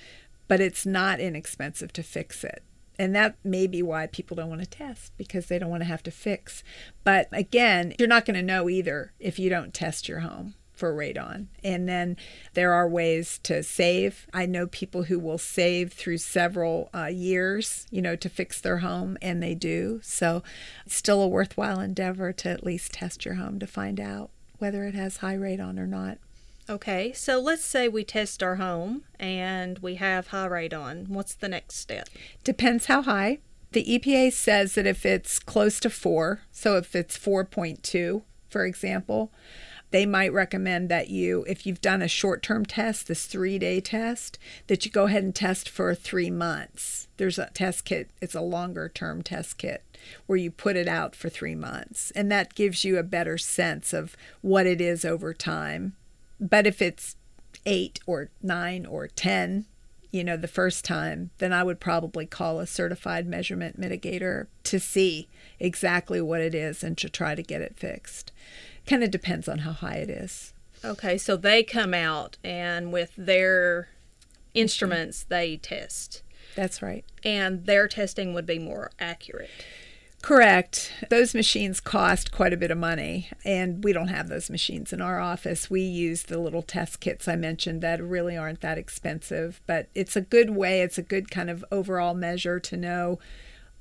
but 0.47 0.59
it's 0.59 0.83
not 0.83 1.19
inexpensive 1.19 1.93
to 1.93 2.01
fix 2.01 2.43
it. 2.43 2.63
And 2.97 3.15
that 3.15 3.35
may 3.43 3.67
be 3.67 3.83
why 3.83 4.07
people 4.07 4.35
don't 4.35 4.49
want 4.49 4.61
to 4.61 4.67
test 4.67 5.11
because 5.17 5.47
they 5.47 5.59
don't 5.59 5.69
want 5.69 5.81
to 5.81 5.87
have 5.87 6.03
to 6.03 6.11
fix. 6.11 6.63
But 7.03 7.27
again, 7.31 7.93
you're 7.99 8.07
not 8.07 8.25
going 8.25 8.35
to 8.35 8.41
know 8.41 8.69
either 8.69 9.13
if 9.19 9.37
you 9.37 9.51
don't 9.51 9.73
test 9.73 10.07
your 10.09 10.21
home 10.21 10.55
for 10.73 10.93
radon. 10.93 11.47
And 11.63 11.87
then 11.87 12.17
there 12.53 12.73
are 12.73 12.87
ways 12.87 13.39
to 13.43 13.63
save. 13.63 14.27
I 14.33 14.45
know 14.45 14.67
people 14.67 15.03
who 15.03 15.19
will 15.19 15.37
save 15.37 15.93
through 15.93 16.17
several 16.17 16.89
uh, 16.93 17.05
years, 17.05 17.87
you 17.91 18.01
know, 18.01 18.15
to 18.15 18.29
fix 18.29 18.59
their 18.59 18.79
home, 18.79 19.17
and 19.21 19.41
they 19.41 19.55
do. 19.55 19.99
So 20.03 20.43
it's 20.85 20.95
still 20.95 21.21
a 21.21 21.27
worthwhile 21.27 21.79
endeavor 21.79 22.33
to 22.33 22.49
at 22.49 22.63
least 22.63 22.93
test 22.93 23.25
your 23.25 23.35
home 23.35 23.59
to 23.59 23.67
find 23.67 23.99
out 23.99 24.31
whether 24.57 24.85
it 24.85 24.95
has 24.95 25.17
high 25.17 25.35
radon 25.35 25.77
or 25.79 25.87
not. 25.87 26.17
Okay, 26.69 27.11
so 27.11 27.39
let's 27.39 27.63
say 27.65 27.89
we 27.89 28.05
test 28.05 28.41
our 28.41 28.55
home 28.55 29.03
and 29.19 29.79
we 29.79 29.95
have 29.95 30.27
high 30.27 30.47
radon. 30.47 31.09
What's 31.09 31.33
the 31.33 31.49
next 31.49 31.75
step? 31.75 32.07
Depends 32.43 32.85
how 32.85 33.01
high. 33.01 33.39
The 33.73 33.83
EPA 33.83 34.31
says 34.31 34.75
that 34.75 34.85
if 34.85 35.05
it's 35.05 35.39
close 35.39 35.79
to 35.81 35.89
4, 35.89 36.41
so 36.51 36.77
if 36.77 36.95
it's 36.95 37.17
4.2, 37.17 38.21
for 38.47 38.65
example, 38.65 39.31
they 39.93 40.07
might 40.07 40.33
recommend 40.33 40.89
that 40.89 41.09
you, 41.09 41.45
if 41.47 41.67
you've 41.67 41.79
done 41.79 42.01
a 42.01 42.07
short 42.07 42.41
term 42.41 42.65
test, 42.65 43.07
this 43.07 43.27
three 43.27 43.59
day 43.59 43.79
test, 43.79 44.39
that 44.65 44.83
you 44.83 44.91
go 44.91 45.03
ahead 45.03 45.21
and 45.23 45.35
test 45.35 45.69
for 45.69 45.93
three 45.93 46.31
months. 46.31 47.07
There's 47.17 47.37
a 47.37 47.51
test 47.53 47.85
kit, 47.85 48.09
it's 48.19 48.33
a 48.33 48.41
longer 48.41 48.89
term 48.89 49.21
test 49.21 49.59
kit 49.59 49.83
where 50.25 50.39
you 50.39 50.49
put 50.49 50.75
it 50.75 50.87
out 50.87 51.15
for 51.15 51.29
three 51.29 51.53
months. 51.53 52.09
And 52.15 52.31
that 52.31 52.55
gives 52.55 52.83
you 52.83 52.97
a 52.97 53.03
better 53.03 53.37
sense 53.37 53.93
of 53.93 54.17
what 54.41 54.65
it 54.65 54.81
is 54.81 55.05
over 55.05 55.31
time. 55.31 55.93
But 56.39 56.65
if 56.65 56.81
it's 56.81 57.15
eight 57.67 57.99
or 58.07 58.29
nine 58.41 58.87
or 58.87 59.07
10, 59.07 59.65
you 60.09 60.23
know, 60.23 60.37
the 60.37 60.47
first 60.47 60.83
time, 60.83 61.29
then 61.37 61.53
I 61.53 61.63
would 61.63 61.79
probably 61.79 62.25
call 62.25 62.59
a 62.59 62.65
certified 62.65 63.27
measurement 63.27 63.79
mitigator 63.79 64.47
to 64.63 64.79
see 64.79 65.27
exactly 65.59 66.19
what 66.19 66.41
it 66.41 66.55
is 66.55 66.83
and 66.83 66.97
to 66.97 67.09
try 67.09 67.35
to 67.35 67.43
get 67.43 67.61
it 67.61 67.77
fixed 67.77 68.31
kind 68.85 69.03
of 69.03 69.11
depends 69.11 69.47
on 69.47 69.59
how 69.59 69.71
high 69.71 69.95
it 69.95 70.09
is. 70.09 70.53
Okay, 70.85 71.17
so 71.17 71.37
they 71.37 71.63
come 71.63 71.93
out 71.93 72.37
and 72.43 72.91
with 72.91 73.13
their 73.17 73.89
instruments 74.53 75.23
they 75.23 75.57
test. 75.57 76.21
That's 76.55 76.81
right. 76.81 77.05
And 77.23 77.65
their 77.65 77.87
testing 77.87 78.33
would 78.33 78.45
be 78.45 78.59
more 78.59 78.91
accurate. 78.99 79.49
Correct. 80.21 80.93
Those 81.09 81.35
machines 81.35 81.81
cost 81.81 82.31
quite 82.31 82.53
a 82.53 82.57
bit 82.57 82.71
of 82.71 82.77
money, 82.77 83.29
and 83.43 83.83
we 83.83 83.91
don't 83.91 84.07
have 84.07 84.29
those 84.29 84.49
machines 84.49 84.93
in 84.93 85.01
our 85.01 85.19
office. 85.19 85.69
We 85.69 85.81
use 85.81 86.23
the 86.23 86.39
little 86.39 86.61
test 86.61 87.01
kits 87.01 87.27
I 87.27 87.35
mentioned 87.35 87.81
that 87.81 88.01
really 88.01 88.37
aren't 88.37 88.61
that 88.61 88.77
expensive, 88.77 89.59
but 89.67 89.89
it's 89.93 90.15
a 90.15 90.21
good 90.21 90.51
way, 90.51 90.81
it's 90.81 90.97
a 90.97 91.03
good 91.03 91.29
kind 91.29 91.49
of 91.49 91.65
overall 91.73 92.13
measure 92.13 92.57
to 92.61 92.77
know 92.77 93.19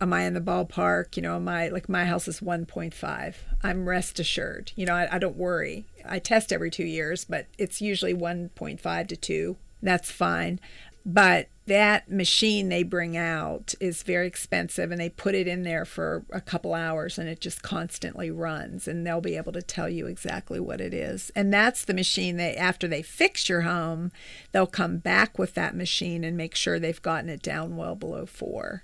am 0.03 0.13
I 0.13 0.25
in 0.25 0.35
the 0.35 0.41
ballpark? 0.41 1.17
You 1.17 1.23
know, 1.23 1.39
my 1.39 1.69
like 1.69 1.89
my 1.89 2.05
house 2.05 2.29
is 2.29 2.41
1.5. 2.41 3.35
I'm 3.63 3.89
rest 3.89 4.19
assured. 4.19 4.73
You 4.77 4.87
know, 4.87 4.95
I, 4.95 5.17
I 5.17 5.19
don't 5.19 5.37
worry. 5.37 5.87
I 6.05 6.19
test 6.19 6.53
every 6.53 6.71
two 6.71 6.85
years, 6.85 7.25
but 7.25 7.47
it's 7.57 7.81
usually 7.81 8.15
1.5 8.15 9.09
to 9.09 9.17
2. 9.17 9.57
That's 9.81 10.11
fine. 10.11 10.61
But 11.07 11.49
that 11.67 12.11
machine 12.11 12.69
they 12.69 12.83
bring 12.83 13.17
out 13.17 13.75
is 13.81 14.03
very 14.03 14.27
expensive 14.27 14.91
and 14.91 15.01
they 15.01 15.09
put 15.09 15.35
it 15.35 15.47
in 15.47 15.63
there 15.63 15.85
for 15.85 16.25
a 16.33 16.41
couple 16.41 16.75
hours 16.75 17.19
and 17.19 17.29
it 17.29 17.41
just 17.41 17.63
constantly 17.63 18.31
runs 18.31 18.89
and 18.89 19.07
they'll 19.07 19.21
be 19.21 19.37
able 19.37 19.53
to 19.53 19.63
tell 19.63 19.89
you 19.89 20.07
exactly 20.07 20.59
what 20.59 20.81
it 20.81 20.93
is 20.93 21.31
and 21.37 21.55
that's 21.55 21.85
the 21.85 21.95
machine 21.95 22.37
they 22.37 22.57
after 22.57 22.89
they 22.89 23.01
fix 23.01 23.49
your 23.49 23.61
home 23.61 24.11
they'll 24.51 24.67
come 24.67 24.97
back 24.99 25.39
with 25.39 25.55
that 25.55 25.77
machine 25.77 26.25
and 26.25 26.37
make 26.37 26.57
sure 26.57 26.81
they've 26.81 27.03
gotten 27.03 27.31
it 27.31 27.43
down 27.43 27.77
well 27.77 27.95
below 27.95 28.27
four 28.27 28.83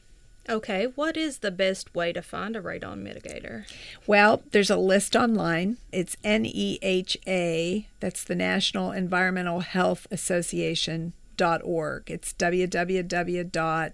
Okay, 0.48 0.86
what 0.94 1.18
is 1.18 1.38
the 1.38 1.50
best 1.50 1.94
way 1.94 2.12
to 2.12 2.22
find 2.22 2.56
a 2.56 2.62
radon 2.62 3.02
mitigator? 3.02 3.66
Well, 4.06 4.42
there's 4.52 4.70
a 4.70 4.76
list 4.76 5.14
online. 5.14 5.76
It's 5.92 6.16
NEHA, 6.24 7.84
that's 8.00 8.24
the 8.24 8.34
National 8.34 8.92
Environmental 8.92 9.60
Health 9.60 10.06
Association. 10.10 11.12
Dot 11.36 11.60
org. 11.62 12.10
It's 12.10 12.32
www.neha.org. 12.32 13.92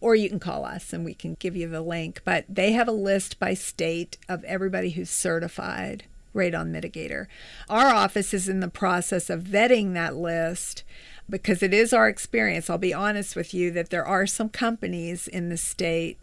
Or 0.00 0.14
you 0.14 0.28
can 0.28 0.40
call 0.40 0.64
us 0.64 0.92
and 0.92 1.04
we 1.04 1.14
can 1.14 1.36
give 1.38 1.56
you 1.56 1.68
the 1.68 1.82
link. 1.82 2.22
But 2.24 2.46
they 2.48 2.72
have 2.72 2.88
a 2.88 2.92
list 2.92 3.38
by 3.38 3.52
state 3.52 4.16
of 4.30 4.42
everybody 4.44 4.90
who's 4.90 5.10
certified 5.10 6.04
radon 6.34 6.70
mitigator. 6.70 7.26
Our 7.68 7.88
office 7.88 8.32
is 8.32 8.48
in 8.48 8.60
the 8.60 8.68
process 8.68 9.28
of 9.28 9.42
vetting 9.42 9.92
that 9.94 10.16
list 10.16 10.84
because 11.28 11.62
it 11.62 11.74
is 11.74 11.92
our 11.92 12.08
experience. 12.08 12.70
I'll 12.70 12.78
be 12.78 12.94
honest 12.94 13.36
with 13.36 13.52
you 13.52 13.70
that 13.72 13.90
there 13.90 14.06
are 14.06 14.26
some 14.26 14.48
companies 14.48 15.26
in 15.28 15.48
the 15.48 15.56
state 15.56 16.18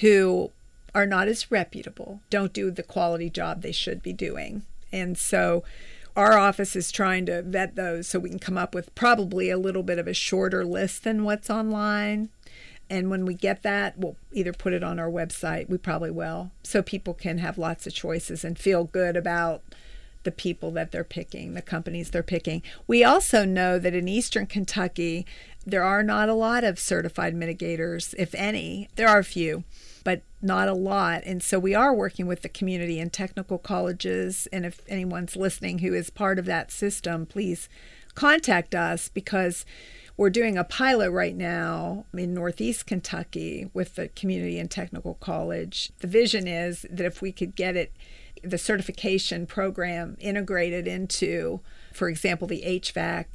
who 0.00 0.50
are 0.94 1.06
not 1.06 1.28
as 1.28 1.50
reputable, 1.50 2.20
don't 2.30 2.52
do 2.52 2.70
the 2.70 2.82
quality 2.82 3.30
job 3.30 3.62
they 3.62 3.72
should 3.72 4.02
be 4.02 4.12
doing. 4.12 4.62
And 4.92 5.16
so 5.16 5.64
our 6.14 6.36
office 6.36 6.76
is 6.76 6.92
trying 6.92 7.24
to 7.26 7.42
vet 7.42 7.76
those 7.76 8.06
so 8.06 8.18
we 8.18 8.28
can 8.28 8.38
come 8.38 8.58
up 8.58 8.74
with 8.74 8.94
probably 8.94 9.48
a 9.48 9.58
little 9.58 9.82
bit 9.82 9.98
of 9.98 10.06
a 10.06 10.14
shorter 10.14 10.64
list 10.64 11.04
than 11.04 11.24
what's 11.24 11.48
online. 11.48 12.28
And 12.90 13.08
when 13.08 13.24
we 13.24 13.32
get 13.32 13.62
that, 13.62 13.96
we'll 13.96 14.16
either 14.32 14.52
put 14.52 14.74
it 14.74 14.84
on 14.84 14.98
our 14.98 15.10
website, 15.10 15.70
we 15.70 15.78
probably 15.78 16.10
will, 16.10 16.50
so 16.62 16.82
people 16.82 17.14
can 17.14 17.38
have 17.38 17.56
lots 17.56 17.86
of 17.86 17.94
choices 17.94 18.44
and 18.44 18.58
feel 18.58 18.84
good 18.84 19.16
about 19.16 19.62
the 20.24 20.30
people 20.30 20.70
that 20.72 20.92
they're 20.92 21.04
picking, 21.04 21.54
the 21.54 21.62
companies 21.62 22.10
they're 22.10 22.22
picking. 22.22 22.62
We 22.86 23.04
also 23.04 23.44
know 23.44 23.78
that 23.78 23.94
in 23.94 24.08
eastern 24.08 24.46
Kentucky, 24.46 25.26
there 25.64 25.84
are 25.84 26.02
not 26.02 26.28
a 26.28 26.34
lot 26.34 26.64
of 26.64 26.78
certified 26.78 27.34
mitigators, 27.34 28.14
if 28.18 28.34
any. 28.34 28.88
There 28.96 29.08
are 29.08 29.20
a 29.20 29.24
few, 29.24 29.64
but 30.04 30.22
not 30.40 30.68
a 30.68 30.74
lot. 30.74 31.22
And 31.24 31.42
so 31.42 31.58
we 31.58 31.74
are 31.74 31.94
working 31.94 32.26
with 32.26 32.42
the 32.42 32.48
community 32.48 32.98
and 32.98 33.12
technical 33.12 33.58
colleges. 33.58 34.48
And 34.52 34.66
if 34.66 34.80
anyone's 34.88 35.36
listening 35.36 35.78
who 35.78 35.94
is 35.94 36.10
part 36.10 36.38
of 36.38 36.46
that 36.46 36.72
system, 36.72 37.26
please 37.26 37.68
contact 38.14 38.74
us 38.74 39.08
because 39.08 39.64
we're 40.16 40.30
doing 40.30 40.58
a 40.58 40.64
pilot 40.64 41.10
right 41.10 41.34
now 41.34 42.04
in 42.12 42.34
Northeast 42.34 42.86
Kentucky 42.86 43.70
with 43.72 43.94
the 43.94 44.08
Community 44.08 44.58
and 44.58 44.70
Technical 44.70 45.14
College. 45.14 45.90
The 46.00 46.06
vision 46.06 46.46
is 46.46 46.84
that 46.90 47.06
if 47.06 47.22
we 47.22 47.32
could 47.32 47.56
get 47.56 47.76
it, 47.76 47.92
the 48.42 48.58
certification 48.58 49.46
program 49.46 50.16
integrated 50.20 50.86
into, 50.88 51.60
for 51.92 52.08
example, 52.08 52.48
the 52.48 52.62
HVAC 52.64 53.26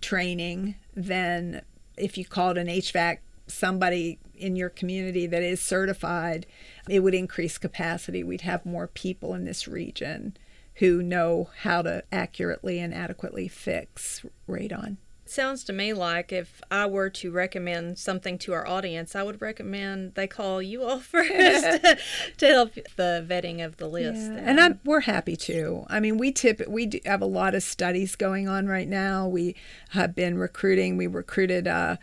training, 0.00 0.76
then 0.94 1.62
if 1.96 2.18
you 2.18 2.24
called 2.24 2.58
an 2.58 2.66
HVAC 2.66 3.18
somebody 3.48 4.18
in 4.34 4.56
your 4.56 4.68
community 4.68 5.26
that 5.26 5.42
is 5.42 5.60
certified, 5.60 6.46
it 6.88 7.00
would 7.00 7.14
increase 7.14 7.58
capacity. 7.58 8.22
We'd 8.22 8.42
have 8.42 8.66
more 8.66 8.88
people 8.88 9.34
in 9.34 9.44
this 9.44 9.68
region 9.68 10.36
who 10.76 11.02
know 11.02 11.50
how 11.60 11.82
to 11.82 12.02
accurately 12.12 12.78
and 12.78 12.92
adequately 12.92 13.48
fix 13.48 14.24
radon. 14.48 14.96
Sounds 15.28 15.64
to 15.64 15.72
me 15.72 15.92
like 15.92 16.32
if 16.32 16.62
I 16.70 16.86
were 16.86 17.10
to 17.10 17.30
recommend 17.30 17.98
something 17.98 18.38
to 18.38 18.52
our 18.52 18.66
audience, 18.66 19.16
I 19.16 19.22
would 19.22 19.42
recommend 19.42 20.14
they 20.14 20.26
call 20.26 20.62
you 20.62 20.84
all 20.84 20.98
first 21.00 21.28
to 22.38 22.46
help 22.46 22.74
the 22.74 23.26
vetting 23.28 23.64
of 23.64 23.76
the 23.76 23.88
list. 23.88 24.30
Yeah. 24.30 24.42
And 24.44 24.60
I'm, 24.60 24.80
we're 24.84 25.00
happy 25.00 25.36
to. 25.36 25.84
I 25.88 26.00
mean, 26.00 26.18
we 26.18 26.32
tip 26.32 26.62
we 26.68 27.00
have 27.04 27.22
a 27.22 27.26
lot 27.26 27.54
of 27.54 27.62
studies 27.62 28.16
going 28.16 28.48
on 28.48 28.66
right 28.66 28.88
now. 28.88 29.26
We 29.26 29.56
have 29.90 30.14
been 30.14 30.38
recruiting. 30.38 30.96
We 30.96 31.06
recruited. 31.06 31.66
Uh, 31.66 31.96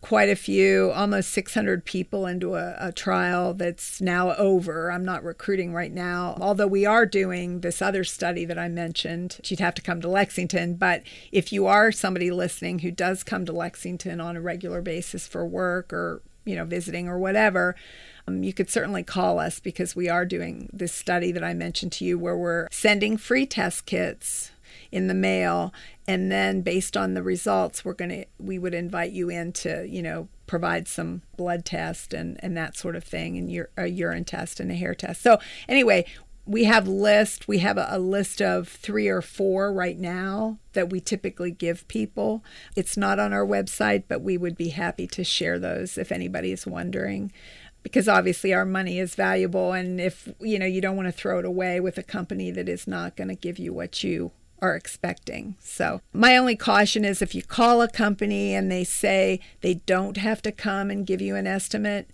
quite 0.00 0.28
a 0.28 0.36
few, 0.36 0.92
almost 0.92 1.30
600 1.30 1.84
people 1.84 2.26
into 2.26 2.54
a, 2.54 2.76
a, 2.78 2.92
trial 2.92 3.54
that's 3.54 4.00
now 4.00 4.34
over. 4.34 4.90
I'm 4.92 5.04
not 5.04 5.24
recruiting 5.24 5.72
right 5.72 5.92
now, 5.92 6.36
although 6.40 6.66
we 6.66 6.86
are 6.86 7.06
doing 7.06 7.60
this 7.60 7.82
other 7.82 8.04
study 8.04 8.44
that 8.44 8.58
I 8.58 8.68
mentioned. 8.68 9.40
You'd 9.44 9.60
have 9.60 9.74
to 9.74 9.82
come 9.82 10.00
to 10.02 10.08
Lexington, 10.08 10.74
but 10.74 11.02
if 11.32 11.52
you 11.52 11.66
are 11.66 11.90
somebody 11.90 12.30
listening 12.30 12.80
who 12.80 12.90
does 12.90 13.24
come 13.24 13.44
to 13.46 13.52
Lexington 13.52 14.20
on 14.20 14.36
a 14.36 14.40
regular 14.40 14.80
basis 14.80 15.26
for 15.26 15.44
work 15.44 15.92
or, 15.92 16.22
you 16.44 16.54
know, 16.54 16.64
visiting 16.64 17.08
or 17.08 17.18
whatever, 17.18 17.74
um, 18.28 18.42
you 18.42 18.52
could 18.52 18.70
certainly 18.70 19.02
call 19.02 19.38
us 19.38 19.60
because 19.60 19.96
we 19.96 20.08
are 20.08 20.24
doing 20.24 20.68
this 20.72 20.92
study 20.92 21.32
that 21.32 21.44
I 21.44 21.54
mentioned 21.54 21.92
to 21.92 22.04
you 22.04 22.18
where 22.18 22.36
we're 22.36 22.68
sending 22.70 23.16
free 23.16 23.46
test 23.46 23.86
kits 23.86 24.52
in 24.92 25.06
the 25.06 25.14
mail. 25.14 25.72
And 26.08 26.30
then 26.30 26.62
based 26.62 26.96
on 26.96 27.14
the 27.14 27.22
results 27.22 27.84
we're 27.84 27.94
going 27.94 28.10
to 28.10 28.24
we 28.38 28.58
would 28.58 28.74
invite 28.74 29.12
you 29.12 29.28
in 29.28 29.52
to 29.52 29.86
you 29.88 30.02
know 30.02 30.28
provide 30.46 30.86
some 30.86 31.22
blood 31.36 31.64
test 31.64 32.14
and 32.14 32.38
and 32.42 32.56
that 32.56 32.76
sort 32.76 32.96
of 32.96 33.04
thing 33.04 33.36
and 33.36 33.50
your 33.50 33.70
a 33.76 33.86
urine 33.86 34.24
test 34.24 34.60
and 34.60 34.70
a 34.70 34.74
hair 34.74 34.94
test. 34.94 35.22
So 35.22 35.38
anyway 35.68 36.04
we 36.48 36.62
have 36.64 36.86
list 36.86 37.48
we 37.48 37.58
have 37.58 37.76
a, 37.76 37.88
a, 37.90 37.98
list 37.98 38.40
of 38.40 38.68
three 38.68 39.08
or 39.08 39.20
four 39.20 39.72
right 39.72 39.98
now 39.98 40.58
that 40.74 40.90
we 40.90 41.00
typically 41.00 41.50
give 41.50 41.88
people. 41.88 42.44
It's 42.76 42.96
not 42.96 43.18
on 43.18 43.32
our 43.32 43.44
website 43.44 44.04
but 44.08 44.22
we 44.22 44.38
would 44.38 44.56
be 44.56 44.68
happy 44.68 45.08
to 45.08 45.24
share 45.24 45.58
those 45.58 45.98
if 45.98 46.12
anybody 46.12 46.52
is 46.52 46.66
wondering 46.66 47.32
because 47.82 48.08
obviously 48.08 48.52
our 48.52 48.64
money 48.64 48.98
is 48.98 49.14
valuable 49.14 49.72
and 49.72 50.00
if 50.00 50.28
you 50.40 50.58
know 50.58 50.66
you 50.66 50.80
don't 50.80 50.96
want 50.96 51.06
to 51.06 51.12
throw 51.12 51.38
it 51.38 51.44
away 51.44 51.78
with 51.78 51.98
a 51.98 52.02
company 52.02 52.50
that 52.50 52.68
is 52.68 52.88
not 52.88 53.14
going 53.14 53.28
to 53.28 53.34
give 53.34 53.60
you 53.60 53.72
what 53.72 54.02
you 54.02 54.32
are 54.60 54.74
expecting. 54.74 55.56
So, 55.60 56.00
my 56.12 56.36
only 56.36 56.56
caution 56.56 57.04
is 57.04 57.20
if 57.20 57.34
you 57.34 57.42
call 57.42 57.82
a 57.82 57.88
company 57.88 58.54
and 58.54 58.70
they 58.70 58.84
say 58.84 59.40
they 59.60 59.74
don't 59.74 60.16
have 60.16 60.42
to 60.42 60.52
come 60.52 60.90
and 60.90 61.06
give 61.06 61.20
you 61.20 61.36
an 61.36 61.46
estimate, 61.46 62.08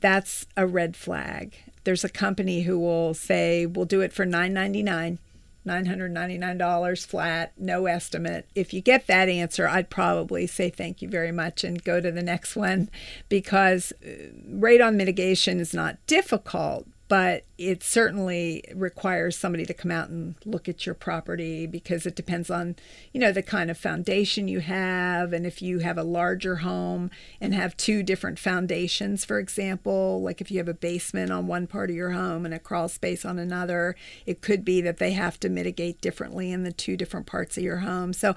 that's 0.00 0.46
a 0.56 0.66
red 0.66 0.96
flag. 0.96 1.54
There's 1.84 2.04
a 2.04 2.08
company 2.08 2.62
who 2.62 2.78
will 2.78 3.14
say, 3.14 3.66
"We'll 3.66 3.86
do 3.86 4.00
it 4.00 4.12
for 4.12 4.24
9.99." 4.24 5.18
$999 5.66 7.06
flat, 7.06 7.52
no 7.56 7.86
estimate. 7.86 8.46
If 8.54 8.74
you 8.74 8.80
get 8.80 9.06
that 9.06 9.28
answer, 9.28 9.68
I'd 9.68 9.90
probably 9.90 10.46
say 10.46 10.70
thank 10.70 11.00
you 11.02 11.08
very 11.08 11.30
much 11.30 11.62
and 11.62 11.82
go 11.84 12.00
to 12.00 12.10
the 12.10 12.22
next 12.22 12.56
one 12.56 12.90
because 13.28 13.92
uh, 14.04 14.08
radon 14.50 14.96
mitigation 14.96 15.60
is 15.60 15.72
not 15.72 16.04
difficult, 16.06 16.86
but 17.12 17.44
it 17.58 17.82
certainly 17.82 18.64
requires 18.74 19.36
somebody 19.36 19.66
to 19.66 19.74
come 19.74 19.90
out 19.90 20.08
and 20.08 20.34
look 20.46 20.66
at 20.66 20.86
your 20.86 20.94
property 20.94 21.66
because 21.66 22.06
it 22.06 22.16
depends 22.16 22.48
on 22.48 22.74
you 23.12 23.20
know 23.20 23.30
the 23.30 23.42
kind 23.42 23.70
of 23.70 23.76
foundation 23.76 24.48
you 24.48 24.60
have 24.60 25.34
and 25.34 25.44
if 25.44 25.60
you 25.60 25.80
have 25.80 25.98
a 25.98 26.02
larger 26.02 26.56
home 26.56 27.10
and 27.38 27.54
have 27.54 27.76
two 27.76 28.02
different 28.02 28.38
foundations 28.38 29.26
for 29.26 29.38
example 29.38 30.22
like 30.22 30.40
if 30.40 30.50
you 30.50 30.56
have 30.56 30.68
a 30.68 30.72
basement 30.72 31.30
on 31.30 31.46
one 31.46 31.66
part 31.66 31.90
of 31.90 31.96
your 31.96 32.12
home 32.12 32.46
and 32.46 32.54
a 32.54 32.58
crawl 32.58 32.88
space 32.88 33.26
on 33.26 33.38
another 33.38 33.94
it 34.24 34.40
could 34.40 34.64
be 34.64 34.80
that 34.80 34.96
they 34.96 35.10
have 35.10 35.38
to 35.38 35.50
mitigate 35.50 36.00
differently 36.00 36.50
in 36.50 36.62
the 36.62 36.72
two 36.72 36.96
different 36.96 37.26
parts 37.26 37.58
of 37.58 37.62
your 37.62 37.80
home. 37.80 38.14
So 38.14 38.34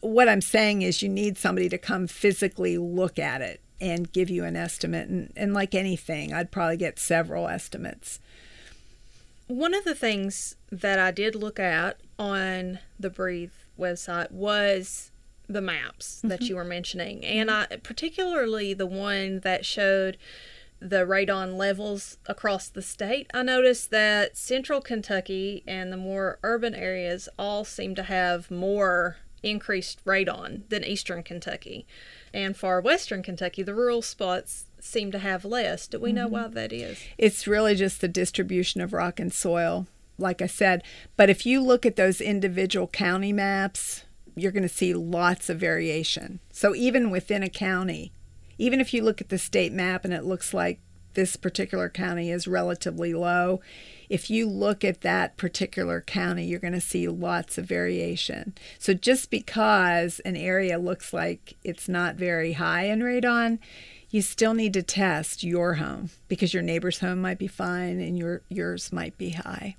what 0.00 0.28
i'm 0.28 0.40
saying 0.40 0.82
is 0.82 1.00
you 1.00 1.08
need 1.08 1.38
somebody 1.38 1.68
to 1.68 1.78
come 1.78 2.08
physically 2.08 2.76
look 2.76 3.20
at 3.20 3.40
it 3.40 3.60
and 3.80 4.12
give 4.12 4.30
you 4.30 4.44
an 4.44 4.56
estimate. 4.56 5.08
And, 5.08 5.32
and 5.36 5.54
like 5.54 5.74
anything, 5.74 6.32
I'd 6.32 6.50
probably 6.50 6.76
get 6.76 6.98
several 6.98 7.48
estimates. 7.48 8.20
One 9.48 9.74
of 9.74 9.84
the 9.84 9.94
things 9.94 10.56
that 10.72 10.98
I 10.98 11.10
did 11.10 11.34
look 11.34 11.60
at 11.60 11.98
on 12.18 12.80
the 12.98 13.10
Breathe 13.10 13.52
website 13.78 14.32
was 14.32 15.10
the 15.48 15.60
maps 15.60 16.18
mm-hmm. 16.18 16.28
that 16.28 16.42
you 16.42 16.56
were 16.56 16.64
mentioning, 16.64 17.24
and 17.24 17.50
I 17.50 17.66
particularly 17.82 18.74
the 18.74 18.86
one 18.86 19.40
that 19.40 19.64
showed 19.64 20.16
the 20.80 21.06
radon 21.06 21.56
levels 21.56 22.18
across 22.26 22.68
the 22.68 22.82
state. 22.82 23.30
I 23.32 23.42
noticed 23.42 23.90
that 23.90 24.36
central 24.36 24.80
Kentucky 24.80 25.62
and 25.66 25.92
the 25.92 25.96
more 25.96 26.38
urban 26.42 26.74
areas 26.74 27.28
all 27.38 27.64
seem 27.64 27.94
to 27.94 28.02
have 28.02 28.50
more 28.50 29.16
increased 29.42 30.04
radon 30.04 30.68
than 30.68 30.84
eastern 30.84 31.22
Kentucky. 31.22 31.86
And 32.36 32.54
far 32.54 32.82
western 32.82 33.22
Kentucky, 33.22 33.62
the 33.62 33.72
rural 33.72 34.02
spots 34.02 34.66
seem 34.78 35.10
to 35.12 35.18
have 35.18 35.46
less. 35.46 35.86
Do 35.86 35.98
we 35.98 36.12
know 36.12 36.26
mm-hmm. 36.26 36.34
why 36.34 36.48
that 36.48 36.70
is? 36.70 37.02
It's 37.16 37.46
really 37.46 37.74
just 37.74 38.02
the 38.02 38.08
distribution 38.08 38.82
of 38.82 38.92
rock 38.92 39.18
and 39.18 39.32
soil, 39.32 39.86
like 40.18 40.42
I 40.42 40.46
said. 40.46 40.82
But 41.16 41.30
if 41.30 41.46
you 41.46 41.62
look 41.62 41.86
at 41.86 41.96
those 41.96 42.20
individual 42.20 42.88
county 42.88 43.32
maps, 43.32 44.04
you're 44.34 44.52
going 44.52 44.62
to 44.62 44.68
see 44.68 44.92
lots 44.92 45.48
of 45.48 45.58
variation. 45.58 46.40
So 46.52 46.74
even 46.74 47.08
within 47.08 47.42
a 47.42 47.48
county, 47.48 48.12
even 48.58 48.82
if 48.82 48.92
you 48.92 49.02
look 49.02 49.22
at 49.22 49.30
the 49.30 49.38
state 49.38 49.72
map 49.72 50.04
and 50.04 50.12
it 50.12 50.24
looks 50.24 50.52
like 50.52 50.78
this 51.16 51.34
particular 51.34 51.88
county 51.88 52.30
is 52.30 52.46
relatively 52.46 53.12
low, 53.12 53.60
if 54.08 54.30
you 54.30 54.46
look 54.48 54.84
at 54.84 55.00
that 55.00 55.36
particular 55.36 56.00
county, 56.00 56.44
you're 56.44 56.60
going 56.60 56.72
to 56.72 56.80
see 56.80 57.08
lots 57.08 57.58
of 57.58 57.64
variation. 57.64 58.54
So 58.78 58.94
just 58.94 59.30
because 59.30 60.20
an 60.20 60.36
area 60.36 60.78
looks 60.78 61.12
like 61.12 61.56
it's 61.64 61.88
not 61.88 62.14
very 62.14 62.52
high 62.52 62.84
in 62.84 63.00
radon, 63.00 63.58
you 64.10 64.22
still 64.22 64.54
need 64.54 64.74
to 64.74 64.82
test 64.82 65.42
your 65.42 65.74
home 65.74 66.10
because 66.28 66.54
your 66.54 66.62
neighbor's 66.62 67.00
home 67.00 67.20
might 67.20 67.38
be 67.38 67.48
fine 67.48 67.98
and 67.98 68.16
your 68.16 68.42
yours 68.48 68.92
might 68.92 69.18
be 69.18 69.30
high. 69.30 69.74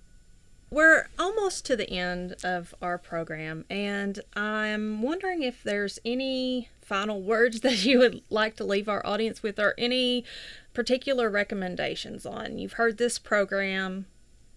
We're 0.69 1.07
almost 1.17 1.65
to 1.65 1.77
the 1.77 1.89
end 1.89 2.35
of 2.43 2.75
our 2.81 2.97
program, 2.97 3.63
and 3.69 4.19
I'm 4.35 5.01
wondering 5.01 5.41
if 5.41 5.63
there's 5.63 5.97
any 6.03 6.69
final 6.81 7.21
words 7.21 7.59
that 7.61 7.85
you 7.85 7.99
would 7.99 8.21
like 8.29 8.57
to 8.57 8.63
leave 8.63 8.89
our 8.89 9.05
audience 9.05 9.41
with, 9.41 9.59
or 9.59 9.73
any 9.77 10.25
particular 10.73 11.29
recommendations 11.29 12.25
on. 12.25 12.57
You've 12.57 12.73
heard 12.73 12.97
this 12.97 13.17
program, 13.17 14.07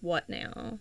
what 0.01 0.27
now? 0.27 0.79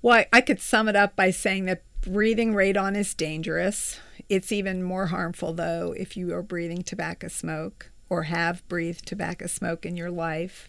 Well, 0.00 0.24
I 0.32 0.40
could 0.40 0.60
sum 0.60 0.88
it 0.88 0.96
up 0.96 1.14
by 1.14 1.30
saying 1.30 1.66
that 1.66 1.84
breathing 2.00 2.52
radon 2.52 2.96
is 2.96 3.14
dangerous. 3.14 4.00
It's 4.28 4.50
even 4.50 4.82
more 4.82 5.06
harmful, 5.06 5.52
though, 5.52 5.94
if 5.96 6.16
you 6.16 6.34
are 6.34 6.42
breathing 6.42 6.82
tobacco 6.82 7.28
smoke 7.28 7.92
or 8.08 8.24
have 8.24 8.66
breathed 8.68 9.06
tobacco 9.06 9.46
smoke 9.46 9.86
in 9.86 9.96
your 9.96 10.10
life. 10.10 10.68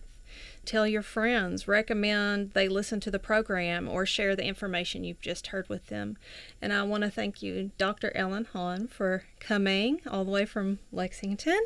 tell 0.64 0.86
your 0.86 1.02
friends, 1.02 1.66
recommend 1.66 2.52
they 2.52 2.68
listen 2.68 3.00
to 3.00 3.10
the 3.10 3.18
program, 3.18 3.88
or 3.88 4.04
share 4.06 4.36
the 4.36 4.44
information 4.44 5.04
you've 5.04 5.20
just 5.20 5.48
heard 5.48 5.68
with 5.68 5.86
them. 5.86 6.16
And 6.60 6.72
I 6.72 6.82
want 6.82 7.04
to 7.04 7.10
thank 7.10 7.42
you, 7.42 7.70
Dr. 7.78 8.12
Ellen 8.14 8.46
Hahn, 8.52 8.86
for 8.86 9.24
coming 9.40 10.00
all 10.06 10.24
the 10.24 10.30
way 10.30 10.44
from 10.44 10.78
Lexington. 10.92 11.60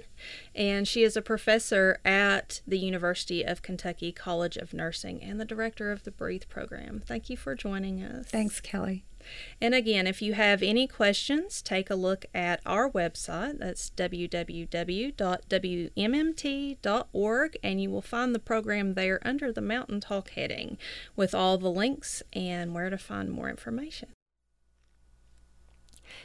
And 0.54 0.86
she 0.86 1.02
is 1.02 1.16
a 1.16 1.22
professor 1.22 1.98
at 2.04 2.60
the 2.66 2.78
University 2.78 3.42
of 3.42 3.62
Kentucky 3.62 4.12
College 4.12 4.56
of 4.56 4.72
Nursing 4.72 5.22
and 5.22 5.40
the 5.40 5.44
director 5.44 5.90
of 5.90 6.04
the 6.04 6.10
Breathe 6.10 6.44
program. 6.48 7.02
Thank 7.04 7.30
you 7.30 7.36
for 7.36 7.54
joining 7.54 8.02
us. 8.02 8.26
Thanks, 8.26 8.60
Kelly. 8.60 9.04
And 9.60 9.74
again, 9.74 10.06
if 10.06 10.22
you 10.22 10.34
have 10.34 10.62
any 10.62 10.86
questions, 10.86 11.62
take 11.62 11.90
a 11.90 11.94
look 11.94 12.26
at 12.34 12.60
our 12.66 12.90
website. 12.90 13.58
That's 13.58 13.90
www.wmmt.org, 13.90 15.18
and 17.62 17.82
you 17.82 17.90
will 17.90 18.02
find 18.02 18.34
the 18.34 18.38
program 18.38 18.94
there 18.94 19.20
under 19.22 19.52
the 19.52 19.60
Mountain 19.60 20.00
Talk 20.00 20.30
heading 20.30 20.78
with 21.16 21.34
all 21.34 21.58
the 21.58 21.70
links 21.70 22.22
and 22.32 22.74
where 22.74 22.90
to 22.90 22.98
find 22.98 23.30
more 23.30 23.48
information. 23.48 24.08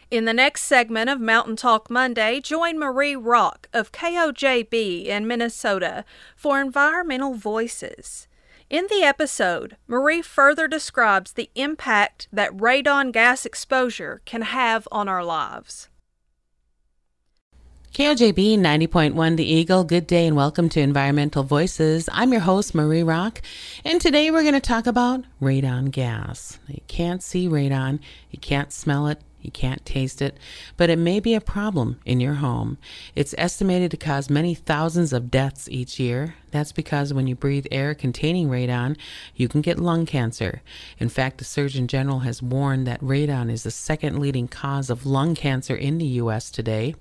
In 0.10 0.26
the 0.26 0.34
next 0.34 0.64
segment 0.64 1.10
of 1.10 1.20
Mountain 1.20 1.58
Talk 1.58 1.90
Monday, 1.90 2.40
join 2.40 2.80
Marie 2.80 3.16
Rock 3.16 3.68
of 3.74 3.92
KOJB 3.92 5.06
in 5.06 5.28
Minnesota 5.28 6.06
for 6.36 6.62
Environmental 6.62 7.34
Voices. 7.34 8.27
In 8.70 8.88
the 8.90 9.02
episode, 9.02 9.78
Marie 9.88 10.22
further 10.22 10.68
describes 10.68 11.32
the 11.32 11.50
impact 11.56 12.28
that 12.34 12.52
radon 12.52 13.14
gas 13.14 13.46
exposure 13.46 14.22
can 14.26 14.42
have 14.42 14.90
on 14.92 15.08
our 15.08 15.24
lives. 15.24 15.88
KOJB 17.94 18.58
90.1 18.58 19.38
The 19.38 19.50
Eagle, 19.50 19.86
good 19.86 20.06
day 20.06 20.28
and 20.28 20.36
welcome 20.36 20.68
to 20.68 20.82
Environmental 20.82 21.44
Voices. 21.44 22.10
I'm 22.12 22.34
your 22.34 22.42
host, 22.42 22.76
Marie 22.76 23.04
Rock, 23.04 23.42
and 23.86 24.02
today 24.02 24.30
we're 24.32 24.42
going 24.42 24.54
to 24.54 24.60
talk 24.60 24.86
about 24.86 25.24
radon 25.42 25.90
gas. 25.90 26.60
You 26.68 26.82
can't 26.88 27.24
see 27.24 27.48
radon, 27.48 28.00
you 28.32 28.40
can't 28.40 28.74
smell 28.74 29.08
it, 29.08 29.22
you 29.48 29.52
can't 29.52 29.84
taste 29.86 30.22
it, 30.22 30.38
but 30.76 30.90
it 30.90 31.00
may 31.00 31.20
be 31.20 31.34
a 31.34 31.42
problem 31.42 32.00
in 32.06 32.20
your 32.20 32.36
home. 32.36 32.78
It's 33.16 33.34
estimated 33.38 33.90
to 33.92 33.98
cause 33.98 34.30
many 34.30 34.54
thousands 34.54 35.14
of 35.14 35.32
deaths 35.32 35.68
each 35.70 36.00
year. 36.00 36.36
That's 36.52 36.72
because 36.72 37.14
when 37.14 37.28
you 37.28 37.36
breathe 37.36 37.66
air 37.72 37.96
containing 37.96 38.50
radon, 38.50 38.98
you 39.36 39.48
can 39.48 39.62
get 39.62 39.80
lung 39.80 40.06
cancer. 40.06 40.62
In 41.00 41.10
fact, 41.10 41.38
the 41.38 41.46
Surgeon 41.46 41.88
General 41.88 42.20
has 42.20 42.44
warned 42.44 42.86
that 42.88 43.02
radon 43.02 43.50
is 43.50 43.64
the 43.64 43.72
second 43.72 44.20
leading 44.20 44.48
cause 44.48 44.90
of 44.90 45.06
lung 45.06 45.34
cancer 45.34 45.76
in 45.76 45.98
the 45.98 46.06
U.S. 46.22 46.52
today. 46.52 46.96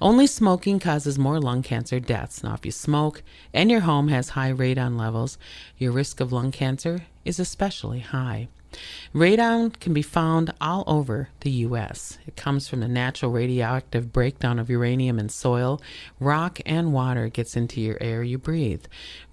Only 0.00 0.26
smoking 0.26 0.80
causes 0.80 1.18
more 1.18 1.38
lung 1.38 1.62
cancer 1.62 2.00
deaths. 2.00 2.42
Now, 2.42 2.54
if 2.54 2.64
you 2.64 2.72
smoke 2.72 3.22
and 3.52 3.70
your 3.70 3.80
home 3.80 4.08
has 4.08 4.30
high 4.30 4.52
radon 4.52 4.98
levels, 4.98 5.38
your 5.76 5.92
risk 5.92 6.20
of 6.20 6.32
lung 6.32 6.50
cancer 6.50 7.02
is 7.24 7.38
especially 7.38 8.00
high. 8.00 8.48
Radon 9.14 9.78
can 9.80 9.92
be 9.92 10.02
found 10.02 10.52
all 10.60 10.84
over 10.86 11.30
the 11.40 11.50
U.S. 11.50 12.18
It 12.26 12.36
comes 12.36 12.68
from 12.68 12.80
the 12.80 12.88
natural 12.88 13.32
radioactive 13.32 14.12
breakdown 14.12 14.58
of 14.58 14.70
uranium 14.70 15.18
in 15.18 15.28
soil, 15.28 15.82
rock, 16.20 16.60
and 16.64 16.92
water 16.92 17.28
gets 17.28 17.56
into 17.56 17.80
your 17.80 17.98
air 18.00 18.22
you 18.22 18.38
breathe. 18.38 18.84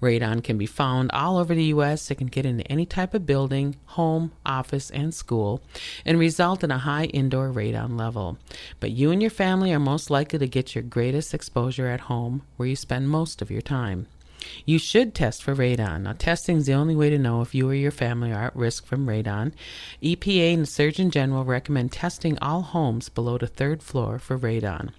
Radon 0.02 0.42
can 0.42 0.58
be 0.58 0.66
found 0.66 1.10
all 1.12 1.38
over 1.38 1.54
the 1.54 1.64
U.S. 1.64 2.10
It 2.10 2.16
can 2.16 2.26
get 2.26 2.46
into 2.46 2.66
any 2.70 2.86
type 2.86 3.14
of 3.14 3.26
building, 3.26 3.76
home, 3.86 4.32
office, 4.44 4.90
and 4.90 5.14
school, 5.14 5.62
and 6.04 6.18
result 6.18 6.64
in 6.64 6.70
a 6.70 6.78
high 6.78 7.04
indoor 7.04 7.50
radon 7.50 7.98
level. 7.98 8.38
But 8.80 8.90
you 8.90 9.10
and 9.12 9.22
your 9.22 9.30
family 9.30 9.72
are 9.72 9.78
most 9.78 10.10
likely 10.10 10.40
to 10.40 10.48
get 10.48 10.74
your 10.74 10.82
greatest 10.82 11.32
exposure 11.32 11.86
at 11.86 12.00
home, 12.00 12.42
where 12.56 12.68
you 12.68 12.76
spend 12.76 13.08
most 13.08 13.40
of 13.40 13.50
your 13.50 13.62
time. 13.62 14.08
You 14.64 14.78
should 14.78 15.14
test 15.14 15.42
for 15.42 15.54
radon. 15.54 16.02
Now, 16.02 16.14
testing 16.18 16.58
is 16.58 16.66
the 16.66 16.74
only 16.74 16.94
way 16.94 17.10
to 17.10 17.18
know 17.18 17.40
if 17.40 17.54
you 17.54 17.68
or 17.68 17.74
your 17.74 17.90
family 17.90 18.32
are 18.32 18.44
at 18.44 18.56
risk 18.56 18.86
from 18.86 19.06
radon. 19.06 19.52
EPA 20.02 20.54
and 20.54 20.62
the 20.62 20.66
Surgeon 20.66 21.10
General 21.10 21.44
recommend 21.44 21.92
testing 21.92 22.38
all 22.40 22.62
homes 22.62 23.08
below 23.08 23.38
the 23.38 23.46
third 23.46 23.82
floor 23.82 24.18
for 24.18 24.38
radon. 24.38 24.90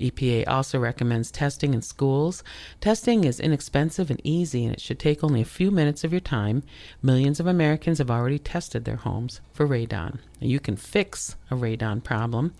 EPA 0.00 0.46
also 0.48 0.78
recommends 0.78 1.30
testing 1.30 1.74
in 1.74 1.82
schools. 1.82 2.42
Testing 2.80 3.24
is 3.24 3.40
inexpensive 3.40 4.10
and 4.10 4.20
easy, 4.24 4.64
and 4.64 4.74
it 4.74 4.80
should 4.80 4.98
take 4.98 5.22
only 5.22 5.40
a 5.40 5.44
few 5.44 5.70
minutes 5.70 6.04
of 6.04 6.12
your 6.12 6.20
time. 6.20 6.62
Millions 7.02 7.40
of 7.40 7.46
Americans 7.46 7.98
have 7.98 8.10
already 8.10 8.38
tested 8.38 8.84
their 8.84 8.96
homes 8.96 9.40
for 9.52 9.66
radon. 9.66 10.18
You 10.40 10.60
can 10.60 10.76
fix 10.76 11.36
a 11.50 11.54
radon 11.54 12.04
problem. 12.04 12.52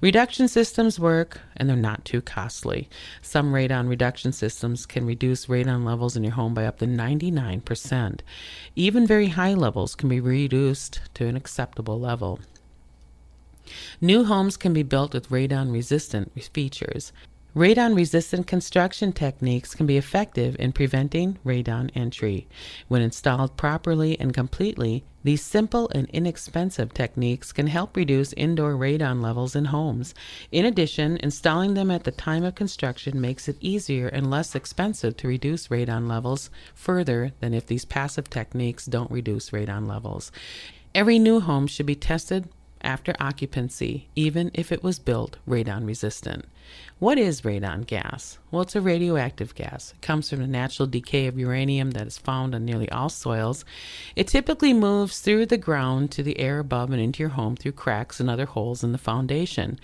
Reduction 0.00 0.48
systems 0.48 1.00
work 1.00 1.40
and 1.56 1.68
they're 1.68 1.76
not 1.76 2.04
too 2.04 2.20
costly. 2.20 2.88
Some 3.22 3.52
radon 3.52 3.88
reduction 3.88 4.32
systems 4.32 4.84
can 4.84 5.06
reduce 5.06 5.46
radon 5.46 5.84
levels 5.84 6.16
in 6.16 6.24
your 6.24 6.34
home 6.34 6.52
by 6.52 6.66
up 6.66 6.78
to 6.78 6.86
99%. 6.86 8.20
Even 8.76 9.06
very 9.06 9.28
high 9.28 9.54
levels 9.54 9.94
can 9.94 10.08
be 10.08 10.20
reduced 10.20 11.00
to 11.14 11.26
an 11.26 11.36
acceptable 11.36 11.98
level. 11.98 12.38
New 14.00 14.24
homes 14.24 14.56
can 14.56 14.72
be 14.72 14.82
built 14.82 15.14
with 15.14 15.30
radon 15.30 15.72
resistant 15.72 16.32
features. 16.52 17.12
Radon 17.54 17.94
resistant 17.94 18.46
construction 18.46 19.12
techniques 19.12 19.74
can 19.74 19.84
be 19.84 19.98
effective 19.98 20.56
in 20.58 20.72
preventing 20.72 21.38
radon 21.44 21.90
entry. 21.94 22.48
When 22.88 23.02
installed 23.02 23.58
properly 23.58 24.18
and 24.18 24.32
completely, 24.32 25.04
these 25.22 25.42
simple 25.42 25.90
and 25.90 26.08
inexpensive 26.08 26.94
techniques 26.94 27.52
can 27.52 27.66
help 27.66 27.94
reduce 27.94 28.32
indoor 28.32 28.72
radon 28.72 29.20
levels 29.20 29.54
in 29.54 29.66
homes. 29.66 30.14
In 30.50 30.64
addition, 30.64 31.18
installing 31.18 31.74
them 31.74 31.90
at 31.90 32.04
the 32.04 32.10
time 32.10 32.42
of 32.42 32.54
construction 32.54 33.20
makes 33.20 33.46
it 33.48 33.58
easier 33.60 34.08
and 34.08 34.30
less 34.30 34.54
expensive 34.54 35.18
to 35.18 35.28
reduce 35.28 35.68
radon 35.68 36.08
levels 36.08 36.48
further 36.74 37.32
than 37.40 37.52
if 37.52 37.66
these 37.66 37.84
passive 37.84 38.30
techniques 38.30 38.86
don't 38.86 39.10
reduce 39.10 39.50
radon 39.50 39.86
levels. 39.86 40.32
Every 40.94 41.18
new 41.18 41.38
home 41.38 41.66
should 41.66 41.86
be 41.86 41.96
tested 41.96 42.48
after 42.82 43.14
occupancy, 43.20 44.08
even 44.14 44.50
if 44.54 44.72
it 44.72 44.82
was 44.82 44.98
built 44.98 45.38
radon 45.48 45.86
resistant. 45.86 46.44
What 46.98 47.18
is 47.18 47.42
radon 47.42 47.86
gas? 47.86 48.38
Well, 48.50 48.62
it's 48.62 48.76
a 48.76 48.80
radioactive 48.80 49.54
gas. 49.54 49.92
It 49.92 50.02
comes 50.02 50.30
from 50.30 50.38
the 50.38 50.46
natural 50.46 50.86
decay 50.86 51.26
of 51.26 51.38
uranium 51.38 51.90
that 51.92 52.06
is 52.06 52.18
found 52.18 52.54
on 52.54 52.64
nearly 52.64 52.88
all 52.90 53.08
soils. 53.08 53.64
It 54.14 54.28
typically 54.28 54.72
moves 54.72 55.18
through 55.20 55.46
the 55.46 55.58
ground 55.58 56.12
to 56.12 56.22
the 56.22 56.38
air 56.38 56.60
above 56.60 56.90
and 56.90 57.00
into 57.00 57.22
your 57.22 57.30
home 57.30 57.56
through 57.56 57.72
cracks 57.72 58.20
and 58.20 58.30
other 58.30 58.46
holes 58.46 58.84
in 58.84 58.92
the 58.92 58.98
foundation. 58.98 59.80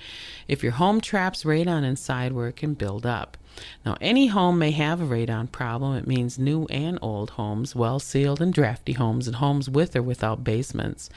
If 0.46 0.62
your 0.62 0.72
home 0.72 1.00
traps 1.00 1.44
radon 1.44 1.84
inside 1.84 2.32
where 2.32 2.48
it 2.48 2.56
can 2.56 2.74
build 2.74 3.04
up, 3.04 3.36
now, 3.84 3.96
any 4.00 4.26
home 4.26 4.58
may 4.58 4.70
have 4.72 5.00
a 5.00 5.06
radon 5.06 5.50
problem. 5.50 5.96
It 5.96 6.06
means 6.06 6.38
new 6.38 6.66
and 6.66 6.98
old 7.00 7.30
homes, 7.30 7.74
well 7.74 7.98
sealed 7.98 8.42
and 8.42 8.52
drafty 8.52 8.92
homes, 8.92 9.26
and 9.26 9.36
homes 9.36 9.70
with 9.70 9.96
or 9.96 10.02
without 10.02 10.44
basements. 10.44 11.08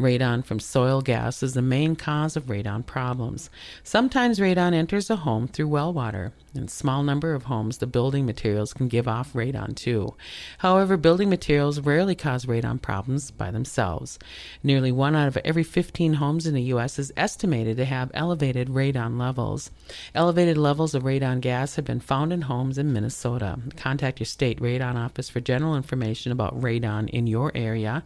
Radon 0.00 0.44
from 0.44 0.58
soil 0.58 1.02
gas 1.02 1.42
is 1.42 1.54
the 1.54 1.62
main 1.62 1.94
cause 1.94 2.36
of 2.36 2.46
radon 2.46 2.84
problems. 2.84 3.48
Sometimes 3.84 4.40
radon 4.40 4.74
enters 4.74 5.08
a 5.10 5.16
home 5.16 5.46
through 5.46 5.68
well 5.68 5.92
water. 5.92 6.32
In 6.54 6.64
a 6.64 6.68
small 6.68 7.02
number 7.02 7.34
of 7.34 7.44
homes, 7.44 7.78
the 7.78 7.86
building 7.86 8.24
materials 8.24 8.72
can 8.72 8.88
give 8.88 9.06
off 9.06 9.34
radon 9.34 9.76
too. 9.76 10.14
However, 10.58 10.96
building 10.96 11.28
materials 11.28 11.80
rarely 11.80 12.14
cause 12.14 12.46
radon 12.46 12.80
problems 12.80 13.30
by 13.30 13.50
themselves. 13.50 14.18
Nearly 14.62 14.90
one 14.90 15.14
out 15.14 15.28
of 15.28 15.36
every 15.38 15.62
15 15.62 16.14
homes 16.14 16.46
in 16.46 16.54
the 16.54 16.62
U.S. 16.62 16.98
is 16.98 17.12
estimated 17.16 17.76
to 17.76 17.84
have 17.84 18.10
elevated 18.14 18.68
radon 18.68 19.18
levels. 19.18 19.70
Elevated 20.14 20.56
levels 20.56 20.94
of 20.94 21.02
radon 21.02 21.40
gas 21.40 21.76
have 21.76 21.84
been 21.86 22.00
found 22.00 22.32
in 22.32 22.42
homes 22.42 22.76
in 22.76 22.92
Minnesota. 22.92 23.58
Contact 23.76 24.20
your 24.20 24.26
state 24.26 24.60
radon 24.60 24.96
office 24.96 25.30
for 25.30 25.40
general 25.40 25.76
information 25.76 26.32
about 26.32 26.60
radon 26.60 27.08
in 27.08 27.26
your 27.26 27.50
area. 27.54 28.04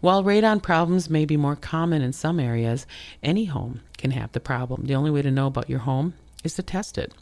While 0.00 0.22
radon 0.22 0.62
problems 0.62 1.10
may 1.10 1.24
be 1.24 1.36
more 1.36 1.56
common 1.56 2.02
in 2.02 2.12
some 2.12 2.38
areas, 2.38 2.86
any 3.22 3.46
home 3.46 3.80
can 3.98 4.12
have 4.12 4.32
the 4.32 4.40
problem. 4.40 4.84
The 4.86 4.94
only 4.94 5.10
way 5.10 5.22
to 5.22 5.30
know 5.30 5.46
about 5.46 5.68
your 5.70 5.80
home 5.80 6.14
is 6.44 6.54
to 6.54 6.62
test 6.62 6.98
it. 6.98 7.12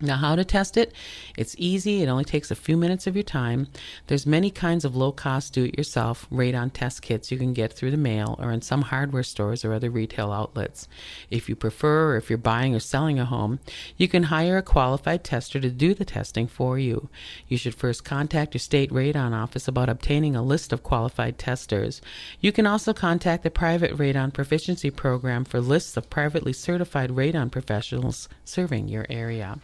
Now, 0.00 0.16
how 0.16 0.34
to 0.34 0.44
test 0.44 0.76
it? 0.76 0.92
It's 1.38 1.54
easy. 1.56 2.02
It 2.02 2.08
only 2.08 2.24
takes 2.24 2.50
a 2.50 2.56
few 2.56 2.76
minutes 2.76 3.06
of 3.06 3.14
your 3.14 3.22
time. 3.22 3.68
There's 4.08 4.26
many 4.26 4.50
kinds 4.50 4.84
of 4.84 4.96
low-cost 4.96 5.54
do-it-yourself 5.54 6.26
radon 6.30 6.72
test 6.72 7.00
kits 7.00 7.30
you 7.30 7.38
can 7.38 7.54
get 7.54 7.72
through 7.72 7.92
the 7.92 7.96
mail 7.96 8.36
or 8.40 8.50
in 8.50 8.60
some 8.60 8.82
hardware 8.82 9.22
stores 9.22 9.64
or 9.64 9.72
other 9.72 9.90
retail 9.90 10.32
outlets. 10.32 10.88
If 11.30 11.48
you 11.48 11.54
prefer, 11.54 12.12
or 12.12 12.16
if 12.16 12.28
you're 12.28 12.38
buying 12.38 12.74
or 12.74 12.80
selling 12.80 13.20
a 13.20 13.24
home, 13.24 13.60
you 13.96 14.08
can 14.08 14.24
hire 14.24 14.58
a 14.58 14.62
qualified 14.62 15.22
tester 15.22 15.60
to 15.60 15.70
do 15.70 15.94
the 15.94 16.04
testing 16.04 16.48
for 16.48 16.76
you. 16.78 17.08
You 17.46 17.56
should 17.56 17.74
first 17.74 18.04
contact 18.04 18.52
your 18.52 18.60
state 18.60 18.90
radon 18.90 19.32
office 19.32 19.68
about 19.68 19.88
obtaining 19.88 20.34
a 20.34 20.42
list 20.42 20.72
of 20.72 20.82
qualified 20.82 21.38
testers. 21.38 22.02
You 22.40 22.50
can 22.50 22.66
also 22.66 22.92
contact 22.92 23.44
the 23.44 23.50
private 23.50 23.96
radon 23.96 24.34
proficiency 24.34 24.90
program 24.90 25.44
for 25.44 25.60
lists 25.60 25.96
of 25.96 26.10
privately 26.10 26.52
certified 26.52 27.10
radon 27.10 27.50
professionals 27.50 28.28
serving 28.44 28.88
your 28.88 29.06
area. 29.08 29.58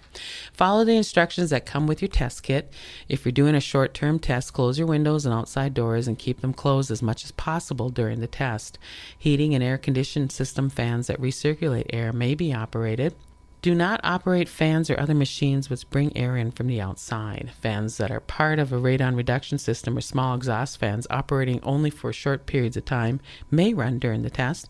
Follow 0.52 0.84
the 0.84 0.96
instructions 0.96 1.50
that 1.50 1.66
come 1.66 1.86
with 1.86 2.02
your 2.02 2.08
test 2.08 2.42
kit. 2.42 2.72
If 3.08 3.24
you're 3.24 3.32
doing 3.32 3.54
a 3.54 3.60
short 3.60 3.94
term 3.94 4.18
test, 4.18 4.52
close 4.52 4.78
your 4.78 4.86
windows 4.86 5.24
and 5.26 5.34
outside 5.34 5.74
doors 5.74 6.06
and 6.08 6.18
keep 6.18 6.40
them 6.40 6.52
closed 6.52 6.90
as 6.90 7.02
much 7.02 7.24
as 7.24 7.32
possible 7.32 7.90
during 7.90 8.20
the 8.20 8.26
test. 8.26 8.78
Heating 9.18 9.54
and 9.54 9.64
air 9.64 9.78
conditioning 9.78 10.30
system 10.30 10.70
fans 10.70 11.06
that 11.06 11.20
recirculate 11.20 11.86
air 11.92 12.12
may 12.12 12.34
be 12.34 12.52
operated. 12.52 13.14
Do 13.62 13.74
not 13.74 14.00
operate 14.02 14.48
fans 14.48 14.88
or 14.88 14.98
other 14.98 15.12
machines 15.12 15.68
which 15.68 15.88
bring 15.90 16.16
air 16.16 16.34
in 16.34 16.50
from 16.50 16.66
the 16.66 16.80
outside. 16.80 17.50
Fans 17.60 17.98
that 17.98 18.10
are 18.10 18.20
part 18.20 18.58
of 18.58 18.72
a 18.72 18.80
radon 18.80 19.16
reduction 19.16 19.58
system 19.58 19.98
or 19.98 20.00
small 20.00 20.34
exhaust 20.34 20.78
fans 20.78 21.06
operating 21.10 21.60
only 21.62 21.90
for 21.90 22.10
short 22.10 22.46
periods 22.46 22.78
of 22.78 22.86
time 22.86 23.20
may 23.50 23.74
run 23.74 23.98
during 23.98 24.22
the 24.22 24.30
test. 24.30 24.66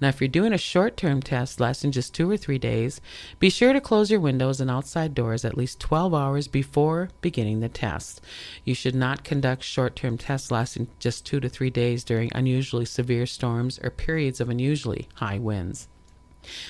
Now, 0.00 0.08
if 0.08 0.20
you're 0.20 0.26
doing 0.26 0.52
a 0.52 0.58
short 0.58 0.96
term 0.96 1.22
test 1.22 1.60
lasting 1.60 1.92
just 1.92 2.14
two 2.14 2.28
or 2.28 2.36
three 2.36 2.58
days, 2.58 3.00
be 3.38 3.48
sure 3.48 3.72
to 3.72 3.80
close 3.80 4.10
your 4.10 4.18
windows 4.18 4.60
and 4.60 4.68
outside 4.68 5.14
doors 5.14 5.44
at 5.44 5.56
least 5.56 5.78
12 5.78 6.12
hours 6.12 6.48
before 6.48 7.10
beginning 7.20 7.60
the 7.60 7.68
test. 7.68 8.20
You 8.64 8.74
should 8.74 8.96
not 8.96 9.22
conduct 9.22 9.62
short 9.62 9.94
term 9.94 10.18
tests 10.18 10.50
lasting 10.50 10.88
just 10.98 11.24
two 11.24 11.38
to 11.38 11.48
three 11.48 11.70
days 11.70 12.02
during 12.02 12.28
unusually 12.34 12.86
severe 12.86 13.26
storms 13.26 13.78
or 13.84 13.90
periods 13.90 14.40
of 14.40 14.48
unusually 14.48 15.06
high 15.14 15.38
winds. 15.38 15.86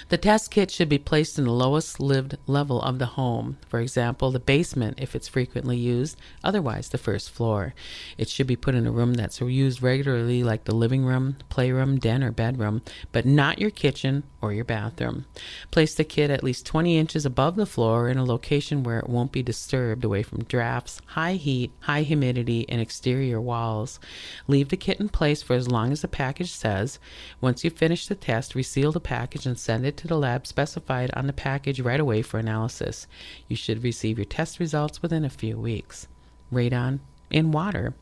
The 0.08 0.18
test 0.18 0.50
kit 0.50 0.70
should 0.70 0.88
be 0.88 0.98
placed 0.98 1.38
in 1.38 1.44
the 1.44 1.52
lowest 1.52 1.98
lived 2.00 2.36
level 2.46 2.82
of 2.82 2.98
the 2.98 3.06
home, 3.06 3.58
for 3.68 3.80
example, 3.80 4.30
the 4.30 4.38
basement 4.38 4.98
if 5.00 5.16
it's 5.16 5.28
frequently 5.28 5.76
used, 5.76 6.18
otherwise, 6.44 6.88
the 6.88 6.98
first 6.98 7.30
floor. 7.30 7.74
It 8.18 8.28
should 8.28 8.46
be 8.46 8.56
put 8.56 8.74
in 8.74 8.86
a 8.86 8.92
room 8.92 9.14
that's 9.14 9.40
used 9.40 9.82
regularly, 9.82 10.42
like 10.42 10.64
the 10.64 10.74
living 10.74 11.04
room, 11.04 11.36
playroom, 11.48 11.98
den, 11.98 12.22
or 12.22 12.32
bedroom, 12.32 12.82
but 13.12 13.24
not 13.26 13.58
your 13.58 13.70
kitchen 13.70 14.24
or 14.42 14.52
your 14.52 14.64
bathroom. 14.64 15.24
Place 15.70 15.94
the 15.94 16.04
kit 16.04 16.30
at 16.30 16.42
least 16.42 16.66
20 16.66 16.98
inches 16.98 17.24
above 17.24 17.56
the 17.56 17.64
floor 17.64 18.08
in 18.08 18.18
a 18.18 18.24
location 18.24 18.82
where 18.82 18.98
it 18.98 19.08
won't 19.08 19.32
be 19.32 19.42
disturbed 19.42 20.04
away 20.04 20.22
from 20.22 20.44
drafts, 20.44 21.00
high 21.06 21.34
heat, 21.34 21.70
high 21.80 22.02
humidity, 22.02 22.68
and 22.68 22.80
exterior 22.80 23.40
walls. 23.40 24.00
Leave 24.48 24.68
the 24.68 24.76
kit 24.76 25.00
in 25.00 25.08
place 25.08 25.42
for 25.42 25.54
as 25.54 25.70
long 25.70 25.92
as 25.92 26.02
the 26.02 26.08
package 26.08 26.50
says. 26.50 26.98
Once 27.40 27.62
you 27.62 27.70
finish 27.70 28.06
the 28.06 28.14
test, 28.14 28.54
reseal 28.54 28.92
the 28.92 29.00
package 29.00 29.46
and 29.46 29.58
send 29.58 29.86
it 29.86 29.96
to 29.96 30.08
the 30.08 30.18
lab 30.18 30.46
specified 30.46 31.10
on 31.14 31.28
the 31.28 31.32
package 31.32 31.80
right 31.80 32.00
away 32.00 32.20
for 32.20 32.38
analysis. 32.38 33.06
You 33.48 33.56
should 33.56 33.84
receive 33.84 34.18
your 34.18 34.24
test 34.24 34.58
results 34.58 35.00
within 35.00 35.24
a 35.24 35.30
few 35.30 35.56
weeks. 35.56 36.08
Radon 36.52 36.98
in 37.32 37.50
water. 37.50 37.94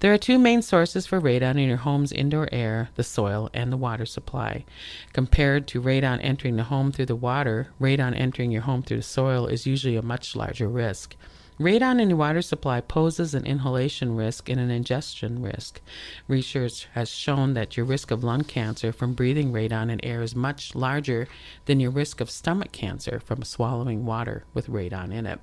There 0.00 0.14
are 0.14 0.18
two 0.18 0.38
main 0.38 0.62
sources 0.62 1.06
for 1.06 1.20
radon 1.20 1.60
in 1.60 1.68
your 1.68 1.78
home's 1.78 2.12
indoor 2.12 2.48
air 2.52 2.88
the 2.94 3.02
soil 3.02 3.50
and 3.52 3.70
the 3.70 3.76
water 3.76 4.06
supply. 4.06 4.64
Compared 5.12 5.66
to 5.68 5.82
radon 5.82 6.20
entering 6.22 6.56
the 6.56 6.64
home 6.64 6.92
through 6.92 7.06
the 7.06 7.16
water, 7.16 7.68
radon 7.80 8.18
entering 8.18 8.50
your 8.50 8.62
home 8.62 8.82
through 8.82 8.98
the 8.98 9.02
soil 9.02 9.46
is 9.46 9.66
usually 9.66 9.96
a 9.96 10.02
much 10.02 10.34
larger 10.34 10.68
risk. 10.68 11.16
Radon 11.58 12.00
in 12.00 12.08
your 12.08 12.18
water 12.18 12.40
supply 12.40 12.80
poses 12.80 13.34
an 13.34 13.44
inhalation 13.44 14.14
risk 14.14 14.48
and 14.48 14.60
an 14.60 14.70
ingestion 14.70 15.42
risk. 15.42 15.80
Research 16.28 16.86
has 16.92 17.08
shown 17.08 17.54
that 17.54 17.76
your 17.76 17.84
risk 17.84 18.12
of 18.12 18.22
lung 18.22 18.44
cancer 18.44 18.92
from 18.92 19.12
breathing 19.12 19.52
radon 19.52 19.90
in 19.90 20.04
air 20.04 20.22
is 20.22 20.36
much 20.36 20.76
larger 20.76 21.26
than 21.66 21.80
your 21.80 21.90
risk 21.90 22.20
of 22.20 22.30
stomach 22.30 22.70
cancer 22.70 23.18
from 23.18 23.42
swallowing 23.42 24.06
water 24.06 24.44
with 24.54 24.68
radon 24.68 25.12
in 25.12 25.26
it. 25.26 25.40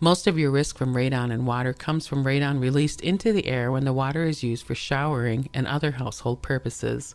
Most 0.00 0.26
of 0.26 0.38
your 0.38 0.50
risk 0.50 0.76
from 0.76 0.94
radon 0.94 1.30
in 1.32 1.46
water 1.46 1.72
comes 1.72 2.06
from 2.06 2.24
radon 2.24 2.60
released 2.60 3.00
into 3.00 3.32
the 3.32 3.46
air 3.46 3.70
when 3.70 3.84
the 3.84 3.92
water 3.92 4.24
is 4.24 4.42
used 4.42 4.66
for 4.66 4.74
showering 4.74 5.48
and 5.54 5.66
other 5.66 5.92
household 5.92 6.42
purposes. 6.42 7.14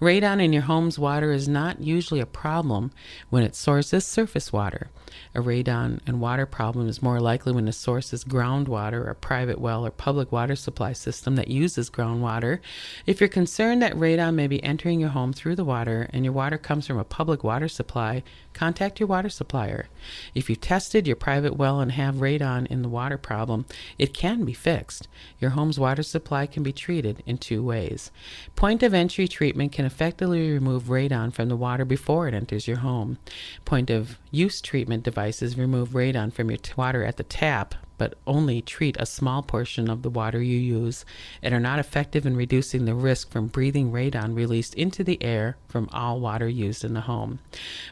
Radon 0.00 0.42
in 0.42 0.52
your 0.52 0.62
home's 0.62 0.98
water 0.98 1.32
is 1.32 1.48
not 1.48 1.80
usually 1.80 2.20
a 2.20 2.26
problem 2.26 2.90
when 3.30 3.42
its 3.42 3.58
source 3.58 3.92
is 3.92 4.06
surface 4.06 4.52
water. 4.52 4.88
A 5.34 5.40
radon 5.40 6.00
and 6.06 6.20
water 6.20 6.46
problem 6.46 6.88
is 6.88 7.02
more 7.02 7.20
likely 7.20 7.52
when 7.52 7.66
the 7.66 7.72
source 7.72 8.14
is 8.14 8.24
groundwater, 8.24 9.08
a 9.10 9.14
private 9.14 9.60
well, 9.60 9.84
or 9.84 9.90
public 9.90 10.32
water 10.32 10.56
supply 10.56 10.94
system 10.94 11.36
that 11.36 11.48
uses 11.48 11.90
groundwater. 11.90 12.60
If 13.04 13.20
you're 13.20 13.28
concerned 13.28 13.82
that 13.82 13.92
radon 13.92 14.34
may 14.34 14.46
be 14.46 14.64
entering 14.64 15.00
your 15.00 15.10
home 15.10 15.34
through 15.34 15.56
the 15.56 15.64
water 15.64 16.08
and 16.14 16.24
your 16.24 16.32
water 16.32 16.56
comes 16.56 16.86
from 16.86 16.98
a 16.98 17.04
public 17.04 17.44
water 17.44 17.68
supply, 17.68 18.22
contact 18.54 19.00
your 19.00 19.06
water 19.06 19.28
supplier. 19.28 19.88
If 20.34 20.48
you've 20.48 20.62
tested 20.62 21.06
your 21.06 21.16
private 21.16 21.56
well 21.56 21.80
and 21.82 21.92
have 21.92 22.16
radon 22.16 22.66
in 22.66 22.82
the 22.82 22.88
water 22.88 23.18
problem, 23.18 23.66
it 23.98 24.14
can 24.14 24.44
be 24.44 24.52
fixed. 24.52 25.08
Your 25.40 25.50
home's 25.50 25.78
water 25.78 26.02
supply 26.02 26.46
can 26.46 26.62
be 26.62 26.72
treated 26.72 27.22
in 27.26 27.38
two 27.38 27.62
ways. 27.62 28.10
Point 28.56 28.82
of 28.82 28.94
entry 28.94 29.28
treatment 29.28 29.72
can 29.72 29.84
effectively 29.84 30.50
remove 30.50 30.84
radon 30.84 31.32
from 31.32 31.48
the 31.48 31.56
water 31.56 31.84
before 31.84 32.28
it 32.28 32.34
enters 32.34 32.66
your 32.66 32.78
home. 32.78 33.18
Point 33.64 33.90
of 33.90 34.18
use 34.30 34.60
treatment 34.60 35.02
devices 35.02 35.58
remove 35.58 35.90
radon 35.90 36.32
from 36.32 36.50
your 36.50 36.58
water 36.76 37.04
at 37.04 37.16
the 37.16 37.24
tap 37.24 37.74
but 38.02 38.14
only 38.26 38.60
treat 38.60 38.96
a 38.98 39.06
small 39.06 39.44
portion 39.44 39.88
of 39.88 40.02
the 40.02 40.10
water 40.10 40.42
you 40.42 40.58
use 40.58 41.04
and 41.40 41.54
are 41.54 41.60
not 41.60 41.78
effective 41.78 42.26
in 42.26 42.34
reducing 42.34 42.84
the 42.84 42.96
risk 42.96 43.30
from 43.30 43.46
breathing 43.46 43.92
radon 43.92 44.34
released 44.34 44.74
into 44.74 45.04
the 45.04 45.22
air 45.22 45.56
from 45.68 45.88
all 45.92 46.18
water 46.18 46.48
used 46.48 46.82
in 46.82 46.94
the 46.94 47.02
home. 47.02 47.38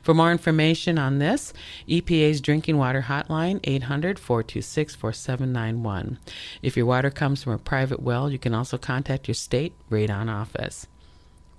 For 0.02 0.12
more 0.12 0.32
information 0.32 0.98
on 0.98 1.20
this, 1.20 1.52
EPA's 1.88 2.40
Drinking 2.40 2.76
Water 2.76 3.02
Hotline 3.02 3.60
800 3.62 4.18
426 4.18 4.96
4791. 4.96 6.18
If 6.60 6.76
your 6.76 6.86
water 6.86 7.10
comes 7.10 7.44
from 7.44 7.52
a 7.52 7.58
private 7.58 8.02
well, 8.02 8.28
you 8.32 8.38
can 8.40 8.52
also 8.52 8.78
contact 8.78 9.28
your 9.28 9.36
state 9.36 9.74
radon 9.92 10.28
office. 10.28 10.88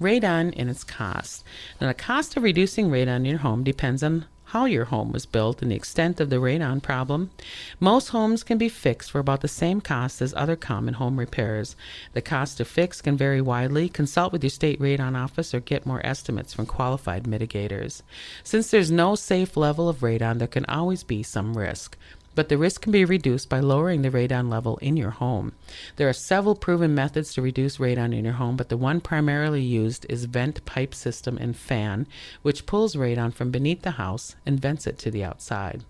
Radon 0.02 0.54
and 0.58 0.70
its 0.70 0.84
cost. 0.84 1.46
Now, 1.80 1.88
the 1.88 1.94
cost 1.94 2.36
of 2.36 2.44
reducing 2.44 2.90
radon 2.90 3.18
in 3.18 3.26
your 3.26 3.38
home 3.38 3.64
depends 3.64 4.04
on 4.04 4.26
how 4.52 4.66
your 4.66 4.84
home 4.84 5.14
was 5.14 5.26
built 5.26 5.62
and 5.62 5.72
the 5.72 5.76
extent 5.76 6.20
of 6.20 6.30
the 6.30 6.36
radon 6.36 6.84
problem. 6.84 7.32
Most 7.80 8.10
homes 8.10 8.44
can 8.44 8.58
be 8.58 8.68
fixed 8.68 9.10
for 9.10 9.20
about 9.20 9.40
the 9.40 9.48
same 9.48 9.80
cost 9.80 10.22
as 10.22 10.34
other 10.34 10.58
common 10.58 10.96
home 10.96 11.18
repairs. 11.18 11.78
The 12.12 12.22
cost 12.22 12.58
to 12.58 12.66
fix 12.66 13.02
can 13.02 13.16
vary 13.16 13.40
widely. 13.40 13.88
Consult 13.88 14.34
with 14.34 14.44
your 14.44 14.50
state 14.50 14.78
radon 14.82 15.18
office 15.18 15.54
or 15.54 15.62
get 15.62 15.86
more 15.86 16.06
estimates 16.06 16.54
from 16.54 16.66
qualified 16.66 17.24
mitigators. 17.24 18.02
Since 18.44 18.72
there's 18.72 18.92
no 18.92 19.16
safe 19.16 19.56
level 19.56 19.88
of 19.88 20.00
radon, 20.00 20.40
there 20.40 20.50
can 20.50 20.66
always 20.66 21.04
be 21.04 21.24
some 21.24 21.58
risk 21.58 21.98
but 22.36 22.50
the 22.50 22.58
risk 22.58 22.82
can 22.82 22.92
be 22.92 23.06
reduced 23.06 23.50
by 23.50 23.60
lowering 23.60 24.02
the 24.02 24.10
radon 24.10 24.50
level 24.50 24.78
in 24.78 24.98
your 24.98 25.12
home. 25.12 25.54
There 25.98 26.10
are 26.10 26.14
several 26.14 26.56
proven 26.56 26.96
methods 26.96 27.34
to 27.34 27.42
reduce 27.42 27.78
radon 27.78 28.16
in 28.16 28.26
your 28.26 28.36
home, 28.36 28.56
but 28.56 28.70
the 28.70 28.78
one 28.78 29.02
primarily 29.02 29.62
used 29.62 30.06
is 30.10 30.26
vent 30.26 30.66
pipe 30.66 30.96
system 30.96 31.38
and 31.38 31.56
fan, 31.56 32.08
which 32.42 32.66
pulls 32.66 32.96
radon 32.96 33.34
from 33.34 33.52
beneath 33.52 33.82
the 33.82 33.92
house 33.92 34.36
and 34.46 34.60
vents 34.60 34.88
it 34.88 34.98
to 35.00 35.12
the 35.12 35.24
outside. 35.24 35.84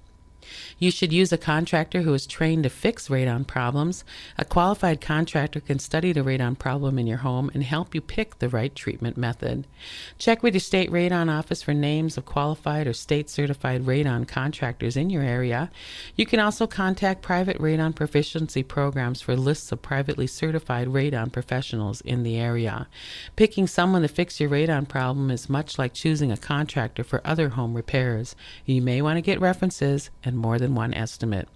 You 0.80 0.92
should 0.92 1.14
use 1.14 1.32
a 1.32 1.38
contractor 1.38 2.02
who 2.02 2.14
is 2.14 2.26
trained 2.26 2.64
to 2.64 2.70
fix 2.70 3.08
radon 3.08 3.46
problems. 3.46 4.04
A 4.38 4.46
qualified 4.46 5.02
contractor 5.02 5.60
can 5.60 5.80
study 5.80 6.12
the 6.12 6.22
radon 6.22 6.58
problem 6.58 6.98
in 6.98 7.08
your 7.08 7.20
home 7.20 7.52
and 7.54 7.64
help 7.64 7.94
you 7.96 8.02
pick 8.02 8.40
the 8.40 8.50
right 8.50 8.74
treatment 8.76 9.18
method. 9.18 9.68
Check 10.18 10.44
with 10.44 10.54
your 10.54 10.62
state 10.62 10.92
radon 10.92 11.30
office 11.30 11.62
for 11.62 11.74
names 11.74 12.18
of 12.18 12.26
qualified 12.26 12.88
or 12.88 12.94
state 12.94 13.30
certified 13.30 13.86
radon 13.86 14.28
contractors 14.28 14.98
in 14.98 15.10
your 15.10 15.24
area. 15.24 15.72
You 16.16 16.26
can 16.26 16.40
also 16.40 16.68
contact 16.68 17.22
private 17.22 17.58
radon 17.60 17.96
proficiency 17.96 18.64
programs 18.64 19.22
for 19.22 19.36
lists 19.36 19.72
of 19.72 19.82
privately 19.82 20.28
certified 20.28 20.88
radon 20.88 21.32
professionals 21.32 22.02
in 22.02 22.24
the 22.24 22.38
area. 22.38 22.88
Picking 23.36 23.68
someone 23.68 24.02
to 24.02 24.08
fix 24.08 24.40
your 24.40 24.50
radon 24.50 24.88
problem 24.88 25.32
is 25.32 25.50
much 25.50 25.78
like 25.78 25.94
choosing 25.94 26.32
a 26.32 26.38
contractor 26.38 27.04
for 27.04 27.22
other 27.26 27.50
home 27.50 27.74
repairs. 27.74 28.36
You 28.66 28.82
may 28.82 29.02
want 29.02 29.18
to 29.18 29.22
get 29.22 29.40
references 29.40 30.10
and 30.24 30.38
more 30.42 30.58
than 30.58 30.76
one 30.76 30.94
estimate. 30.94 31.48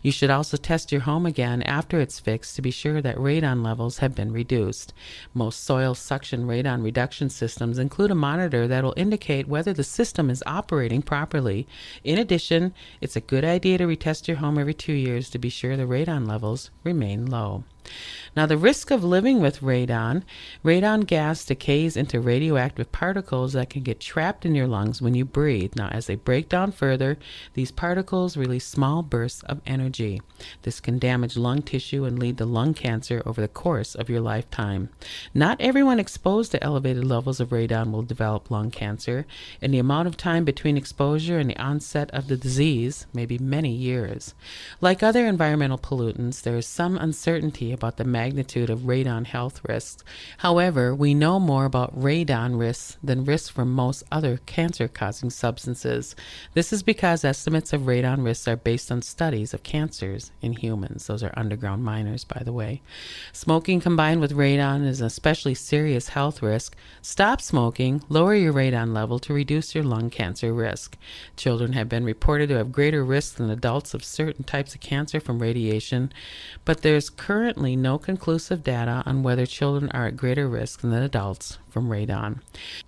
You 0.00 0.12
should 0.12 0.30
also 0.30 0.56
test 0.56 0.92
your 0.92 1.02
home 1.02 1.26
again 1.26 1.62
after 1.62 2.00
it's 2.00 2.20
fixed 2.20 2.56
to 2.56 2.62
be 2.62 2.70
sure 2.70 3.02
that 3.02 3.16
radon 3.16 3.62
levels 3.62 3.98
have 3.98 4.14
been 4.14 4.32
reduced. 4.32 4.94
Most 5.34 5.62
soil 5.62 5.94
suction 5.94 6.46
radon 6.46 6.82
reduction 6.82 7.28
systems 7.28 7.78
include 7.78 8.10
a 8.10 8.14
monitor 8.14 8.66
that 8.66 8.82
will 8.82 8.94
indicate 8.96 9.46
whether 9.46 9.74
the 9.74 9.84
system 9.84 10.30
is 10.30 10.42
operating 10.46 11.02
properly. 11.02 11.66
In 12.02 12.18
addition, 12.18 12.72
it's 13.02 13.16
a 13.16 13.20
good 13.20 13.44
idea 13.44 13.76
to 13.78 13.86
retest 13.86 14.26
your 14.26 14.38
home 14.38 14.58
every 14.58 14.74
two 14.74 14.94
years 14.94 15.28
to 15.30 15.38
be 15.38 15.50
sure 15.50 15.76
the 15.76 15.82
radon 15.82 16.26
levels 16.26 16.70
remain 16.82 17.26
low. 17.26 17.64
Now, 18.36 18.46
the 18.46 18.56
risk 18.56 18.90
of 18.90 19.02
living 19.02 19.40
with 19.40 19.60
radon 19.60 20.22
radon 20.64 21.06
gas 21.06 21.44
decays 21.44 21.96
into 21.96 22.20
radioactive 22.20 22.92
particles 22.92 23.54
that 23.54 23.70
can 23.70 23.82
get 23.82 24.00
trapped 24.00 24.46
in 24.46 24.54
your 24.54 24.68
lungs 24.68 25.02
when 25.02 25.14
you 25.14 25.24
breathe. 25.24 25.74
Now, 25.74 25.88
as 25.88 26.06
they 26.06 26.14
break 26.14 26.48
down 26.48 26.72
further, 26.72 27.18
these 27.54 27.72
particles 27.72 28.36
release 28.36 28.66
small 28.66 29.02
bursts 29.02 29.42
of 29.44 29.60
energy. 29.66 30.20
This 30.62 30.80
can 30.80 30.98
damage 30.98 31.36
lung 31.36 31.62
tissue 31.62 32.04
and 32.04 32.18
lead 32.18 32.38
to 32.38 32.44
lung 32.44 32.74
cancer 32.74 33.22
over 33.26 33.40
the 33.40 33.48
course 33.48 33.94
of 33.94 34.08
your 34.08 34.20
lifetime. 34.20 34.90
Not 35.34 35.60
everyone 35.60 35.98
exposed 35.98 36.52
to 36.52 36.62
elevated 36.62 37.04
levels 37.04 37.40
of 37.40 37.48
radon 37.48 37.90
will 37.90 38.02
develop 38.02 38.50
lung 38.50 38.70
cancer, 38.70 39.26
and 39.60 39.74
the 39.74 39.78
amount 39.78 40.06
of 40.06 40.16
time 40.16 40.44
between 40.44 40.76
exposure 40.76 41.38
and 41.38 41.50
the 41.50 41.58
onset 41.58 42.10
of 42.12 42.28
the 42.28 42.36
disease 42.36 43.06
may 43.12 43.26
be 43.26 43.38
many 43.38 43.72
years. 43.72 44.34
Like 44.80 45.02
other 45.02 45.26
environmental 45.26 45.78
pollutants, 45.78 46.42
there 46.42 46.56
is 46.56 46.66
some 46.66 46.96
uncertainty 46.96 47.72
about 47.78 47.96
the 47.96 48.04
magnitude 48.04 48.70
of 48.70 48.80
radon 48.80 49.24
health 49.24 49.60
risks. 49.68 50.02
However, 50.38 50.92
we 50.92 51.14
know 51.14 51.38
more 51.38 51.64
about 51.64 51.96
radon 51.96 52.58
risks 52.58 52.96
than 53.02 53.24
risks 53.24 53.48
from 53.48 53.72
most 53.72 54.02
other 54.10 54.40
cancer 54.46 54.88
causing 54.88 55.30
substances. 55.30 56.16
This 56.54 56.72
is 56.72 56.82
because 56.82 57.24
estimates 57.24 57.72
of 57.72 57.82
radon 57.82 58.24
risks 58.24 58.48
are 58.48 58.56
based 58.56 58.90
on 58.90 59.02
studies 59.02 59.54
of 59.54 59.62
cancers 59.62 60.32
in 60.42 60.54
humans. 60.54 61.06
Those 61.06 61.22
are 61.22 61.32
underground 61.36 61.84
miners, 61.84 62.24
by 62.24 62.42
the 62.44 62.52
way. 62.52 62.82
Smoking 63.32 63.80
combined 63.80 64.20
with 64.20 64.36
radon 64.36 64.84
is 64.84 65.00
an 65.00 65.06
especially 65.06 65.54
serious 65.54 66.08
health 66.08 66.42
risk. 66.42 66.76
Stop 67.00 67.40
smoking, 67.40 68.02
lower 68.08 68.34
your 68.34 68.52
radon 68.52 68.92
level 68.92 69.20
to 69.20 69.32
reduce 69.32 69.74
your 69.74 69.84
lung 69.84 70.10
cancer 70.10 70.52
risk. 70.52 70.96
Children 71.36 71.74
have 71.74 71.88
been 71.88 72.04
reported 72.04 72.48
to 72.48 72.56
have 72.56 72.72
greater 72.72 73.04
risk 73.04 73.36
than 73.36 73.48
adults 73.48 73.94
of 73.94 74.02
certain 74.02 74.42
types 74.42 74.74
of 74.74 74.80
cancer 74.80 75.20
from 75.20 75.38
radiation, 75.38 76.12
but 76.64 76.82
there's 76.82 77.10
currently 77.58 77.74
no 77.74 77.98
conclusive 77.98 78.62
data 78.62 79.02
on 79.04 79.24
whether 79.24 79.44
children 79.44 79.90
are 79.90 80.06
at 80.06 80.16
greater 80.16 80.48
risk 80.48 80.80
than 80.80 80.92
adults 80.92 81.58
from 81.68 81.88
radon. 81.88 82.38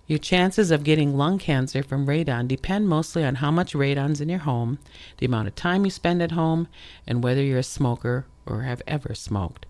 Your 0.07 0.17
chances 0.17 0.71
of 0.71 0.85
getting 0.85 1.17
lung 1.17 1.37
cancer 1.37 1.83
from 1.83 2.05
radon 2.05 2.47
depend 2.47 2.87
mostly 2.87 3.25
on 3.25 3.35
how 3.35 3.51
much 3.51 3.73
radon's 3.73 4.21
in 4.21 4.29
your 4.29 4.39
home, 4.39 4.79
the 5.17 5.25
amount 5.25 5.49
of 5.49 5.55
time 5.55 5.83
you 5.83 5.91
spend 5.91 6.21
at 6.23 6.31
home, 6.31 6.69
and 7.05 7.21
whether 7.21 7.43
you're 7.43 7.59
a 7.59 7.63
smoker 7.63 8.25
or 8.45 8.61
have 8.61 8.81
ever 8.87 9.13
smoked. 9.13 9.65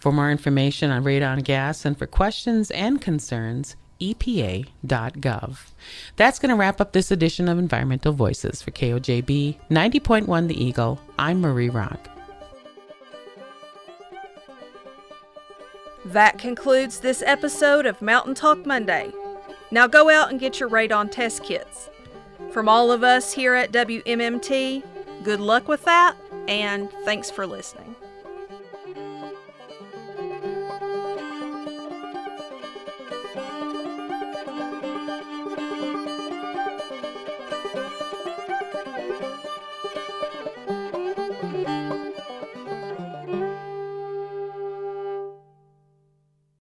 For 0.00 0.10
more 0.10 0.32
information 0.32 0.90
on 0.90 1.04
radon 1.04 1.44
gas 1.44 1.84
and 1.84 1.96
for 1.96 2.08
questions 2.08 2.72
and 2.72 3.00
concerns, 3.00 3.76
epa.gov. 4.00 5.58
That's 6.16 6.40
going 6.40 6.50
to 6.50 6.56
wrap 6.56 6.80
up 6.80 6.92
this 6.92 7.12
edition 7.12 7.48
of 7.48 7.60
Environmental 7.60 8.12
Voices 8.12 8.60
for 8.60 8.72
KOJB 8.72 9.58
90.1 9.70 10.48
The 10.48 10.64
Eagle. 10.64 11.00
I'm 11.16 11.40
Marie 11.40 11.68
Rock. 11.68 12.11
That 16.04 16.38
concludes 16.38 16.98
this 16.98 17.22
episode 17.24 17.86
of 17.86 18.02
Mountain 18.02 18.34
Talk 18.34 18.66
Monday. 18.66 19.12
Now 19.70 19.86
go 19.86 20.10
out 20.10 20.30
and 20.30 20.40
get 20.40 20.58
your 20.58 20.68
radon 20.68 21.10
test 21.10 21.44
kits. 21.44 21.90
From 22.50 22.68
all 22.68 22.90
of 22.90 23.04
us 23.04 23.32
here 23.32 23.54
at 23.54 23.72
WMMT, 23.72 24.82
good 25.22 25.40
luck 25.40 25.68
with 25.68 25.84
that, 25.84 26.16
and 26.48 26.90
thanks 27.04 27.30
for 27.30 27.46
listening. 27.46 27.94